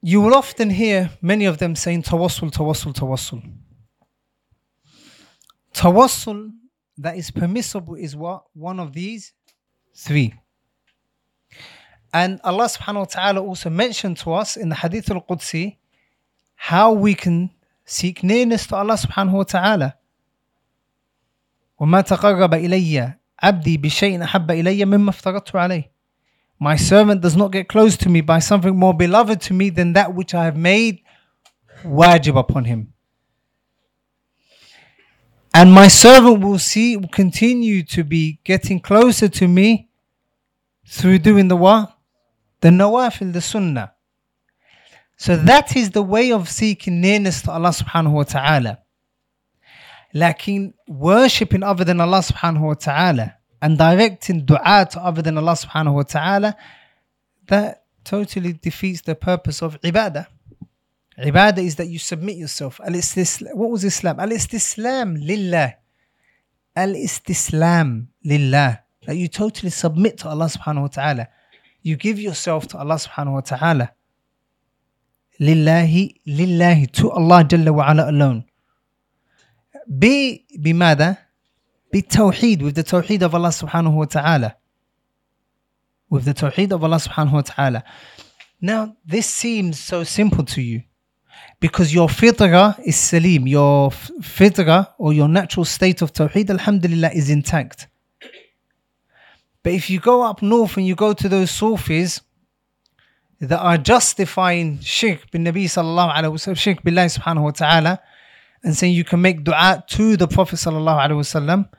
you 0.00 0.20
will 0.20 0.34
often 0.34 0.70
hear 0.70 1.10
many 1.20 1.44
of 1.44 1.58
them 1.58 1.74
saying 1.74 2.02
tawassul, 2.02 2.50
tawassul, 2.50 2.94
tawassul. 2.94 3.42
Tawassul 5.74 6.52
that 6.98 7.16
is 7.16 7.30
permissible 7.30 7.94
is 7.94 8.16
what? 8.16 8.44
One 8.54 8.80
of 8.80 8.92
these 8.92 9.32
three. 9.94 10.34
And 12.12 12.40
Allah 12.42 12.64
subhanahu 12.64 13.00
wa 13.00 13.04
ta'ala 13.04 13.42
also 13.42 13.70
mentioned 13.70 14.16
to 14.18 14.32
us 14.32 14.56
in 14.56 14.68
the 14.70 14.74
Hadith 14.74 15.10
al 15.10 15.20
Qudsi 15.20 15.76
how 16.56 16.92
we 16.92 17.14
can 17.14 17.50
seek 17.84 18.22
nearness 18.22 18.66
to 18.66 18.76
Allah 18.76 18.94
subhanahu 18.94 19.32
wa 19.32 19.44
ta'ala. 19.44 19.94
وما 21.80 22.00
تقرب 22.00 22.54
إلي 22.54 23.14
عبدي 23.42 23.76
بشيء 23.76 24.22
أحب 24.24 24.50
إلي 24.50 24.84
مما 24.84 25.10
افترضت 25.10 25.54
عليه. 25.54 25.90
My 26.58 26.74
servant 26.74 27.20
does 27.20 27.36
not 27.36 27.52
get 27.52 27.68
close 27.68 27.96
to 27.98 28.08
me 28.08 28.20
by 28.20 28.40
something 28.40 28.74
more 28.76 28.94
beloved 28.94 29.40
to 29.42 29.54
me 29.54 29.70
than 29.70 29.92
that 29.92 30.12
which 30.12 30.34
I 30.34 30.44
have 30.44 30.56
made 30.56 31.02
wajib 31.84 32.36
upon 32.36 32.64
him. 32.64 32.91
And 35.53 35.71
my 35.71 35.87
servant 35.87 36.41
will 36.41 36.59
see 36.59 36.97
will 36.97 37.09
continue 37.09 37.83
to 37.83 38.03
be 38.03 38.39
getting 38.43 38.79
closer 38.79 39.27
to 39.29 39.47
me 39.47 39.89
through 40.87 41.19
doing 41.19 41.47
the 41.47 41.55
what? 41.55 41.95
The 42.61 42.69
nawafil, 42.69 43.33
the 43.33 43.41
sunnah. 43.41 43.93
So 45.17 45.37
that 45.37 45.75
is 45.75 45.91
the 45.91 46.01
way 46.01 46.31
of 46.31 46.49
seeking 46.49 46.99
nearness 46.99 47.43
to 47.43 47.51
Allah 47.51 47.69
subhanahu 47.69 48.13
wa 48.13 48.23
ta'ala. 48.23 48.79
Lakin 50.13 50.73
worshipping 50.87 51.63
other 51.63 51.83
than 51.83 52.01
Allah 52.01 52.19
subhanahu 52.19 52.61
wa 52.61 52.73
ta'ala 52.73 53.35
and 53.61 53.77
directing 53.77 54.45
dua 54.45 54.87
to 54.91 54.99
other 54.99 55.21
than 55.21 55.37
Allah 55.37 55.53
subhanahu 55.53 55.93
wa 55.93 56.03
ta'ala, 56.03 56.57
that 57.47 57.83
totally 58.03 58.53
defeats 58.53 59.01
the 59.01 59.15
purpose 59.15 59.61
of 59.61 59.79
ibadah. 59.81 60.27
Ibadah 61.19 61.59
is 61.59 61.75
that 61.75 61.87
you 61.87 61.99
submit 61.99 62.37
yourself. 62.37 62.79
Al 62.83 62.93
what 62.93 63.69
was 63.69 63.83
Islam? 63.83 64.19
Al 64.19 64.29
istislam 64.29 65.23
lillah. 65.23 65.73
Al 66.75 66.93
istislam 66.93 68.07
lillah. 68.25 68.79
That 69.05 69.17
you 69.17 69.27
totally 69.27 69.69
submit 69.69 70.17
to 70.19 70.29
Allah 70.29 70.45
subhanahu 70.45 70.81
wa 70.81 70.87
ta'ala. 70.87 71.27
You 71.81 71.97
give 71.97 72.19
yourself 72.19 72.67
to 72.69 72.77
Allah 72.77 72.95
subhanahu 72.95 73.33
wa 73.33 73.41
ta'ala. 73.41 73.91
Lillahi, 75.39 76.21
lillahi, 76.25 76.91
to 76.93 77.11
Allah 77.11 77.43
Jalla 77.43 77.73
wa 77.73 77.89
ala 77.91 78.09
alone. 78.09 78.45
Be 79.99 80.45
bimada? 80.57 81.17
Be 81.91 82.01
tawheed, 82.01 82.61
with 82.61 82.75
the 82.75 82.83
tawheed 82.83 83.21
of 83.21 83.35
Allah 83.35 83.49
subhanahu 83.49 83.93
wa 83.93 84.05
ta'ala. 84.05 84.55
With 86.09 86.25
the 86.25 86.33
tawheed 86.33 86.71
of 86.71 86.83
Allah 86.83 86.97
subhanahu 86.97 87.33
wa 87.33 87.41
ta'ala. 87.41 87.83
Now, 88.61 88.95
this 89.05 89.27
seems 89.27 89.79
so 89.79 90.03
simple 90.05 90.45
to 90.45 90.61
you 90.61 90.83
because 91.59 91.93
your 91.93 92.07
fitra 92.07 92.77
is 92.85 92.95
salim, 92.95 93.47
your 93.47 93.87
f- 93.87 94.11
fitra 94.21 94.89
or 94.97 95.13
your 95.13 95.27
natural 95.27 95.65
state 95.65 96.01
of 96.01 96.11
tawheed, 96.11 96.49
alhamdulillah, 96.49 97.11
is 97.13 97.29
intact. 97.29 97.87
But 99.63 99.73
if 99.73 99.89
you 99.89 99.99
go 99.99 100.23
up 100.23 100.41
north 100.41 100.75
and 100.77 100.85
you 100.85 100.95
go 100.95 101.13
to 101.13 101.29
those 101.29 101.49
Sufis 101.51 102.21
that 103.39 103.59
are 103.59 103.77
justifying 103.77 104.79
shirk 104.81 105.31
bin 105.31 105.45
Nabi 105.45 105.65
sallallahu 105.65 106.13
alayhi 106.13 106.47
wa 106.47 106.53
shirk 106.53 106.83
billahi 106.83 107.17
subhanahu 107.17 107.43
wa 107.43 107.51
ta'ala, 107.51 107.99
and 108.63 108.75
saying 108.75 108.93
you 108.93 109.03
can 109.03 109.21
make 109.21 109.43
dua 109.43 109.83
to 109.87 110.17
the 110.17 110.27
Prophet 110.27 110.55
sallallahu 110.57 110.99
alayhi 110.99 111.15
wa 111.15 111.21
sallam, 111.21 111.69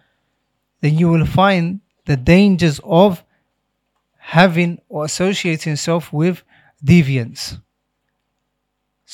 then 0.81 0.99
you 0.99 1.09
will 1.09 1.27
find 1.27 1.81
the 2.07 2.17
dangers 2.17 2.81
of 2.85 3.25
having 4.19 4.81
or 4.89 5.05
associating 5.05 5.73
yourself 5.73 6.13
with 6.13 6.43
deviance. 6.85 7.61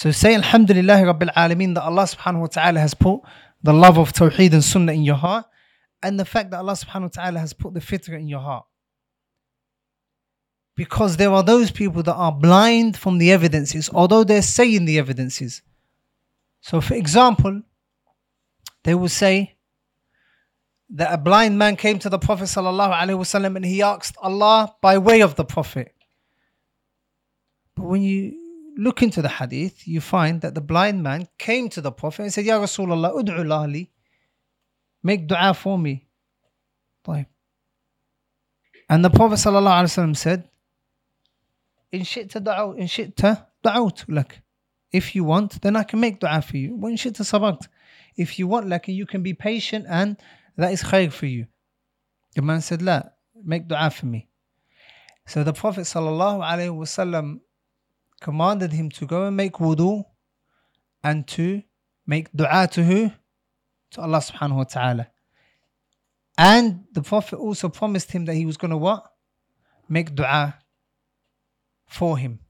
So 0.01 0.11
say 0.13 0.35
Alhamdulillah 0.35 1.13
Rabbil 1.13 1.31
Alameen 1.35 1.75
that 1.75 1.83
Allah 1.83 2.05
subhanahu 2.05 2.41
wa 2.41 2.47
ta'ala 2.47 2.81
has 2.81 2.95
put 2.95 3.21
the 3.63 3.75
love 3.75 3.99
of 3.99 4.15
Tawheed 4.15 4.55
and 4.55 4.65
Sunnah 4.65 4.93
in 4.93 5.03
your 5.03 5.17
heart 5.17 5.45
and 6.03 6.19
the 6.19 6.25
fact 6.25 6.53
that 6.53 6.57
Allah 6.61 6.73
subhanahu 6.73 7.03
wa 7.03 7.23
ta'ala 7.23 7.39
has 7.39 7.53
put 7.53 7.75
the 7.75 7.81
fitra 7.81 8.19
in 8.19 8.27
your 8.27 8.41
heart. 8.41 8.65
Because 10.75 11.19
there 11.19 11.31
are 11.31 11.43
those 11.43 11.71
people 11.71 12.03
that 12.05 12.15
are 12.15 12.33
blind 12.33 12.97
from 12.97 13.19
the 13.19 13.31
evidences, 13.31 13.91
although 13.93 14.25
they're 14.25 14.41
saying 14.41 14.87
the 14.87 14.97
evidences. 14.99 15.61
So, 16.63 16.81
for 16.81 16.95
example, 16.95 17.61
they 18.85 18.95
will 18.95 19.11
say 19.11 19.59
that 20.89 21.13
a 21.13 21.19
blind 21.19 21.59
man 21.59 21.77
came 21.77 21.99
to 21.99 22.09
the 22.09 22.19
Prophet 22.19 22.57
and 22.57 23.67
he 23.67 23.83
asked 23.83 24.17
Allah 24.23 24.75
by 24.81 24.97
way 24.97 25.21
of 25.21 25.35
the 25.35 25.45
Prophet. 25.45 25.95
But 27.75 27.85
when 27.85 28.01
you 28.01 28.40
look 28.81 29.03
into 29.03 29.21
the 29.21 29.29
hadith, 29.29 29.87
you 29.87 30.01
find 30.01 30.41
that 30.41 30.55
the 30.55 30.61
blind 30.61 31.03
man 31.03 31.29
came 31.37 31.69
to 31.69 31.81
the 31.81 31.93
Prophet 31.93 32.23
and 32.23 32.33
said, 32.33 32.47
Ya 32.47 32.59
Rasulullah, 32.59 33.15
ud'u 33.15 33.45
lahli, 33.45 33.89
make 35.03 35.27
dua 35.27 35.53
for 35.55 35.79
me. 35.79 36.07
And 38.89 39.05
the 39.05 39.11
Prophet 39.11 39.37
ﷺ 39.37 40.17
said, 40.17 40.49
In 41.93 42.01
shi'ta 42.01 42.43
da'u, 42.43 42.77
in 42.77 42.87
shi'ta 42.87 43.47
da'ut 43.65 44.05
lak. 44.09 44.43
If 44.91 45.15
you 45.15 45.23
want, 45.23 45.63
then 45.63 45.77
I 45.77 45.85
can 45.85 46.01
make 46.01 46.19
dua 46.19 46.43
for 46.43 46.57
you. 46.57 46.75
When 46.75 46.97
shi'ta 46.97 47.23
sabakt. 47.23 47.69
If 48.17 48.39
you 48.39 48.49
want, 48.49 48.69
like, 48.69 48.89
you 48.89 49.07
can 49.07 49.23
be 49.23 49.35
patient 49.35 49.87
and 49.89 50.17
that 50.57 50.73
is 50.73 50.83
khair 50.83 51.13
for 51.13 51.27
you. 51.27 51.47
The 52.35 52.43
man 52.43 52.63
said, 52.63 52.83
La, 52.83 53.03
make 53.45 53.69
dua 53.69 53.91
for 53.91 54.07
me. 54.07 54.29
So 55.27 55.45
the 55.45 55.53
Prophet 55.53 55.83
ﷺ 55.83 57.41
commanded 58.21 58.73
him 58.73 58.91
to 58.91 59.07
go 59.07 59.27
and 59.27 59.37
make 59.37 59.55
wudu 59.55 60.05
and 61.03 61.27
to 61.29 61.63
make 62.07 62.31
dua 62.33 62.69
to 62.73 62.85
who? 62.85 63.11
To 63.93 64.01
Allah 64.01 64.19
subhanahu 64.19 64.57
wa 64.57 64.65
ta'ala. 64.65 65.09
And 66.39 66.85
the 66.93 67.03
Prophet 67.03 67.37
also 67.39 67.69
promised 67.69 68.13
him 68.13 68.25
that 68.27 68.35
he 68.35 68.47
was 68.47 68.57
going 68.57 68.71
to 68.71 68.77
what? 68.77 69.05
Make 69.89 70.15
dua 70.15 70.57
for 71.87 72.17
him. 72.17 72.41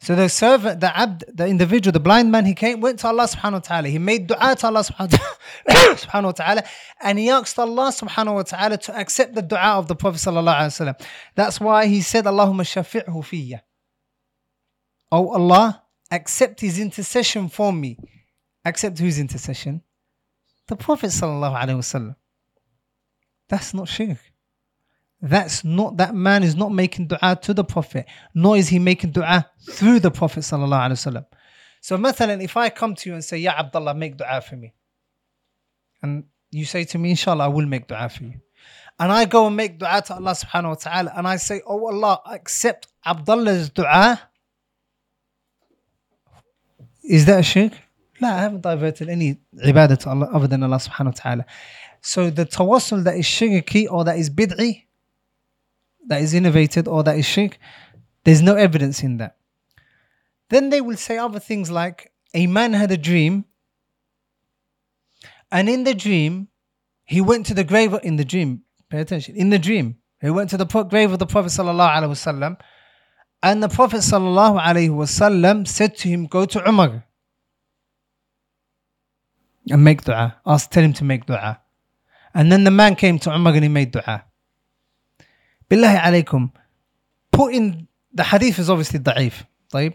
So 0.00 0.14
the 0.14 0.28
servant, 0.28 0.80
the 0.80 0.96
abd, 0.96 1.24
the 1.32 1.46
individual, 1.46 1.92
the 1.92 2.00
blind 2.00 2.30
man, 2.30 2.46
he 2.46 2.54
came, 2.54 2.80
went 2.80 3.00
to 3.00 3.08
Allah 3.08 3.24
subhanahu 3.24 3.52
wa 3.52 3.58
ta'ala. 3.58 3.88
He 3.88 3.98
made 3.98 4.28
dua 4.28 4.54
to 4.56 4.66
Allah 4.66 4.84
subhanahu 4.84 6.24
wa 6.24 6.32
ta'ala. 6.32 6.62
And 7.02 7.18
he 7.18 7.30
asked 7.30 7.58
Allah 7.58 7.90
subhanahu 7.90 8.34
wa 8.34 8.42
ta'ala 8.42 8.78
to 8.78 8.96
accept 8.96 9.34
the 9.34 9.42
dua 9.42 9.78
of 9.78 9.88
the 9.88 9.96
Prophet 9.96 10.18
sallallahu. 10.18 10.94
That's 11.34 11.60
why 11.60 11.86
he 11.86 12.00
said, 12.00 12.24
Allahumma 12.26 12.62
shafi'hu 12.62 13.12
fiyya. 13.24 13.60
Oh 15.11 15.29
Allah, 15.29 15.83
accept 16.11 16.61
his 16.61 16.79
intercession 16.79 17.49
for 17.49 17.71
me. 17.71 17.97
Accept 18.65 18.99
whose 18.99 19.19
intercession? 19.19 19.81
The 20.67 20.75
Prophet 20.75 21.07
sallallahu 21.07 21.55
alaihi 21.61 21.77
wasallam. 21.77 22.15
That's 23.49 23.73
not 23.73 23.87
shirk. 23.87 24.17
That's 25.21 25.63
not 25.63 25.97
that 25.97 26.13
man 26.15 26.43
is 26.43 26.55
not 26.55 26.71
making 26.71 27.07
dua 27.07 27.39
to 27.43 27.53
the 27.53 27.63
Prophet, 27.63 28.05
nor 28.33 28.57
is 28.57 28.67
he 28.67 28.79
making 28.79 29.11
dua 29.11 29.49
through 29.71 29.99
the 30.01 30.11
Prophet 30.11 30.41
sallallahu 30.41 30.89
alaihi 30.89 30.99
wasallam. 31.13 31.25
So, 31.79 31.97
مثلا, 31.97 32.41
if 32.43 32.57
I 32.57 32.69
come 32.69 32.95
to 32.95 33.09
you 33.09 33.13
and 33.13 33.23
say, 33.23 33.37
Ya 33.37 33.51
Abdullah, 33.57 33.93
make 33.93 34.17
dua 34.17 34.41
for 34.41 34.55
me, 34.55 34.73
and 36.01 36.25
you 36.51 36.65
say 36.65 36.83
to 36.85 36.97
me, 36.97 37.11
Inshallah, 37.11 37.45
I 37.45 37.47
will 37.47 37.65
make 37.65 37.87
dua 37.87 38.09
for 38.09 38.23
you, 38.23 38.39
and 38.99 39.11
I 39.11 39.25
go 39.25 39.47
and 39.47 39.55
make 39.55 39.79
dua 39.79 40.01
to 40.07 40.15
Allah 40.15 40.31
subhanahu 40.31 40.69
wa 40.69 40.75
taala, 40.75 41.17
and 41.17 41.27
I 41.27 41.37
say, 41.37 41.61
Oh 41.65 41.85
Allah, 41.87 42.21
accept 42.25 42.87
Abdullah's 43.05 43.69
dua. 43.69 44.19
is 47.08 47.24
that 47.24 47.40
a 47.40 47.42
shirk? 47.42 47.72
No, 48.20 48.28
I 48.28 48.40
haven't 48.40 48.60
diverted 48.60 49.08
any 49.08 49.38
ibadah 49.64 49.98
to 50.00 50.10
Allah 50.10 50.28
other 50.30 50.46
than 50.46 50.62
Allah 50.62 50.76
subhanahu 50.76 51.06
wa 51.06 51.10
ta'ala. 51.22 51.46
So 52.02 52.28
the 52.28 52.44
tawassul 52.44 53.02
that 53.04 53.16
is 53.16 53.24
shirky 53.24 53.90
or 53.90 54.04
that 54.04 54.18
is 54.18 54.28
bid'i, 54.28 54.84
that 56.06 56.20
is 56.20 56.34
innovated 56.34 56.86
or 56.86 57.02
that 57.04 57.16
is 57.16 57.24
shirk, 57.24 57.58
there's 58.24 58.42
no 58.42 58.56
evidence 58.56 59.02
in 59.02 59.16
that. 59.16 59.36
Then 60.50 60.68
they 60.68 60.82
will 60.82 60.96
say 60.96 61.16
other 61.16 61.40
things 61.40 61.70
like 61.70 62.12
a 62.34 62.46
man 62.46 62.74
had 62.74 62.90
a 62.90 62.98
dream, 62.98 63.46
and 65.50 65.68
in 65.68 65.84
the 65.84 65.94
dream, 65.94 66.48
he 67.04 67.22
went 67.22 67.46
to 67.46 67.54
the 67.54 67.64
grave 67.64 67.94
in 68.02 68.16
the 68.16 68.24
dream. 68.24 68.62
Pay 68.90 69.00
attention. 69.00 69.34
In 69.34 69.48
the 69.48 69.58
dream, 69.58 69.96
he 70.20 70.28
went 70.28 70.50
to 70.50 70.58
the 70.58 70.66
grave 70.66 71.10
of 71.12 71.18
the 71.18 71.26
Prophet 71.26 71.48
sallallahu 71.48 71.96
alaihi 71.96 72.10
wasallam, 72.10 72.60
and 73.41 73.61
the 73.61 73.69
Prophet 73.69 73.97
sallallahu 73.97 74.61
alaihi 74.61 74.89
wasallam 74.89 75.67
said 75.67 75.97
to 75.97 76.07
him, 76.07 76.27
"Go 76.27 76.45
to 76.45 76.67
Umar 76.67 77.03
and 79.69 79.83
make 79.83 80.03
dua. 80.03 80.37
Ask, 80.45 80.71
tell 80.71 80.83
him 80.83 80.93
to 80.93 81.03
make 81.03 81.25
dua." 81.25 81.59
And 82.33 82.51
then 82.51 82.63
the 82.63 82.71
man 82.71 82.95
came 82.95 83.19
to 83.19 83.33
Umar 83.33 83.53
and 83.53 83.63
he 83.63 83.69
made 83.69 83.91
dua. 83.91 84.25
Billahi 85.69 85.99
alaykum, 85.99 86.51
put 87.31 87.53
in 87.53 87.87
the 88.13 88.23
hadith 88.23 88.59
is 88.59 88.69
obviously 88.69 88.99
da'if. 88.99 89.45
طيب? 89.71 89.93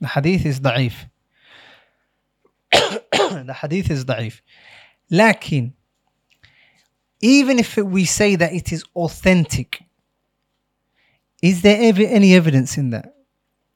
The 0.00 0.08
hadith 0.08 0.44
is 0.44 0.60
da'if. 0.60 0.94
the 2.70 3.56
hadith 3.60 3.90
is 3.90 4.04
da'if. 4.04 4.40
Lakin, 5.10 5.72
even 7.20 7.58
if 7.58 7.76
we 7.76 8.04
say 8.04 8.36
that 8.36 8.52
it 8.52 8.72
is 8.72 8.84
authentic, 8.94 9.82
is 11.41 11.61
there 11.61 11.77
ever 11.81 12.03
any 12.03 12.35
evidence 12.35 12.77
in 12.77 12.91
that? 12.91 13.15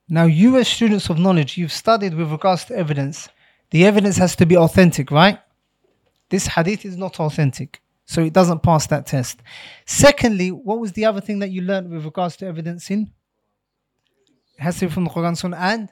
Now, 0.07 0.25
you 0.25 0.57
as 0.57 0.67
students 0.67 1.09
of 1.09 1.17
knowledge, 1.17 1.57
you've 1.57 1.71
studied 1.71 2.13
with 2.13 2.31
regards 2.31 2.65
to 2.65 2.75
evidence. 2.75 3.27
The 3.71 3.85
evidence 3.85 4.17
has 4.17 4.35
to 4.35 4.45
be 4.45 4.55
authentic, 4.55 5.09
right? 5.09 5.39
This 6.29 6.47
hadith 6.47 6.85
is 6.85 6.95
not 6.95 7.19
authentic, 7.19 7.81
so 8.05 8.21
it 8.21 8.33
doesn't 8.33 8.61
pass 8.61 8.85
that 8.87 9.07
test. 9.07 9.41
Secondly, 9.85 10.51
what 10.51 10.79
was 10.79 10.91
the 10.91 11.05
other 11.05 11.21
thing 11.21 11.39
that 11.39 11.49
you 11.49 11.61
learned 11.61 11.89
with 11.89 12.05
regards 12.05 12.37
to 12.37 12.45
evidence 12.45 12.91
in? 12.91 13.11
It 14.57 14.61
has 14.61 14.79
to 14.79 14.85
be 14.85 14.91
from 14.91 15.05
the 15.05 15.09
Quran 15.09 15.35
Sunnah 15.35 15.57
and 15.57 15.89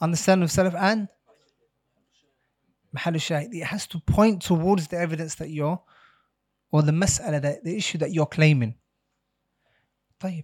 understanding 0.00 0.44
of 0.44 0.50
Salaf 0.50 0.74
and 0.74 1.08
Mahal 2.92 3.14
Shahid. 3.14 3.48
It 3.52 3.64
has 3.64 3.86
to 3.88 4.00
point 4.00 4.42
towards 4.42 4.88
the 4.88 4.98
evidence 4.98 5.36
that 5.36 5.50
you're, 5.50 5.80
or 6.72 6.82
the 6.82 6.92
mas'ala, 6.92 7.40
that, 7.40 7.64
the 7.64 7.76
issue 7.76 7.98
that 7.98 8.12
you're 8.12 8.26
claiming. 8.26 8.74
طيب. 10.19 10.43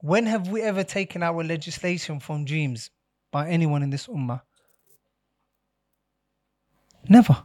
When 0.00 0.26
have 0.26 0.48
we 0.48 0.62
ever 0.62 0.84
taken 0.84 1.22
our 1.22 1.42
legislation 1.42 2.20
from 2.20 2.44
dreams 2.44 2.90
by 3.32 3.48
anyone 3.48 3.82
in 3.82 3.90
this 3.90 4.06
ummah? 4.06 4.42
Never. 7.08 7.44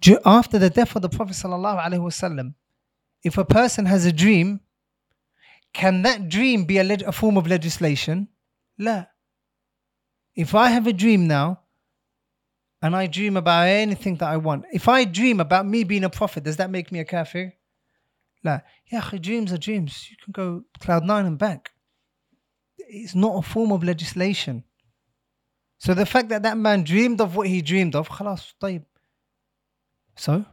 Ju- 0.00 0.20
After 0.24 0.58
the 0.58 0.70
death 0.70 0.94
of 0.96 1.02
the 1.02 1.08
Prophet 1.08 1.34
sallallahu 1.34 1.82
alaihi 1.84 2.00
wasallam, 2.00 2.54
if 3.22 3.36
a 3.36 3.44
person 3.44 3.86
has 3.86 4.04
a 4.06 4.12
dream, 4.12 4.60
can 5.72 6.02
that 6.02 6.28
dream 6.28 6.64
be 6.64 6.78
a, 6.78 6.84
leg- 6.84 7.02
a 7.02 7.12
form 7.12 7.36
of 7.36 7.46
legislation? 7.46 8.28
La. 8.78 9.06
If 10.34 10.54
I 10.54 10.70
have 10.70 10.86
a 10.86 10.92
dream 10.92 11.26
now, 11.26 11.60
and 12.80 12.94
I 12.94 13.06
dream 13.06 13.36
about 13.36 13.66
anything 13.66 14.16
that 14.16 14.28
I 14.28 14.36
want, 14.36 14.64
if 14.72 14.88
I 14.88 15.04
dream 15.04 15.40
about 15.40 15.66
me 15.66 15.82
being 15.82 16.04
a 16.04 16.10
prophet, 16.10 16.44
does 16.44 16.58
that 16.58 16.70
make 16.70 16.92
me 16.92 17.00
a 17.00 17.04
kafir? 17.04 17.54
La. 18.44 18.60
Yeah, 18.90 19.00
akhi, 19.00 19.20
dreams 19.20 19.52
are 19.52 19.58
dreams. 19.58 20.08
You 20.10 20.16
can 20.22 20.32
go 20.32 20.64
cloud 20.80 21.04
nine 21.04 21.26
and 21.26 21.38
back. 21.38 21.70
It's 22.76 23.14
not 23.14 23.38
a 23.38 23.42
form 23.42 23.72
of 23.72 23.82
legislation. 23.82 24.64
So 25.78 25.94
the 25.94 26.06
fact 26.06 26.28
that 26.30 26.42
that 26.42 26.56
man 26.56 26.84
dreamed 26.84 27.20
of 27.20 27.36
what 27.36 27.46
he 27.46 27.62
dreamed 27.62 27.94
of, 27.94 28.08
khalas, 28.08 28.54
طيب. 28.60 28.84
So, 30.16 30.44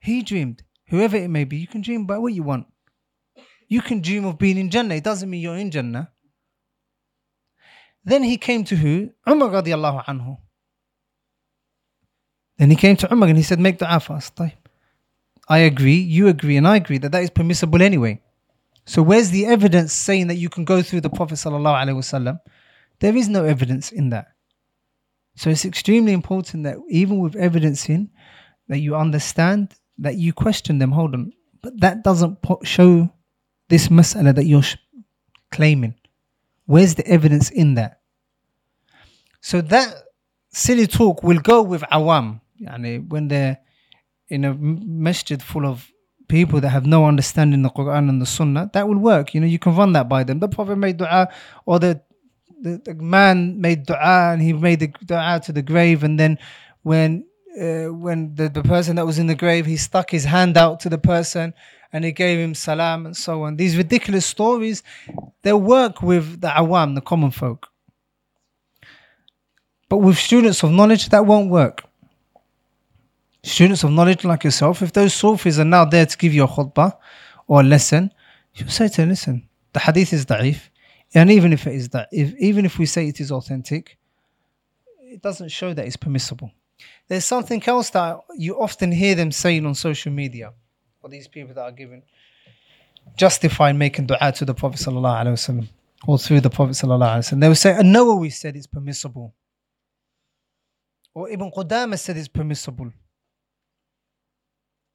he 0.00 0.22
dreamed. 0.22 0.64
Whoever 0.88 1.16
it 1.16 1.28
may 1.28 1.44
be, 1.44 1.58
you 1.58 1.66
can 1.66 1.80
dream 1.80 2.02
about 2.02 2.22
what 2.22 2.34
you 2.34 2.42
want. 2.42 2.66
You 3.68 3.80
can 3.80 4.00
dream 4.00 4.24
of 4.24 4.38
being 4.38 4.58
in 4.58 4.68
Jannah. 4.68 4.96
It 4.96 5.04
doesn't 5.04 5.30
mean 5.30 5.40
you're 5.40 5.56
in 5.56 5.70
Jannah. 5.70 6.10
Then 8.04 8.24
he 8.24 8.36
came 8.36 8.64
to 8.64 8.76
who? 8.76 9.10
Umar 9.28 9.48
radiallahu 9.50 10.04
anhu. 10.06 10.38
Then 12.58 12.70
he 12.70 12.76
came 12.76 12.96
to 12.96 13.12
Umar 13.12 13.28
and 13.28 13.38
he 13.38 13.44
said, 13.44 13.60
make 13.60 13.78
dua 13.78 14.00
for 14.00 14.14
us. 14.14 14.30
طيب. 14.30 14.52
I 15.47 15.59
agree, 15.59 15.95
you 15.95 16.27
agree, 16.27 16.57
and 16.57 16.67
I 16.67 16.75
agree 16.75 16.97
that 16.97 17.11
that 17.11 17.23
is 17.23 17.29
permissible 17.29 17.81
anyway. 17.81 18.21
So 18.85 19.01
where's 19.01 19.31
the 19.31 19.45
evidence 19.45 19.93
saying 19.93 20.27
that 20.27 20.35
you 20.35 20.49
can 20.49 20.65
go 20.65 20.81
through 20.81 21.01
the 21.01 21.09
Prophet 21.09 21.35
sallallahu? 21.35 22.39
There 22.99 23.15
is 23.15 23.29
no 23.29 23.45
evidence 23.45 23.91
in 23.91 24.09
that. 24.09 24.27
So 25.35 25.49
it's 25.49 25.65
extremely 25.65 26.13
important 26.13 26.63
that 26.63 26.77
even 26.89 27.19
with 27.19 27.35
evidence 27.35 27.89
in, 27.89 28.09
that 28.67 28.79
you 28.79 28.95
understand 28.95 29.73
that 29.99 30.15
you 30.15 30.33
question 30.33 30.79
them. 30.79 30.91
Hold 30.91 31.13
on, 31.13 31.31
but 31.61 31.79
that 31.79 32.03
doesn't 32.03 32.39
show 32.63 33.09
this 33.69 33.87
mas'ala 33.89 34.33
that 34.35 34.45
you're 34.45 34.63
claiming. 35.51 35.95
Where's 36.65 36.95
the 36.95 37.07
evidence 37.07 37.49
in 37.49 37.75
that? 37.75 38.01
So 39.41 39.61
that 39.61 39.93
silly 40.51 40.87
talk 40.87 41.23
will 41.23 41.39
go 41.39 41.61
with 41.61 41.81
awam. 41.83 42.41
Yani 42.61 43.07
when 43.07 43.27
they're 43.27 43.59
in 44.29 44.45
a 44.45 44.53
masjid 44.53 45.41
full 45.41 45.65
of 45.65 45.91
people 46.27 46.59
that 46.59 46.69
have 46.69 46.85
no 46.85 47.05
understanding 47.05 47.63
of 47.65 47.73
the 47.73 47.81
Quran 47.81 48.09
and 48.09 48.21
the 48.21 48.25
Sunnah, 48.25 48.69
that 48.73 48.87
will 48.87 48.97
work. 48.97 49.33
You 49.33 49.41
know, 49.41 49.47
you 49.47 49.59
can 49.59 49.75
run 49.75 49.93
that 49.93 50.09
by 50.09 50.23
them. 50.23 50.39
The 50.39 50.49
Prophet 50.49 50.75
made 50.75 50.97
dua, 50.97 51.29
or 51.65 51.79
the, 51.79 52.01
the, 52.61 52.81
the 52.83 52.93
man 52.95 53.61
made 53.61 53.85
dua 53.85 54.33
and 54.33 54.41
he 54.41 54.53
made 54.53 54.79
the 54.79 54.93
dua 55.05 55.39
to 55.45 55.51
the 55.51 55.61
grave, 55.61 56.03
and 56.03 56.19
then 56.19 56.37
when 56.83 57.25
uh, 57.59 57.87
when 57.87 58.35
the, 58.35 58.49
the 58.49 58.61
person 58.61 58.97
that 58.97 59.05
was 59.05 59.17
in 59.17 59.27
the 59.27 59.35
grave, 59.35 59.65
he 59.65 59.77
stuck 59.77 60.11
his 60.11 60.25
hand 60.25 60.57
out 60.57 60.79
to 60.81 60.89
the 60.89 60.97
person 60.97 61.53
and 61.91 62.05
he 62.05 62.11
gave 62.11 62.37
him 62.37 62.53
salam 62.53 63.05
and 63.05 63.17
so 63.17 63.43
on. 63.43 63.55
These 63.55 63.77
ridiculous 63.77 64.25
stories, 64.25 64.83
they 65.41 65.53
work 65.53 66.03
with 66.03 66.41
the 66.41 66.49
awam, 66.49 66.93
the 66.93 67.01
common 67.01 67.31
folk. 67.31 67.67
But 69.89 69.97
with 69.97 70.17
students 70.17 70.63
of 70.63 70.71
knowledge, 70.71 71.09
that 71.09 71.25
won't 71.25 71.49
work. 71.49 71.83
Students 73.47 73.83
of 73.85 73.91
knowledge 73.91 74.25
like 74.25 74.43
yourself, 74.43 74.81
if 74.81 74.91
those 74.91 75.13
Sufis 75.13 75.57
are 75.57 75.63
now 75.63 75.85
there 75.85 76.05
to 76.05 76.17
give 76.17 76.33
you 76.33 76.43
a 76.43 76.47
khutbah 76.47 76.97
or 77.47 77.61
a 77.61 77.63
lesson, 77.63 78.11
you 78.53 78.67
say 78.67 78.89
to 78.89 78.97
them, 78.97 79.09
listen, 79.09 79.47
the 79.71 79.79
hadith 79.79 80.11
is 80.11 80.25
da'if, 80.25 80.69
and 81.13 81.31
even 81.31 81.53
if 81.53 81.65
it 81.65 81.73
is 81.73 81.87
that, 81.89 82.09
if, 82.11 82.35
even 82.35 82.65
if 82.65 82.77
we 82.77 82.85
say 82.85 83.07
it 83.07 83.21
is 83.21 83.31
authentic, 83.31 83.97
it 84.99 85.21
doesn't 85.21 85.47
show 85.47 85.73
that 85.73 85.85
it's 85.85 85.95
permissible. 85.95 86.51
There's 87.07 87.23
something 87.23 87.63
else 87.65 87.89
that 87.91 88.19
you 88.37 88.59
often 88.59 88.91
hear 88.91 89.15
them 89.15 89.31
saying 89.31 89.65
on 89.65 89.75
social 89.75 90.11
media, 90.11 90.51
or 91.01 91.09
these 91.09 91.29
people 91.29 91.55
that 91.55 91.61
are 91.61 91.71
given 91.71 92.03
justifying 93.15 93.77
making 93.77 94.07
dua 94.07 94.33
to 94.33 94.43
the 94.43 94.53
Prophet 94.53 94.81
wasallam 94.81 95.69
or 96.05 96.19
through 96.19 96.41
the 96.41 96.49
Prophet 96.49 96.73
wasallam. 96.73 97.39
They 97.39 97.47
will 97.47 97.55
say, 97.55 97.71
"And 97.71 97.95
Nawawi 97.95 98.33
said 98.33 98.57
it's 98.57 98.67
permissible," 98.67 99.33
or 101.13 101.29
Ibn 101.29 101.49
Qudamah 101.49 101.97
said 101.97 102.17
it's 102.17 102.27
permissible. 102.27 102.91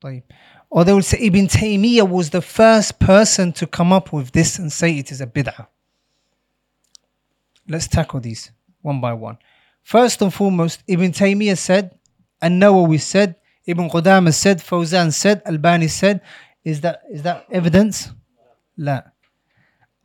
طيب. 0.04 0.24
Or 0.70 0.84
they 0.84 0.94
will 0.94 1.02
say 1.02 1.20
Ibn 1.20 1.48
Taymiyyah 1.48 2.10
was 2.10 2.30
the 2.30 2.42
first 2.42 3.00
person 3.00 3.54
to 3.54 3.66
come 3.66 3.94
up 3.94 4.12
with 4.12 4.32
this 4.32 4.60
and 4.60 4.72
say 4.72 4.98
it 4.98 5.12
is 5.12 5.22
a 5.22 5.28
bid'ah. 5.28 5.68
Let's 7.68 7.88
tackle 7.88 8.20
these 8.20 8.52
one 8.82 9.02
by 9.02 9.14
one. 9.14 9.38
First 9.84 10.22
and 10.22 10.34
foremost, 10.34 10.84
Ibn 10.88 11.12
Taymiyyah 11.12 11.58
said, 11.58 11.98
and 12.42 12.62
Nawawi 12.62 13.00
said, 13.00 13.36
Ibn 13.66 13.90
Qudamah 13.90 14.34
said, 14.34 14.60
Fawzan 14.60 15.14
said, 15.14 15.42
Albani 15.46 15.88
said, 15.88 16.22
is 16.64 16.82
that 16.82 17.02
is 17.10 17.24
that 17.24 17.46
evidence? 17.52 18.12
لا. 18.78 19.12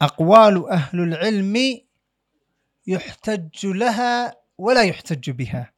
أقوال 0.01 0.69
أهل 0.69 1.01
العلم 1.01 1.81
يحتج 2.87 3.67
لها 3.67 4.35
ولا 4.59 4.83
يحتج 4.83 5.31
بها. 5.31 5.71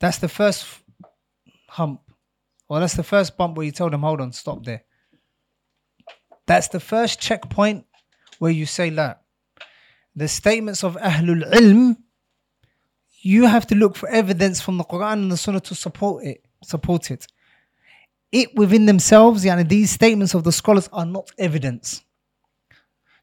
That's 0.00 0.18
the 0.18 0.28
first 0.28 0.66
hump. 1.68 2.00
Or 2.69 2.79
that's 2.79 2.93
the 2.93 3.03
first 3.03 3.35
bump 3.35 3.57
where 3.57 3.65
you 3.65 3.71
tell 3.71 3.89
them, 3.89 4.01
hold 4.01 4.21
on, 4.21 4.31
stop 4.31 4.63
there. 4.63 4.83
That's 6.45 6.67
the 6.67 6.79
first 6.79 7.19
checkpoint 7.19 7.85
where 8.37 8.51
you 8.51 8.65
say, 8.65 8.91
la. 8.91 9.15
The 10.15 10.27
statements 10.27 10.83
of 10.83 10.95
Ahlul 10.95 11.51
Ilm, 11.51 11.97
you 13.21 13.47
have 13.47 13.65
to 13.67 13.75
look 13.75 13.95
for 13.95 14.07
evidence 14.09 14.61
from 14.61 14.77
the 14.77 14.83
Quran 14.83 15.13
and 15.13 15.31
the 15.31 15.37
Sunnah 15.37 15.59
to 15.61 15.75
support 15.75 16.23
it. 16.23 16.45
Support 16.63 17.11
it. 17.11 17.27
It 18.31 18.55
within 18.55 18.85
themselves, 18.85 19.43
yani 19.43 19.67
these 19.67 19.89
statements 19.89 20.35
of 20.35 20.43
the 20.43 20.51
scholars 20.51 20.87
are 20.93 21.05
not 21.05 21.31
evidence. 21.39 22.03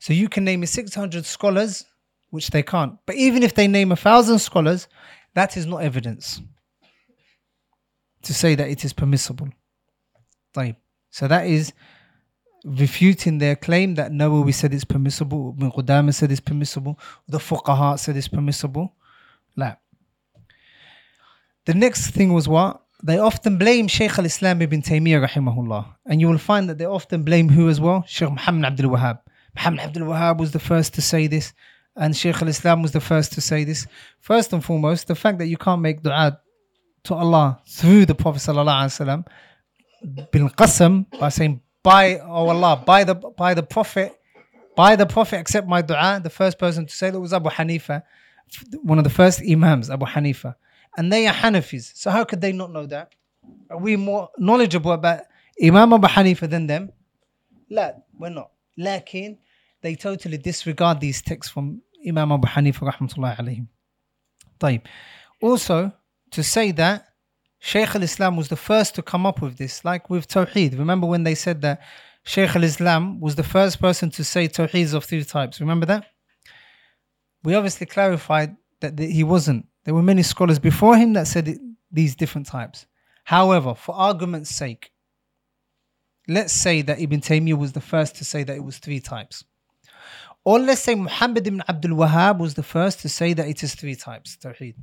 So 0.01 0.13
you 0.13 0.29
can 0.29 0.45
name 0.45 0.61
me 0.61 0.67
600 0.67 1.25
scholars, 1.25 1.85
which 2.31 2.51
they 2.51 2.63
can't. 2.63 2.99
But 3.07 3.15
even 3.15 3.43
if 3.45 3.55
they 3.55 3.69
name 3.69 3.93
a 3.93 3.97
thousand 3.97 4.41
scholars, 4.41 4.89
that 5.35 5.57
is 5.57 5.67
not 5.67 5.83
evidence 5.83 6.41
to 8.26 8.34
say 8.34 8.56
that 8.56 8.70
it 8.70 8.86
is 8.86 8.94
permissible. 8.94 9.50
طيب. 10.54 10.76
So 11.10 11.28
that 11.28 11.48
is 11.48 11.74
refuting 12.64 13.40
their 13.40 13.56
claim 13.56 13.96
that 13.96 14.12
Nawawi 14.12 14.54
said 14.54 14.74
it's 14.74 14.84
permissible, 14.84 15.56
Ibn 15.58 15.72
Qudamah 15.72 16.14
said 16.14 16.32
it's 16.32 16.40
permissible, 16.40 17.00
the 17.28 17.40
Fuqaha 17.40 17.98
said 17.98 18.16
it's 18.16 18.28
permissible. 18.28 18.94
لا. 19.58 19.78
The 21.66 21.74
next 21.74 22.12
thing 22.12 22.34
was 22.34 22.48
what? 22.48 22.82
They 23.04 23.18
often 23.18 23.58
blame 23.58 23.88
Shaykh 23.88 24.20
al-Islam 24.20 24.62
ibn 24.62 24.82
Taymiyyah 24.82 25.28
rahimahullah. 25.28 25.86
And 26.06 26.22
you 26.22 26.28
will 26.28 26.38
find 26.38 26.70
that 26.70 26.78
they 26.78 26.86
often 26.86 27.24
blame 27.24 27.50
who 27.50 27.68
as 27.70 27.82
well? 27.82 28.04
Shaykh 28.08 28.30
Muhammad 28.30 28.66
Abdul 28.66 28.92
Wahhab. 28.92 29.20
Muhammad 29.56 29.80
Abdul 29.82 30.08
Wahhab 30.08 30.38
was 30.38 30.52
the 30.52 30.60
first 30.60 30.94
to 30.96 31.02
say 31.02 31.28
this. 31.28 31.54
And 31.96 32.16
Shaykh 32.16 32.42
al-Islam 32.42 32.84
was 32.84 32.92
the 32.92 33.02
first 33.02 33.34
to 33.34 33.42
say 33.42 33.64
this. 33.64 33.88
First 34.20 34.54
and 34.54 34.64
foremost, 34.64 35.08
the 35.08 35.16
fact 35.16 35.40
that 35.40 35.48
you 35.48 35.58
can't 35.58 35.82
make 35.82 36.04
dua 36.04 36.40
to 37.06 37.14
Allah 37.16 37.60
through 37.68 38.06
the 38.06 38.16
Prophet 38.16 38.40
sallallahu 38.40 38.82
alaihi 38.84 39.26
wasallam 40.06 40.32
bil 40.32 40.50
qasam 40.50 41.06
by 41.20 41.30
saying 41.30 41.62
by 41.84 42.20
oh 42.20 42.50
Allah 42.50 42.84
by 42.86 43.04
the 43.04 43.16
by 43.16 43.54
the 43.54 43.64
Prophet 43.64 44.14
by 44.76 44.96
the 44.96 45.06
Prophet 45.06 45.38
accept 45.38 45.68
my 45.68 45.82
dua. 45.82 46.20
The 46.24 46.30
first 46.30 46.58
person 46.58 46.86
to 46.86 46.94
say 46.94 47.10
that 47.10 47.20
was 47.20 47.34
Abu 47.34 47.50
Hanifa, 47.50 48.04
one 48.82 48.98
of 48.98 49.04
the 49.04 49.10
first 49.10 49.42
Imams, 49.48 49.90
Abu 49.90 50.06
Hanifa, 50.06 50.56
and 50.98 51.12
they 51.12 51.28
are 51.28 51.34
Hanafis. 51.34 51.92
So 51.96 52.10
how 52.10 52.24
could 52.24 52.42
they 52.42 52.52
not 52.52 52.72
know 52.72 52.86
that? 52.86 53.14
Are 53.70 53.78
we 53.78 53.96
more 53.96 54.30
knowledgeable 54.38 54.92
about 54.92 55.22
Imam 55.62 55.94
Abu 55.94 56.08
Hanifa 56.08 56.50
than 56.50 56.68
them? 56.68 56.92
La, 57.70 57.92
we're 58.18 58.30
not. 58.30 58.52
Lakin 58.78 59.38
they 59.82 59.96
totally 59.96 60.38
disregard 60.38 61.00
these 61.00 61.22
texts 61.22 61.52
from 61.52 61.82
Imam 62.08 62.32
Abu 62.32 62.48
Hanifa 62.48 62.92
rahmatullahi 62.92 63.38
alayhim. 63.38 63.68
طيب. 64.60 64.82
Also, 65.42 65.92
to 66.31 66.43
say 66.43 66.73
that 66.73 67.07
Shaykh 67.59 67.95
al-Islam 67.95 68.37
was 68.37 68.49
the 68.49 68.57
first 68.57 68.95
to 68.97 69.03
come 69.03 69.27
up 69.27 69.41
with 69.41 69.57
this, 69.59 69.85
like 69.85 70.11
with 70.11 70.29
Tawheed. 70.29 70.79
Remember 70.79 71.07
when 71.07 71.25
they 71.25 71.35
said 71.35 71.63
that 71.63 71.81
Shaykh 72.25 72.55
al-Islam 72.55 73.21
was 73.21 73.35
the 73.37 73.43
first 73.43 73.81
person 73.81 74.11
to 74.11 74.25
say 74.25 74.49
Tawheed 74.49 74.95
of 74.95 75.05
three 75.05 75.25
types? 75.25 75.61
Remember 75.61 75.87
that? 75.87 76.07
we 77.47 77.55
obviously 77.55 77.87
clarified 77.87 78.57
that 78.81 78.99
he 78.99 79.23
wasn't. 79.23 79.67
There 79.85 79.95
were 79.95 80.03
many 80.03 80.25
scholars 80.25 80.59
before 80.59 80.97
him 80.97 81.13
that 81.13 81.29
said 81.29 81.47
it, 81.47 81.61
these 81.93 82.17
different 82.17 82.49
types. 82.49 82.87
However, 83.23 83.73
for 83.77 83.95
argument's 83.95 84.51
sake, 84.51 84.91
let's 86.27 86.53
say 86.53 86.83
that 86.83 87.01
Ibn 87.01 87.21
Taymiyyah 87.21 87.57
was 87.57 87.71
the 87.71 87.81
first 87.81 88.17
to 88.17 88.25
say 88.25 88.43
that 88.43 88.57
it 88.57 88.65
was 88.65 88.79
three 88.79 88.99
types. 88.99 89.45
Or 90.45 90.59
let's 90.59 90.81
say 90.81 90.97
Muhammad 90.97 91.47
ibn 91.47 91.63
Abdul 91.69 91.97
Wahhab 91.97 92.39
was 92.39 92.55
the 92.55 92.65
first 92.65 92.99
to 93.03 93.09
say 93.09 93.33
that 93.33 93.47
it 93.47 93.63
is 93.63 93.77
three 93.77 93.95
types, 93.95 94.37
Tawheed. 94.37 94.75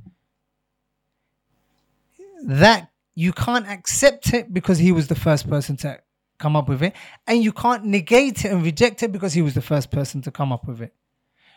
That 2.42 2.90
you 3.14 3.32
can't 3.32 3.66
accept 3.68 4.34
it 4.34 4.52
because 4.52 4.78
he 4.78 4.92
was 4.92 5.06
the 5.06 5.14
first 5.14 5.48
person 5.48 5.76
to 5.78 6.00
come 6.38 6.56
up 6.56 6.68
with 6.68 6.82
it, 6.82 6.94
and 7.26 7.42
you 7.42 7.52
can't 7.52 7.84
negate 7.84 8.44
it 8.44 8.52
and 8.52 8.64
reject 8.64 9.02
it 9.02 9.12
because 9.12 9.32
he 9.32 9.42
was 9.42 9.54
the 9.54 9.62
first 9.62 9.90
person 9.90 10.20
to 10.22 10.30
come 10.30 10.52
up 10.52 10.66
with 10.66 10.80
it. 10.80 10.92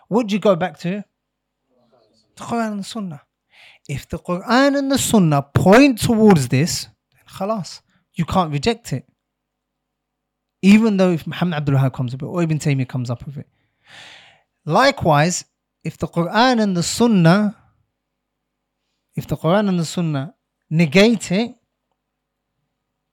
Would 0.10 0.32
you 0.32 0.40
go 0.40 0.56
back 0.56 0.80
to? 0.80 1.04
The 2.36 2.44
Quran 2.44 2.72
and 2.72 2.80
the 2.80 2.84
Sunnah. 2.84 3.22
If 3.90 4.08
the 4.08 4.20
Quran 4.20 4.78
and 4.78 4.92
the 4.92 4.98
Sunnah 4.98 5.42
point 5.54 6.00
towards 6.00 6.48
this, 6.50 6.88
then 7.12 7.24
khalas, 7.28 7.82
you 8.14 8.26
can't 8.26 8.52
reject 8.52 8.94
it. 8.94 9.06
Even 10.62 10.98
though 10.98 11.12
if 11.12 11.26
Muhammad 11.26 11.58
Abdul 11.58 11.90
comes 11.90 12.14
up 12.14 12.22
with 12.22 12.30
it 12.30 12.34
or 12.34 12.42
Ibn 12.44 12.60
Taymiyyah 12.60 12.88
comes 12.88 13.10
up 13.10 13.26
with 13.26 13.38
it. 13.38 13.48
Likewise, 14.66 15.46
if 15.84 15.98
the 15.98 16.08
Quran 16.08 16.62
and 16.62 16.76
the 16.76 16.84
Sunnah, 16.84 17.56
if 19.16 19.26
the 19.28 19.38
Quran 19.38 19.70
and 19.70 19.80
the 19.80 19.86
Sunnah 19.86 20.36
negate 20.70 21.32
it, 21.32 21.56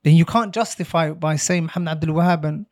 then 0.02 0.14
you 0.14 0.24
can't 0.24 0.52
justify 0.54 1.10
it 1.10 1.20
by 1.20 1.36
saying 1.36 1.64
Muhammad 1.64 1.92
Abdul 1.92 2.14
Wahab 2.14 2.44
and 2.44 2.66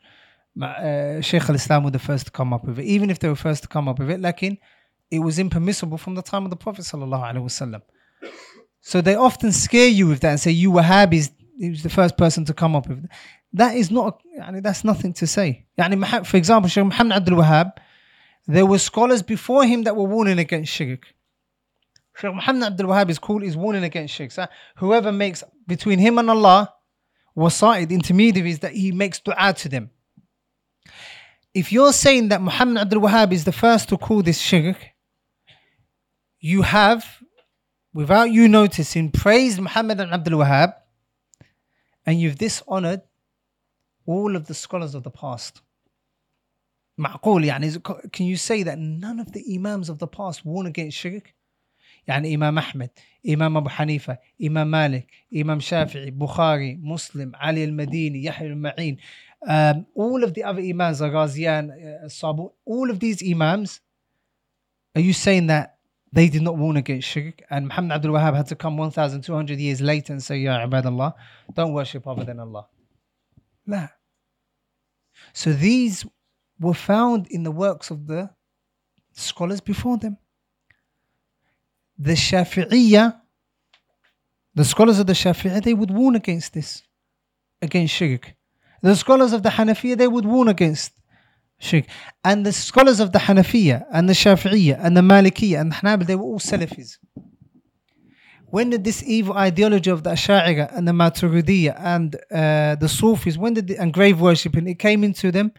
uh, 0.62 1.20
Shaykh 1.22 1.48
al 1.48 1.54
Islam 1.54 1.84
were 1.84 1.90
the 1.90 1.98
first 1.98 2.26
to 2.26 2.32
come 2.32 2.52
up 2.52 2.64
with 2.64 2.78
it, 2.78 2.84
even 2.84 3.10
if 3.10 3.18
they 3.18 3.28
were 3.28 3.36
first 3.36 3.62
to 3.62 3.68
come 3.68 3.88
up 3.88 3.98
with 3.98 4.10
it. 4.10 4.20
Lakin, 4.20 4.58
it 5.10 5.20
was 5.20 5.38
impermissible 5.38 5.98
from 5.98 6.14
the 6.14 6.22
time 6.22 6.44
of 6.44 6.50
the 6.50 6.56
Prophet. 6.56 6.84
So 8.80 9.00
they 9.00 9.14
often 9.14 9.52
scare 9.52 9.88
you 9.88 10.08
with 10.08 10.20
that 10.20 10.30
and 10.30 10.40
say, 10.40 10.50
You 10.50 10.70
Wahhabis, 10.72 11.30
he 11.58 11.70
was 11.70 11.82
the 11.82 11.90
first 11.90 12.16
person 12.18 12.44
to 12.46 12.54
come 12.54 12.76
up 12.76 12.88
with 12.88 13.04
it. 13.04 13.10
That 13.54 13.76
is 13.76 13.90
not, 13.90 14.20
that's 14.60 14.84
nothing 14.84 15.12
to 15.14 15.26
say. 15.26 15.66
For 15.78 16.36
example, 16.36 16.68
Shaykh 16.68 16.84
Muhammad 16.84 17.18
Abdul 17.18 17.38
Wahab, 17.38 17.72
there 18.46 18.66
were 18.66 18.78
scholars 18.78 19.22
before 19.22 19.64
him 19.64 19.84
that 19.84 19.96
were 19.96 20.04
warning 20.04 20.38
against 20.38 20.72
shirk. 20.72 21.14
Sheikh 22.14 22.34
Muhammad 22.34 22.64
Abdul 22.64 22.88
Wahhab 22.88 23.10
is 23.10 23.18
cool, 23.18 23.42
is 23.42 23.56
warning 23.56 23.84
against 23.84 24.14
shirk. 24.14 24.30
So 24.30 24.46
whoever 24.76 25.12
makes 25.12 25.42
between 25.66 25.98
him 25.98 26.18
and 26.18 26.30
Allah 26.30 26.72
wasa'it, 27.36 27.90
intermediaries, 27.90 28.58
that 28.60 28.72
he 28.72 28.92
makes 28.92 29.20
dua 29.20 29.54
to 29.54 29.68
them. 29.68 29.90
If 31.54 31.72
you're 31.72 31.92
saying 31.92 32.28
that 32.28 32.40
Muhammad 32.40 32.82
Abdul 32.82 33.02
Wahhab 33.02 33.32
is 33.32 33.44
the 33.44 33.52
first 33.52 33.88
to 33.90 33.98
call 33.98 34.22
this 34.22 34.38
shirk, 34.38 34.76
you 36.40 36.62
have, 36.62 37.04
without 37.94 38.30
you 38.30 38.48
noticing, 38.48 39.10
praised 39.10 39.60
Muhammad 39.60 40.00
Abdul 40.00 40.40
Wahhab, 40.40 40.74
and 42.04 42.20
you've 42.20 42.36
dishonored 42.36 43.02
all 44.06 44.34
of 44.34 44.46
the 44.46 44.54
scholars 44.54 44.94
of 44.94 45.02
the 45.02 45.10
past. 45.10 45.62
معقول 46.98 48.12
can 48.12 48.26
you 48.26 48.36
say 48.36 48.62
that 48.64 48.78
none 48.78 49.18
of 49.18 49.32
the 49.32 49.54
imams 49.54 49.88
of 49.88 49.98
the 49.98 50.06
past 50.06 50.44
warn 50.44 50.66
against 50.66 50.96
shirk? 50.96 51.32
يعني 52.07 52.35
إمام 52.35 52.57
أحمد 52.57 52.89
إمام 53.29 53.57
أبو 53.57 53.69
حنيفة 53.69 54.17
إمام 54.43 54.71
مالك 54.71 55.07
إمام 55.35 55.59
شافعي 55.59 56.11
بخاري 56.11 56.75
مسلم 56.75 57.31
علي 57.35 57.63
المديني 57.63 58.23
يحيى 58.23 58.47
المعين 58.47 58.97
um, 59.45 59.85
all 59.95 60.23
of 60.23 60.33
the 60.33 60.43
other 60.43 60.61
imams 60.61 60.99
Ghazian, 61.01 61.69
uh, 61.69 62.09
Sabu 62.09 62.51
all 62.65 62.89
of 62.89 62.99
these 62.99 63.21
imams 63.31 63.81
are 64.95 65.01
you 65.01 65.13
saying 65.13 65.47
that 65.47 65.77
they 66.11 66.29
did 66.29 66.41
not 66.41 66.57
warn 66.57 66.77
against 66.77 67.07
shirk 67.07 67.41
and 67.49 67.67
Muhammad 67.67 67.91
Abdul 67.91 68.13
Wahab 68.13 68.35
had 68.35 68.47
to 68.47 68.55
come 68.55 68.77
1200 68.77 69.59
years 69.59 69.81
later 69.81 70.13
and 70.13 70.23
say 70.23 70.37
Ya 70.37 70.65
ibadallah 70.65 71.13
don't 71.53 71.73
worship 71.73 72.07
other 72.07 72.23
than 72.23 72.39
Allah 72.39 72.67
لا 73.67 73.89
so 75.33 75.53
these 75.53 76.05
were 76.59 76.73
found 76.73 77.27
in 77.27 77.43
the 77.43 77.51
works 77.51 77.91
of 77.91 78.07
the 78.07 78.29
scholars 79.13 79.61
before 79.61 79.97
them. 79.97 80.17
The 81.98 82.12
Shafi'iyya, 82.12 83.20
the 84.54 84.64
scholars 84.64 84.98
of 84.98 85.06
the 85.06 85.12
Shafi'iyya, 85.12 85.62
they 85.62 85.74
would 85.74 85.90
warn 85.90 86.16
against 86.16 86.52
this, 86.54 86.82
against 87.60 87.94
shirk. 87.94 88.34
The 88.82 88.96
scholars 88.96 89.32
of 89.32 89.42
the 89.42 89.50
Hanafiya, 89.50 89.96
they 89.96 90.08
would 90.08 90.24
warn 90.24 90.48
against 90.48 90.92
shirk. 91.58 91.84
And 92.24 92.44
the 92.44 92.52
scholars 92.52 92.98
of 92.98 93.12
the 93.12 93.20
Hanafiya 93.20 93.86
and 93.92 94.08
the 94.08 94.14
Shafi'iyya 94.14 94.78
and 94.82 94.96
the 94.96 95.02
Malikiyya 95.02 95.60
and 95.60 95.72
the 95.72 95.76
Hanabil, 95.76 96.06
they 96.06 96.16
were 96.16 96.24
all 96.24 96.40
Salafis. 96.40 96.98
When 98.46 98.68
did 98.68 98.84
this 98.84 99.02
evil 99.04 99.34
ideology 99.34 99.90
of 99.90 100.02
the 100.02 100.10
Ash'ari 100.10 100.76
and 100.76 100.86
the 100.86 100.92
Maturidiyya 100.92 101.74
and 101.78 102.16
uh, 102.30 102.74
the 102.74 102.88
Sufis, 102.88 103.38
when 103.38 103.54
did 103.54 103.68
the, 103.68 103.78
and 103.78 103.94
grave 103.94 104.20
worshipping, 104.20 104.68
it 104.68 104.78
came 104.78 105.04
into 105.04 105.32
them 105.32 105.52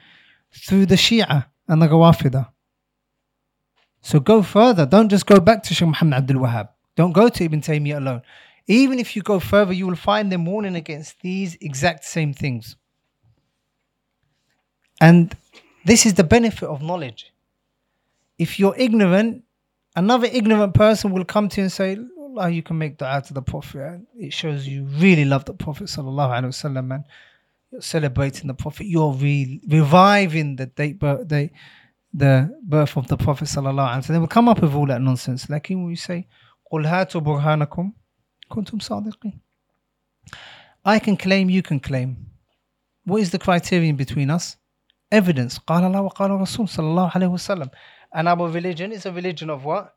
through 0.53 0.85
the 0.85 0.95
Shia 0.95 1.45
and 1.67 1.81
the 1.81 1.87
Rawafida. 1.87 2.52
So 4.03 4.19
go 4.19 4.43
further. 4.43 4.85
Don't 4.85 5.07
just 5.09 5.25
go 5.25 5.39
back 5.39 5.63
to 5.63 5.73
Shaykh 5.73 5.87
Muhammad 5.87 6.17
Abdul 6.19 6.41
Wahab. 6.41 6.67
Don't 6.97 7.13
go 7.13 7.29
to 7.29 7.43
Ibn 7.45 7.61
Taymiyyah 7.61 7.97
alone. 7.97 8.21
Even 8.67 8.99
if 8.99 9.15
you 9.15 9.21
go 9.21 9.39
further, 9.39 9.71
you 9.71 9.87
will 9.87 9.95
find 9.95 10.29
them 10.29 10.45
warning 10.45 10.75
against 10.75 11.21
these 11.21 11.57
exact 11.61 12.03
same 12.03 12.33
things. 12.33 12.75
And 14.99 15.35
this 15.85 16.05
is 16.05 16.15
the 16.15 16.23
benefit 16.25 16.67
of 16.67 16.81
knowledge. 16.81 17.31
If 18.37 18.59
you're 18.59 18.75
ignorant, 18.77 19.43
another 19.95 20.27
ignorant 20.27 20.73
person 20.73 21.11
will 21.11 21.23
come 21.25 21.47
to 21.49 21.61
you 21.61 21.63
and 21.63 21.71
say, 21.71 21.97
Allah, 22.19 22.49
you 22.49 22.61
can 22.61 22.77
make 22.77 22.97
dua 22.97 23.23
to 23.27 23.33
the 23.33 23.41
Prophet. 23.41 24.01
It 24.17 24.33
shows 24.33 24.67
you 24.67 24.83
really 24.83 25.23
love 25.23 25.45
the 25.45 25.53
Prophet. 25.53 25.87
Sallallahu 25.87 26.85
man 26.85 27.05
you're 27.71 27.81
celebrating 27.81 28.47
the 28.47 28.53
Prophet, 28.53 28.85
you're 28.85 29.13
re- 29.13 29.61
reviving 29.67 30.57
the 30.57 30.67
date, 30.67 30.99
birth, 30.99 31.27
the 32.12 32.50
birth 32.62 32.96
of 32.96 33.06
the 33.08 33.16
Prophet 33.16 33.46
sallallahu 33.46 33.88
alaihi 33.88 33.98
wasallam. 33.98 34.06
They 34.06 34.18
will 34.18 34.26
come 34.26 34.48
up 34.48 34.60
with 34.60 34.74
all 34.74 34.86
that 34.86 35.00
nonsense. 35.00 35.48
Like 35.48 35.68
when 35.68 35.84
we 35.84 35.96
say, 35.96 36.26
"Qul 36.72 36.84
hatu 36.84 37.22
burhanakum, 37.22 37.92
kuntum 38.50 38.80
sadiqin." 38.80 39.40
I 40.84 40.98
can 40.98 41.16
claim, 41.16 41.50
you 41.50 41.62
can 41.62 41.80
claim. 41.80 42.30
What 43.04 43.20
is 43.20 43.30
the 43.30 43.38
criterion 43.38 43.96
between 43.96 44.30
us? 44.30 44.56
Evidence. 45.10 45.58
قال 45.58 45.82
الله 45.82 46.12
وقال 46.12 46.38
Rasul 46.38 46.66
sallallahu 46.66 47.12
alaihi 47.12 47.30
wasallam. 47.30 47.70
And 48.12 48.28
our 48.28 48.48
religion 48.48 48.92
is 48.92 49.04
a 49.04 49.12
religion 49.12 49.50
of 49.50 49.64
what? 49.64 49.94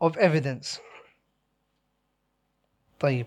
Of 0.00 0.16
evidence. 0.16 0.80
طيب. 2.98 3.26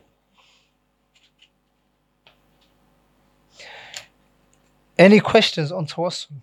Any 4.98 5.20
questions 5.20 5.72
on 5.72 5.88
Tawassul? 5.88 6.34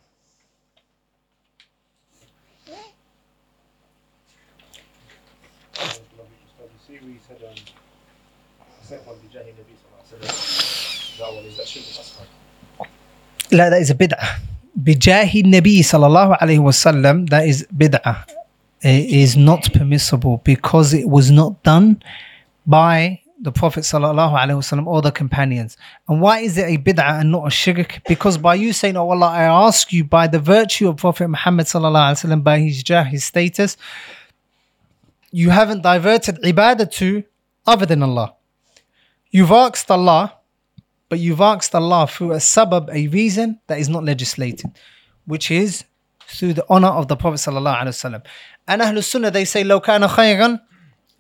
لا 13.55 13.71
that 13.71 13.81
is 13.81 13.91
a 13.91 13.95
bid'ah. 13.95 14.41
بجاه 14.77 15.33
النبي 15.35 15.83
صلى 15.83 16.07
الله 16.07 16.37
عليه 16.37 16.59
وسلم 16.59 17.29
that 17.31 17.47
is 17.47 17.67
bid'ah. 17.77 18.25
It 18.83 19.11
is 19.11 19.37
not 19.37 19.73
permissible 19.73 20.41
because 20.45 20.95
it 20.95 21.09
was 21.09 21.31
not 21.31 21.63
done 21.63 22.03
by 22.67 23.21
the 23.43 23.53
Prophet 23.53 23.85
sallallahu 23.85 24.39
alaihi 24.39 24.59
wasallam 24.61 24.87
or 24.87 25.03
the 25.03 25.11
companions. 25.11 25.77
And 26.09 26.21
why 26.21 26.41
is 26.41 26.59
it 26.59 26.65
a 26.65 26.79
bid'ah 26.79 27.21
and 27.21 27.33
not 27.33 27.47
a 27.47 27.51
shirk? 27.51 28.01
Because 28.07 28.37
by 28.39 28.55
you 28.55 28.73
saying, 28.73 28.97
"Oh 28.97 29.11
Allah, 29.11 29.29
I 29.29 29.45
ask 29.45 29.93
you 29.93 30.05
by 30.05 30.27
the 30.27 30.39
virtue 30.39 30.89
of 30.89 30.97
Prophet 30.97 31.29
Muhammad 31.29 31.67
sallallahu 31.67 32.13
alaihi 32.13 32.25
wasallam, 32.25 32.45
by 32.45 32.59
his 32.59 32.83
jah, 32.83 33.05
his 33.05 33.25
status, 33.25 33.77
you 35.31 35.51
haven't 35.51 35.83
diverted 35.83 36.43
ibadah 36.43 36.91
to 36.93 37.25
other 37.67 37.87
than 37.87 38.03
Allah. 38.03 38.35
You've 39.31 39.53
asked 39.53 39.91
Allah 39.91 40.35
but 41.10 41.20
you've 41.20 41.42
asked 41.42 41.76
Allah 41.76 42.08
through 42.08 42.32
a 42.34 42.38
sabab, 42.38 42.90
a 42.94 43.08
reason 43.08 43.60
that 43.68 43.80
is 43.80 43.90
not 43.90 44.04
legislated, 44.04 44.72
which 45.26 45.52
is 45.52 45.84
through 46.28 46.54
the 46.54 46.66
honor 46.70 46.88
of 46.88 47.08
the 47.08 47.16
Prophet 47.16 47.38
sallallahu 47.38 47.82
alaihi 47.82 47.88
wasallam. 47.88 48.26
And 48.68 48.82
Ahlul 48.82 49.04
Sunnah 49.04 49.32
they 49.32 49.46
say, 49.46 49.64
"Law 49.64 49.80
kana 49.80 50.08
khayran, 50.08 50.60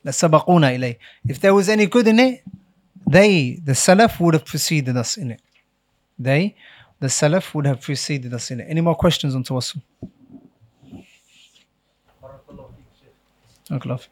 lasabaquna 0.06 0.76
ilay." 0.78 0.98
If 1.28 1.40
there 1.40 1.54
was 1.54 1.70
any 1.70 1.86
good 1.86 2.08
in 2.08 2.20
it, 2.20 2.44
they, 3.08 3.60
the 3.64 3.74
Salaf, 3.74 4.20
would 4.20 4.34
have 4.34 4.46
preceded 4.46 4.98
us 4.98 5.18
in 5.18 5.32
it. 5.32 5.42
They, 6.18 6.56
the 7.00 7.08
Salaf, 7.08 7.54
would 7.54 7.68
have 7.68 7.82
preceded 7.82 8.34
us 8.34 8.50
in 8.50 8.62
it. 8.62 8.68
Any 8.68 8.82
more 8.82 8.96
questions 8.96 9.36
on 9.36 9.44
Tawassul? 9.44 9.82
Uncle 13.70 13.92
Love. 13.92 14.08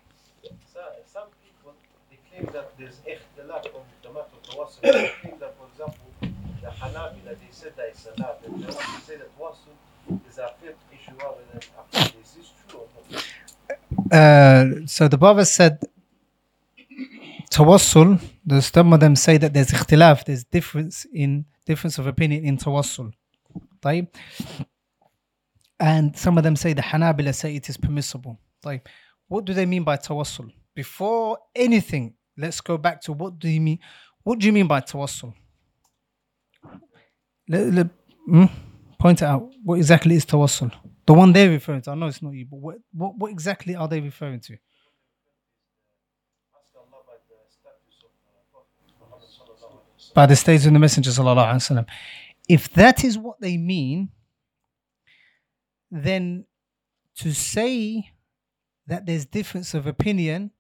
Some 1.06 1.24
people 1.44 1.74
they 2.10 2.18
claim 2.30 2.54
that 2.54 2.72
there's 2.78 3.00
ikhtilaf 3.08 3.66
on 3.76 3.84
the 4.02 4.10
matter 4.10 4.28
of 4.36 4.82
Tawassul. 4.82 5.30
That 6.84 7.16
they 7.40 7.48
said 7.52 7.74
that 7.78 7.88
it's 7.88 8.04
they 8.04 8.12
say 8.12 9.18
that 9.18 9.30
is 10.28 10.38
a 10.38 10.52
fiqh 10.60 10.76
issue 10.92 11.16
this 12.20 12.52
true 12.68 12.88
uh, 14.12 14.66
so 14.86 15.08
the 15.08 15.18
Baba 15.18 15.46
said 15.46 15.80
tawassul, 17.50 18.20
the 18.46 18.62
some 18.62 18.92
of 18.92 19.00
them 19.00 19.16
say 19.16 19.38
that 19.38 19.54
there's 19.54 19.70
ikhtilaf, 19.70 20.26
there's 20.26 20.44
difference 20.44 21.06
in 21.14 21.46
difference 21.66 21.98
of 22.00 22.08
opinion 22.08 22.44
in 22.44 22.58
tawassul. 22.58 23.14
And 25.80 26.18
some 26.18 26.38
of 26.38 26.44
them 26.44 26.56
say 26.56 26.74
the 26.74 26.82
Hanabila 26.82 27.34
say 27.34 27.56
it 27.56 27.70
is 27.70 27.78
permissible. 27.78 28.40
Like, 28.64 28.88
what 29.28 29.46
do 29.46 29.54
they 29.54 29.66
mean 29.66 29.84
by 29.84 29.98
tawassul? 29.98 30.52
Before 30.76 31.38
anything, 31.56 32.16
let's 32.38 32.62
go 32.62 32.78
back 32.78 33.02
to 33.02 33.14
what 33.14 33.40
do 33.40 33.48
you 33.48 33.62
mean? 33.62 33.80
What 34.24 34.40
do 34.40 34.48
you 34.48 34.54
mean 34.54 34.68
by 34.68 34.82
tawassul? 34.82 35.34
Hmm? 37.50 38.46
Point 39.00 39.22
it 39.22 39.26
out. 39.26 39.52
What 39.64 39.76
exactly 39.76 40.16
is 40.16 40.26
tawassul? 40.26 40.72
The 41.06 41.14
one 41.14 41.34
they're 41.34 41.50
referring 41.50 41.82
to. 41.82 41.92
I 41.92 41.96
know 41.96 42.08
it's 42.08 42.22
not 42.22 42.34
you, 42.34 42.46
but 42.46 42.60
what, 42.60 42.78
what, 42.94 43.18
what 43.18 43.32
exactly 43.32 43.76
are 43.76 43.88
they 43.88 44.00
referring 44.00 44.40
to? 44.42 44.58
By 50.14 50.26
the 50.28 50.36
status 50.36 50.68
of 50.68 50.74
the 50.74 50.80
Messenger. 50.80 51.10
sallallahu 51.10 51.54
wasallam. 51.54 51.86
If 52.48 52.70
that 52.74 53.04
is 53.04 53.18
what 53.18 53.42
they 53.42 53.58
mean, 53.58 54.10
then 55.90 56.46
to 57.16 57.34
say 57.34 58.12
that 58.88 59.06
there's 59.06 59.26
difference 59.26 59.74
of 59.74 59.88
opinion 59.88 60.52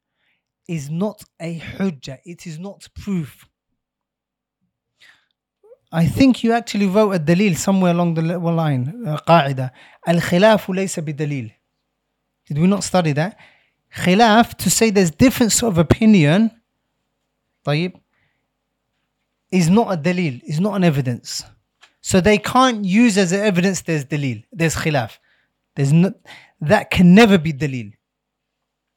is 0.68 0.90
not 0.90 1.24
a 1.40 1.60
hujjah. 1.60 2.20
It 2.26 2.48
is 2.48 2.58
not 2.58 2.88
proof. 2.96 3.48
I 5.93 6.07
think 6.07 6.45
you 6.45 6.53
actually 6.53 6.87
wrote 6.87 7.13
a 7.13 7.19
dalil 7.19 7.57
somewhere 7.57 7.93
along 7.93 8.15
the 8.15 8.23
li- 8.23 8.37
line, 8.37 9.05
uh, 9.07 9.17
قاعدة. 9.17 9.71
الخلاف 10.09 10.71
ليس 10.71 11.01
بدليل. 11.01 11.51
Did 12.47 12.59
we 12.59 12.67
not 12.67 12.85
study 12.85 13.13
that? 13.13 13.37
Khilaf, 13.97 14.55
to 14.59 14.71
say 14.71 14.91
there's 14.91 15.11
difference 15.11 15.63
of 15.63 15.79
opinion, 15.79 16.51
طيب, 17.65 17.93
is 19.51 19.71
not 19.71 19.93
a 19.93 19.97
dalil, 19.97 20.43
is 20.45 20.61
not 20.61 20.75
an 20.75 20.85
evidence. 20.85 21.43
So 22.01 22.21
they 22.21 22.39
can't 22.39 22.85
use 22.85 23.17
as 23.17 23.33
evidence 23.33 23.83
there's 23.83 24.05
dalil, 24.05 24.45
there's 24.53 24.77
khilaf. 24.77 25.19
There's 25.75 25.93
no, 25.93 26.13
that 26.61 26.91
can 26.91 27.15
never 27.15 27.39
be 27.39 27.53
dalil. 27.53 27.93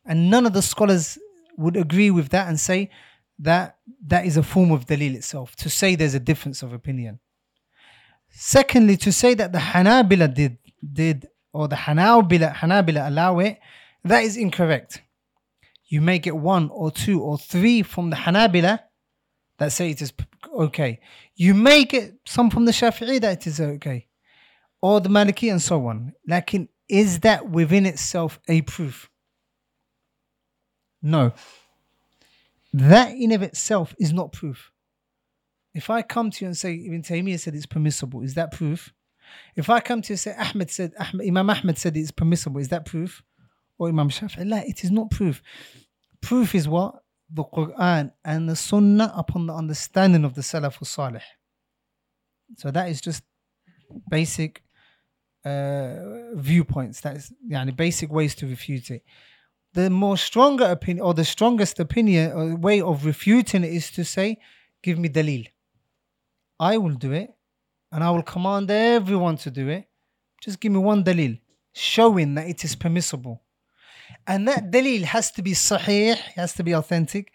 And 0.06 0.30
none 0.30 0.46
of 0.46 0.54
the 0.54 0.62
scholars 0.62 1.18
would 1.58 1.78
agree 1.78 2.12
with 2.12 2.30
that 2.30 2.48
and 2.48 2.60
say 2.60 2.90
that 3.39 3.77
that 4.07 4.25
is 4.25 4.37
a 4.37 4.43
form 4.43 4.71
of 4.73 4.87
dalil 4.87 5.15
itself, 5.15 5.55
to 5.57 5.71
say 5.71 5.95
there's 5.95 6.15
a 6.15 6.21
difference 6.21 6.63
of 6.63 6.73
opinion. 6.73 7.21
Secondly, 8.31 8.97
to 8.99 9.13
say 9.13 9.35
that 9.35 9.53
the 9.53 9.59
Hanabila 9.59 10.33
did, 10.35 10.59
did 10.93 11.29
or 11.53 11.69
the 11.69 11.77
Hanabila, 11.77 12.55
Hanabila 12.55 13.07
allow 13.07 13.39
it, 13.39 13.59
that 14.05 14.25
is 14.25 14.37
incorrect. 14.37 15.03
You 15.89 16.01
may 16.01 16.19
get 16.19 16.37
one 16.37 16.69
or 16.71 16.91
two 16.91 17.23
or 17.23 17.39
three 17.39 17.83
from 17.83 18.11
the 18.11 18.17
Hanabila 18.17 18.81
that 19.59 19.73
say 19.73 19.91
it 19.91 20.03
is 20.03 20.13
okay. 20.55 21.01
You 21.35 21.55
may 21.55 21.85
get 21.85 22.15
some 22.27 22.51
from 22.51 22.65
the 22.65 22.73
Shafi'i 22.73 23.21
that 23.21 23.39
it 23.39 23.47
is 23.47 23.61
okay, 23.61 24.07
or 24.83 25.01
the 25.01 25.09
Maliki 25.09 25.51
and 25.51 25.63
so 25.63 25.87
on. 25.87 26.13
Lakin, 26.27 26.69
is 26.89 27.21
that 27.21 27.49
within 27.49 27.87
itself 27.87 28.39
a 28.49 28.63
proof? 28.63 29.11
No. 31.03 31.33
That 32.73 33.13
in 33.13 33.33
of 33.33 33.43
itself 33.43 33.95
is 33.99 34.13
not 34.13 34.33
proof. 34.33 34.71
If 35.75 35.91
I 35.91 36.03
come 36.03 36.31
to 36.31 36.45
you 36.45 36.49
and 36.49 36.57
say 36.57 36.75
Ibn 36.75 37.03
Taymiyyah 37.03 37.41
said 37.41 37.55
it's 37.55 37.67
permissible, 37.67 38.23
is 38.23 38.35
that 38.35 38.53
proof? 38.53 38.93
If 39.57 39.69
I 39.69 39.81
come 39.81 40.03
to 40.03 40.11
you 40.11 40.15
and 40.15 40.21
say 40.21 40.35
Ahmed 40.39 40.71
said 40.71 40.93
Ahmed, 40.99 41.27
Imam 41.27 41.51
Ahmed 41.51 41.79
said 41.79 41.97
it's 41.97 42.11
permissible, 42.11 42.61
is 42.61 42.69
that 42.69 42.87
proof? 42.87 43.23
Or 43.79 43.89
Imam 43.89 44.09
Shafi'i? 44.09 44.69
It 44.69 44.85
is 44.85 44.91
not 44.91 45.11
proof. 45.11 45.43
Proof 46.23 46.55
is 46.55 46.67
what? 46.67 47.03
The 47.31 47.45
Quran 47.45 48.13
and 48.25 48.49
the 48.49 48.57
Sunnah 48.57 49.13
upon 49.15 49.47
the 49.47 49.53
understanding 49.53 50.25
of 50.25 50.35
the 50.35 50.41
Salaf 50.41 50.85
Salih. 50.87 51.21
So 52.57 52.71
that 52.71 52.89
is 52.89 53.01
just 53.01 53.23
basic 54.09 54.63
uh, 55.45 56.35
viewpoints. 56.35 57.01
That 57.03 57.17
is 57.17 57.33
yani, 57.51 57.77
basic 57.77 58.11
ways 58.11 58.35
to 58.37 58.47
refute 58.47 58.91
it. 58.91 59.03
The 59.77 59.91
more 59.91 60.17
stronger 60.17 60.65
opinion 60.65 61.05
or 61.05 61.13
the 61.13 61.23
strongest 61.23 61.79
opinion 61.81 62.33
or 62.33 62.57
way 62.57 62.81
of 62.81 63.05
refuting 63.05 63.63
it 63.63 63.75
is 63.75 63.91
to 63.91 64.07
say, 64.07 64.39
give 64.83 64.99
me 64.99 65.11
dalil. 65.11 65.47
I 66.59 66.79
will 66.79 66.95
do 66.95 67.13
it 67.13 67.29
and 67.93 68.03
I 68.03 68.11
will 68.11 68.23
command 68.23 68.71
everyone 68.71 69.37
to 69.45 69.51
do 69.51 69.69
it. 69.69 69.85
Just 70.43 70.61
give 70.61 70.73
me 70.73 70.79
one 70.79 71.05
dalil 71.05 71.39
showing 71.75 72.37
that 72.37 72.49
it 72.49 72.65
is 72.65 72.75
permissible. 72.75 73.43
And 74.27 74.49
that 74.49 74.71
dalil 74.71 75.03
has 75.03 75.31
to 75.33 75.43
be 75.43 75.53
sahih, 75.53 76.17
has 76.41 76.55
to 76.55 76.63
be 76.63 76.75
authentic, 76.75 77.31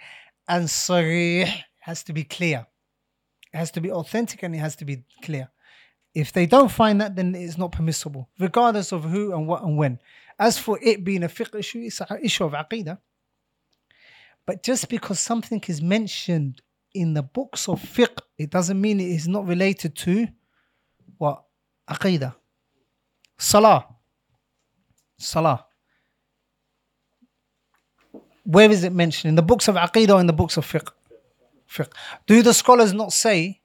and 0.47 0.65
sarih 0.65 1.47
has 1.81 2.01
to 2.05 2.11
be 2.11 2.23
clear. 2.23 2.65
It 3.53 3.57
has 3.57 3.69
to 3.73 3.81
be 3.81 3.91
authentic 3.91 4.41
and 4.41 4.55
it 4.55 4.59
has 4.59 4.75
to 4.77 4.85
be 4.85 5.03
clear. 5.21 5.51
If 6.15 6.33
they 6.33 6.47
don't 6.47 6.71
find 6.71 6.99
that, 7.01 7.15
then 7.15 7.35
it's 7.35 7.59
not 7.59 7.71
permissible, 7.71 8.29
regardless 8.39 8.91
of 8.91 9.03
who 9.03 9.31
and 9.31 9.47
what 9.47 9.61
and 9.61 9.77
when. 9.77 9.99
As 10.41 10.57
for 10.57 10.79
it 10.81 11.03
being 11.03 11.21
a 11.21 11.27
fiqh 11.27 11.53
issue, 11.53 11.81
it's 11.81 12.01
an 12.01 12.17
issue 12.23 12.45
of 12.45 12.53
aqidah. 12.53 12.97
But 14.47 14.63
just 14.63 14.89
because 14.89 15.19
something 15.19 15.63
is 15.67 15.83
mentioned 15.83 16.63
in 16.95 17.13
the 17.13 17.21
books 17.21 17.69
of 17.69 17.79
fiqh, 17.79 18.17
it 18.39 18.49
doesn't 18.49 18.81
mean 18.81 18.99
it 18.99 19.09
is 19.09 19.27
not 19.27 19.45
related 19.45 19.95
to 19.97 20.27
what? 21.19 21.43
Aqidah. 21.87 22.33
Salah. 23.37 23.85
Salah. 25.19 25.67
Where 28.43 28.71
is 28.71 28.83
it 28.83 28.93
mentioned? 28.93 29.29
In 29.29 29.35
the 29.35 29.43
books 29.43 29.67
of 29.67 29.75
Aqidah 29.75 30.15
or 30.15 30.19
in 30.21 30.25
the 30.25 30.33
books 30.33 30.57
of 30.57 30.65
fiqh? 30.65 30.89
Fiqh. 31.69 31.93
Do 32.25 32.41
the 32.41 32.55
scholars 32.55 32.93
not 32.93 33.13
say, 33.13 33.61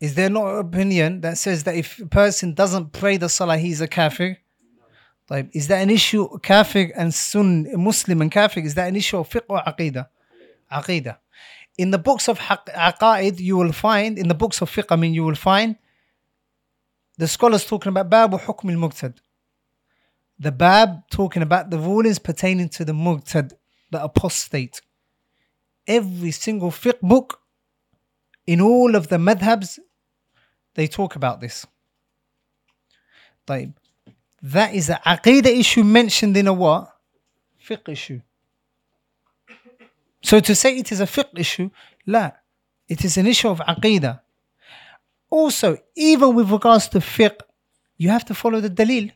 is 0.00 0.16
there 0.16 0.30
not 0.30 0.48
an 0.48 0.58
opinion 0.66 1.20
that 1.20 1.38
says 1.38 1.62
that 1.62 1.76
if 1.76 2.00
a 2.00 2.06
person 2.06 2.54
doesn't 2.54 2.92
pray 2.92 3.18
the 3.18 3.28
salah, 3.28 3.56
he's 3.56 3.80
a 3.80 3.86
kafir? 3.86 4.38
Like, 5.29 5.55
is 5.55 5.67
that 5.69 5.81
an 5.81 5.89
issue, 5.89 6.27
kafir 6.39 6.91
and 6.95 7.13
sun, 7.13 7.67
Muslim 7.75 8.21
and 8.21 8.31
kafir, 8.31 8.59
is 8.59 8.75
that 8.75 8.87
an 8.87 8.95
issue 8.95 9.17
of 9.17 9.29
fiqh 9.29 9.43
or 9.47 9.61
aqidah? 9.61 10.07
Aqidah. 10.71 11.17
In 11.77 11.91
the 11.91 11.97
books 11.97 12.27
of 12.27 12.39
haq- 12.39 12.69
aqaid, 12.69 13.39
you 13.39 13.57
will 13.57 13.71
find, 13.71 14.19
in 14.19 14.27
the 14.27 14.35
books 14.35 14.61
of 14.61 14.69
fiqh, 14.69 14.85
I 14.89 14.95
mean, 14.95 15.13
you 15.13 15.23
will 15.23 15.35
find 15.35 15.77
the 17.17 17.27
scholars 17.27 17.65
talking 17.65 17.89
about 17.89 18.09
bab 18.09 18.33
wa 18.33 18.39
hukm 18.39 18.71
al-muqtad. 18.71 19.15
The 20.39 20.51
bab 20.51 21.09
talking 21.09 21.41
about 21.41 21.69
the 21.69 21.79
rulings 21.79 22.19
pertaining 22.19 22.69
to 22.69 22.85
the 22.85 22.93
muqtad, 22.93 23.53
the 23.91 24.03
apostate. 24.03 24.81
Every 25.87 26.31
single 26.31 26.71
fiqh 26.71 26.99
book 27.01 27.39
in 28.45 28.59
all 28.59 28.95
of 28.95 29.07
the 29.07 29.17
madhabs, 29.17 29.79
they 30.75 30.87
talk 30.87 31.15
about 31.15 31.39
this. 31.39 31.65
طيب. 33.47 33.73
That 34.42 34.74
is 34.74 34.88
an 34.90 34.98
aqidah 35.04 35.46
issue 35.46 35.84
mentioned 35.84 36.36
in 36.36 36.46
a 36.46 36.52
what? 36.52 36.94
Fiqh 37.64 37.88
issue. 37.88 38.20
So 40.22 40.40
to 40.40 40.54
say 40.54 40.78
it 40.78 40.92
is 40.92 41.00
a 41.00 41.06
fiqh 41.06 41.36
issue, 41.36 41.70
la, 42.06 42.30
it 42.88 43.04
is 43.04 43.16
an 43.16 43.26
issue 43.26 43.48
of 43.48 43.58
aqidah. 43.60 44.20
Also, 45.30 45.76
even 45.94 46.34
with 46.34 46.50
regards 46.50 46.88
to 46.88 46.98
fiqh, 47.00 47.40
you 47.96 48.08
have 48.08 48.24
to 48.24 48.34
follow 48.34 48.60
the 48.60 48.70
dalil. 48.70 49.12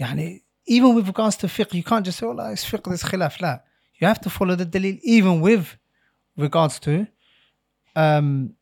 Yani, 0.00 0.42
even 0.66 0.94
with 0.94 1.06
regards 1.06 1.36
to 1.36 1.46
fiqh, 1.46 1.74
you 1.74 1.82
can't 1.82 2.04
just 2.04 2.18
say, 2.18 2.26
oh, 2.26 2.32
la, 2.32 2.50
it's 2.50 2.68
fiqh, 2.68 2.92
it's 2.92 3.04
khilaf. 3.04 3.40
La. 3.40 3.58
You 3.98 4.06
have 4.06 4.20
to 4.20 4.30
follow 4.30 4.54
the 4.54 4.66
dalil, 4.66 5.00
even 5.02 5.40
with 5.40 5.76
regards 6.36 6.78
to 6.80 7.06
um, 7.96 8.54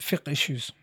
fiqh 0.00 0.28
issues. 0.28 0.72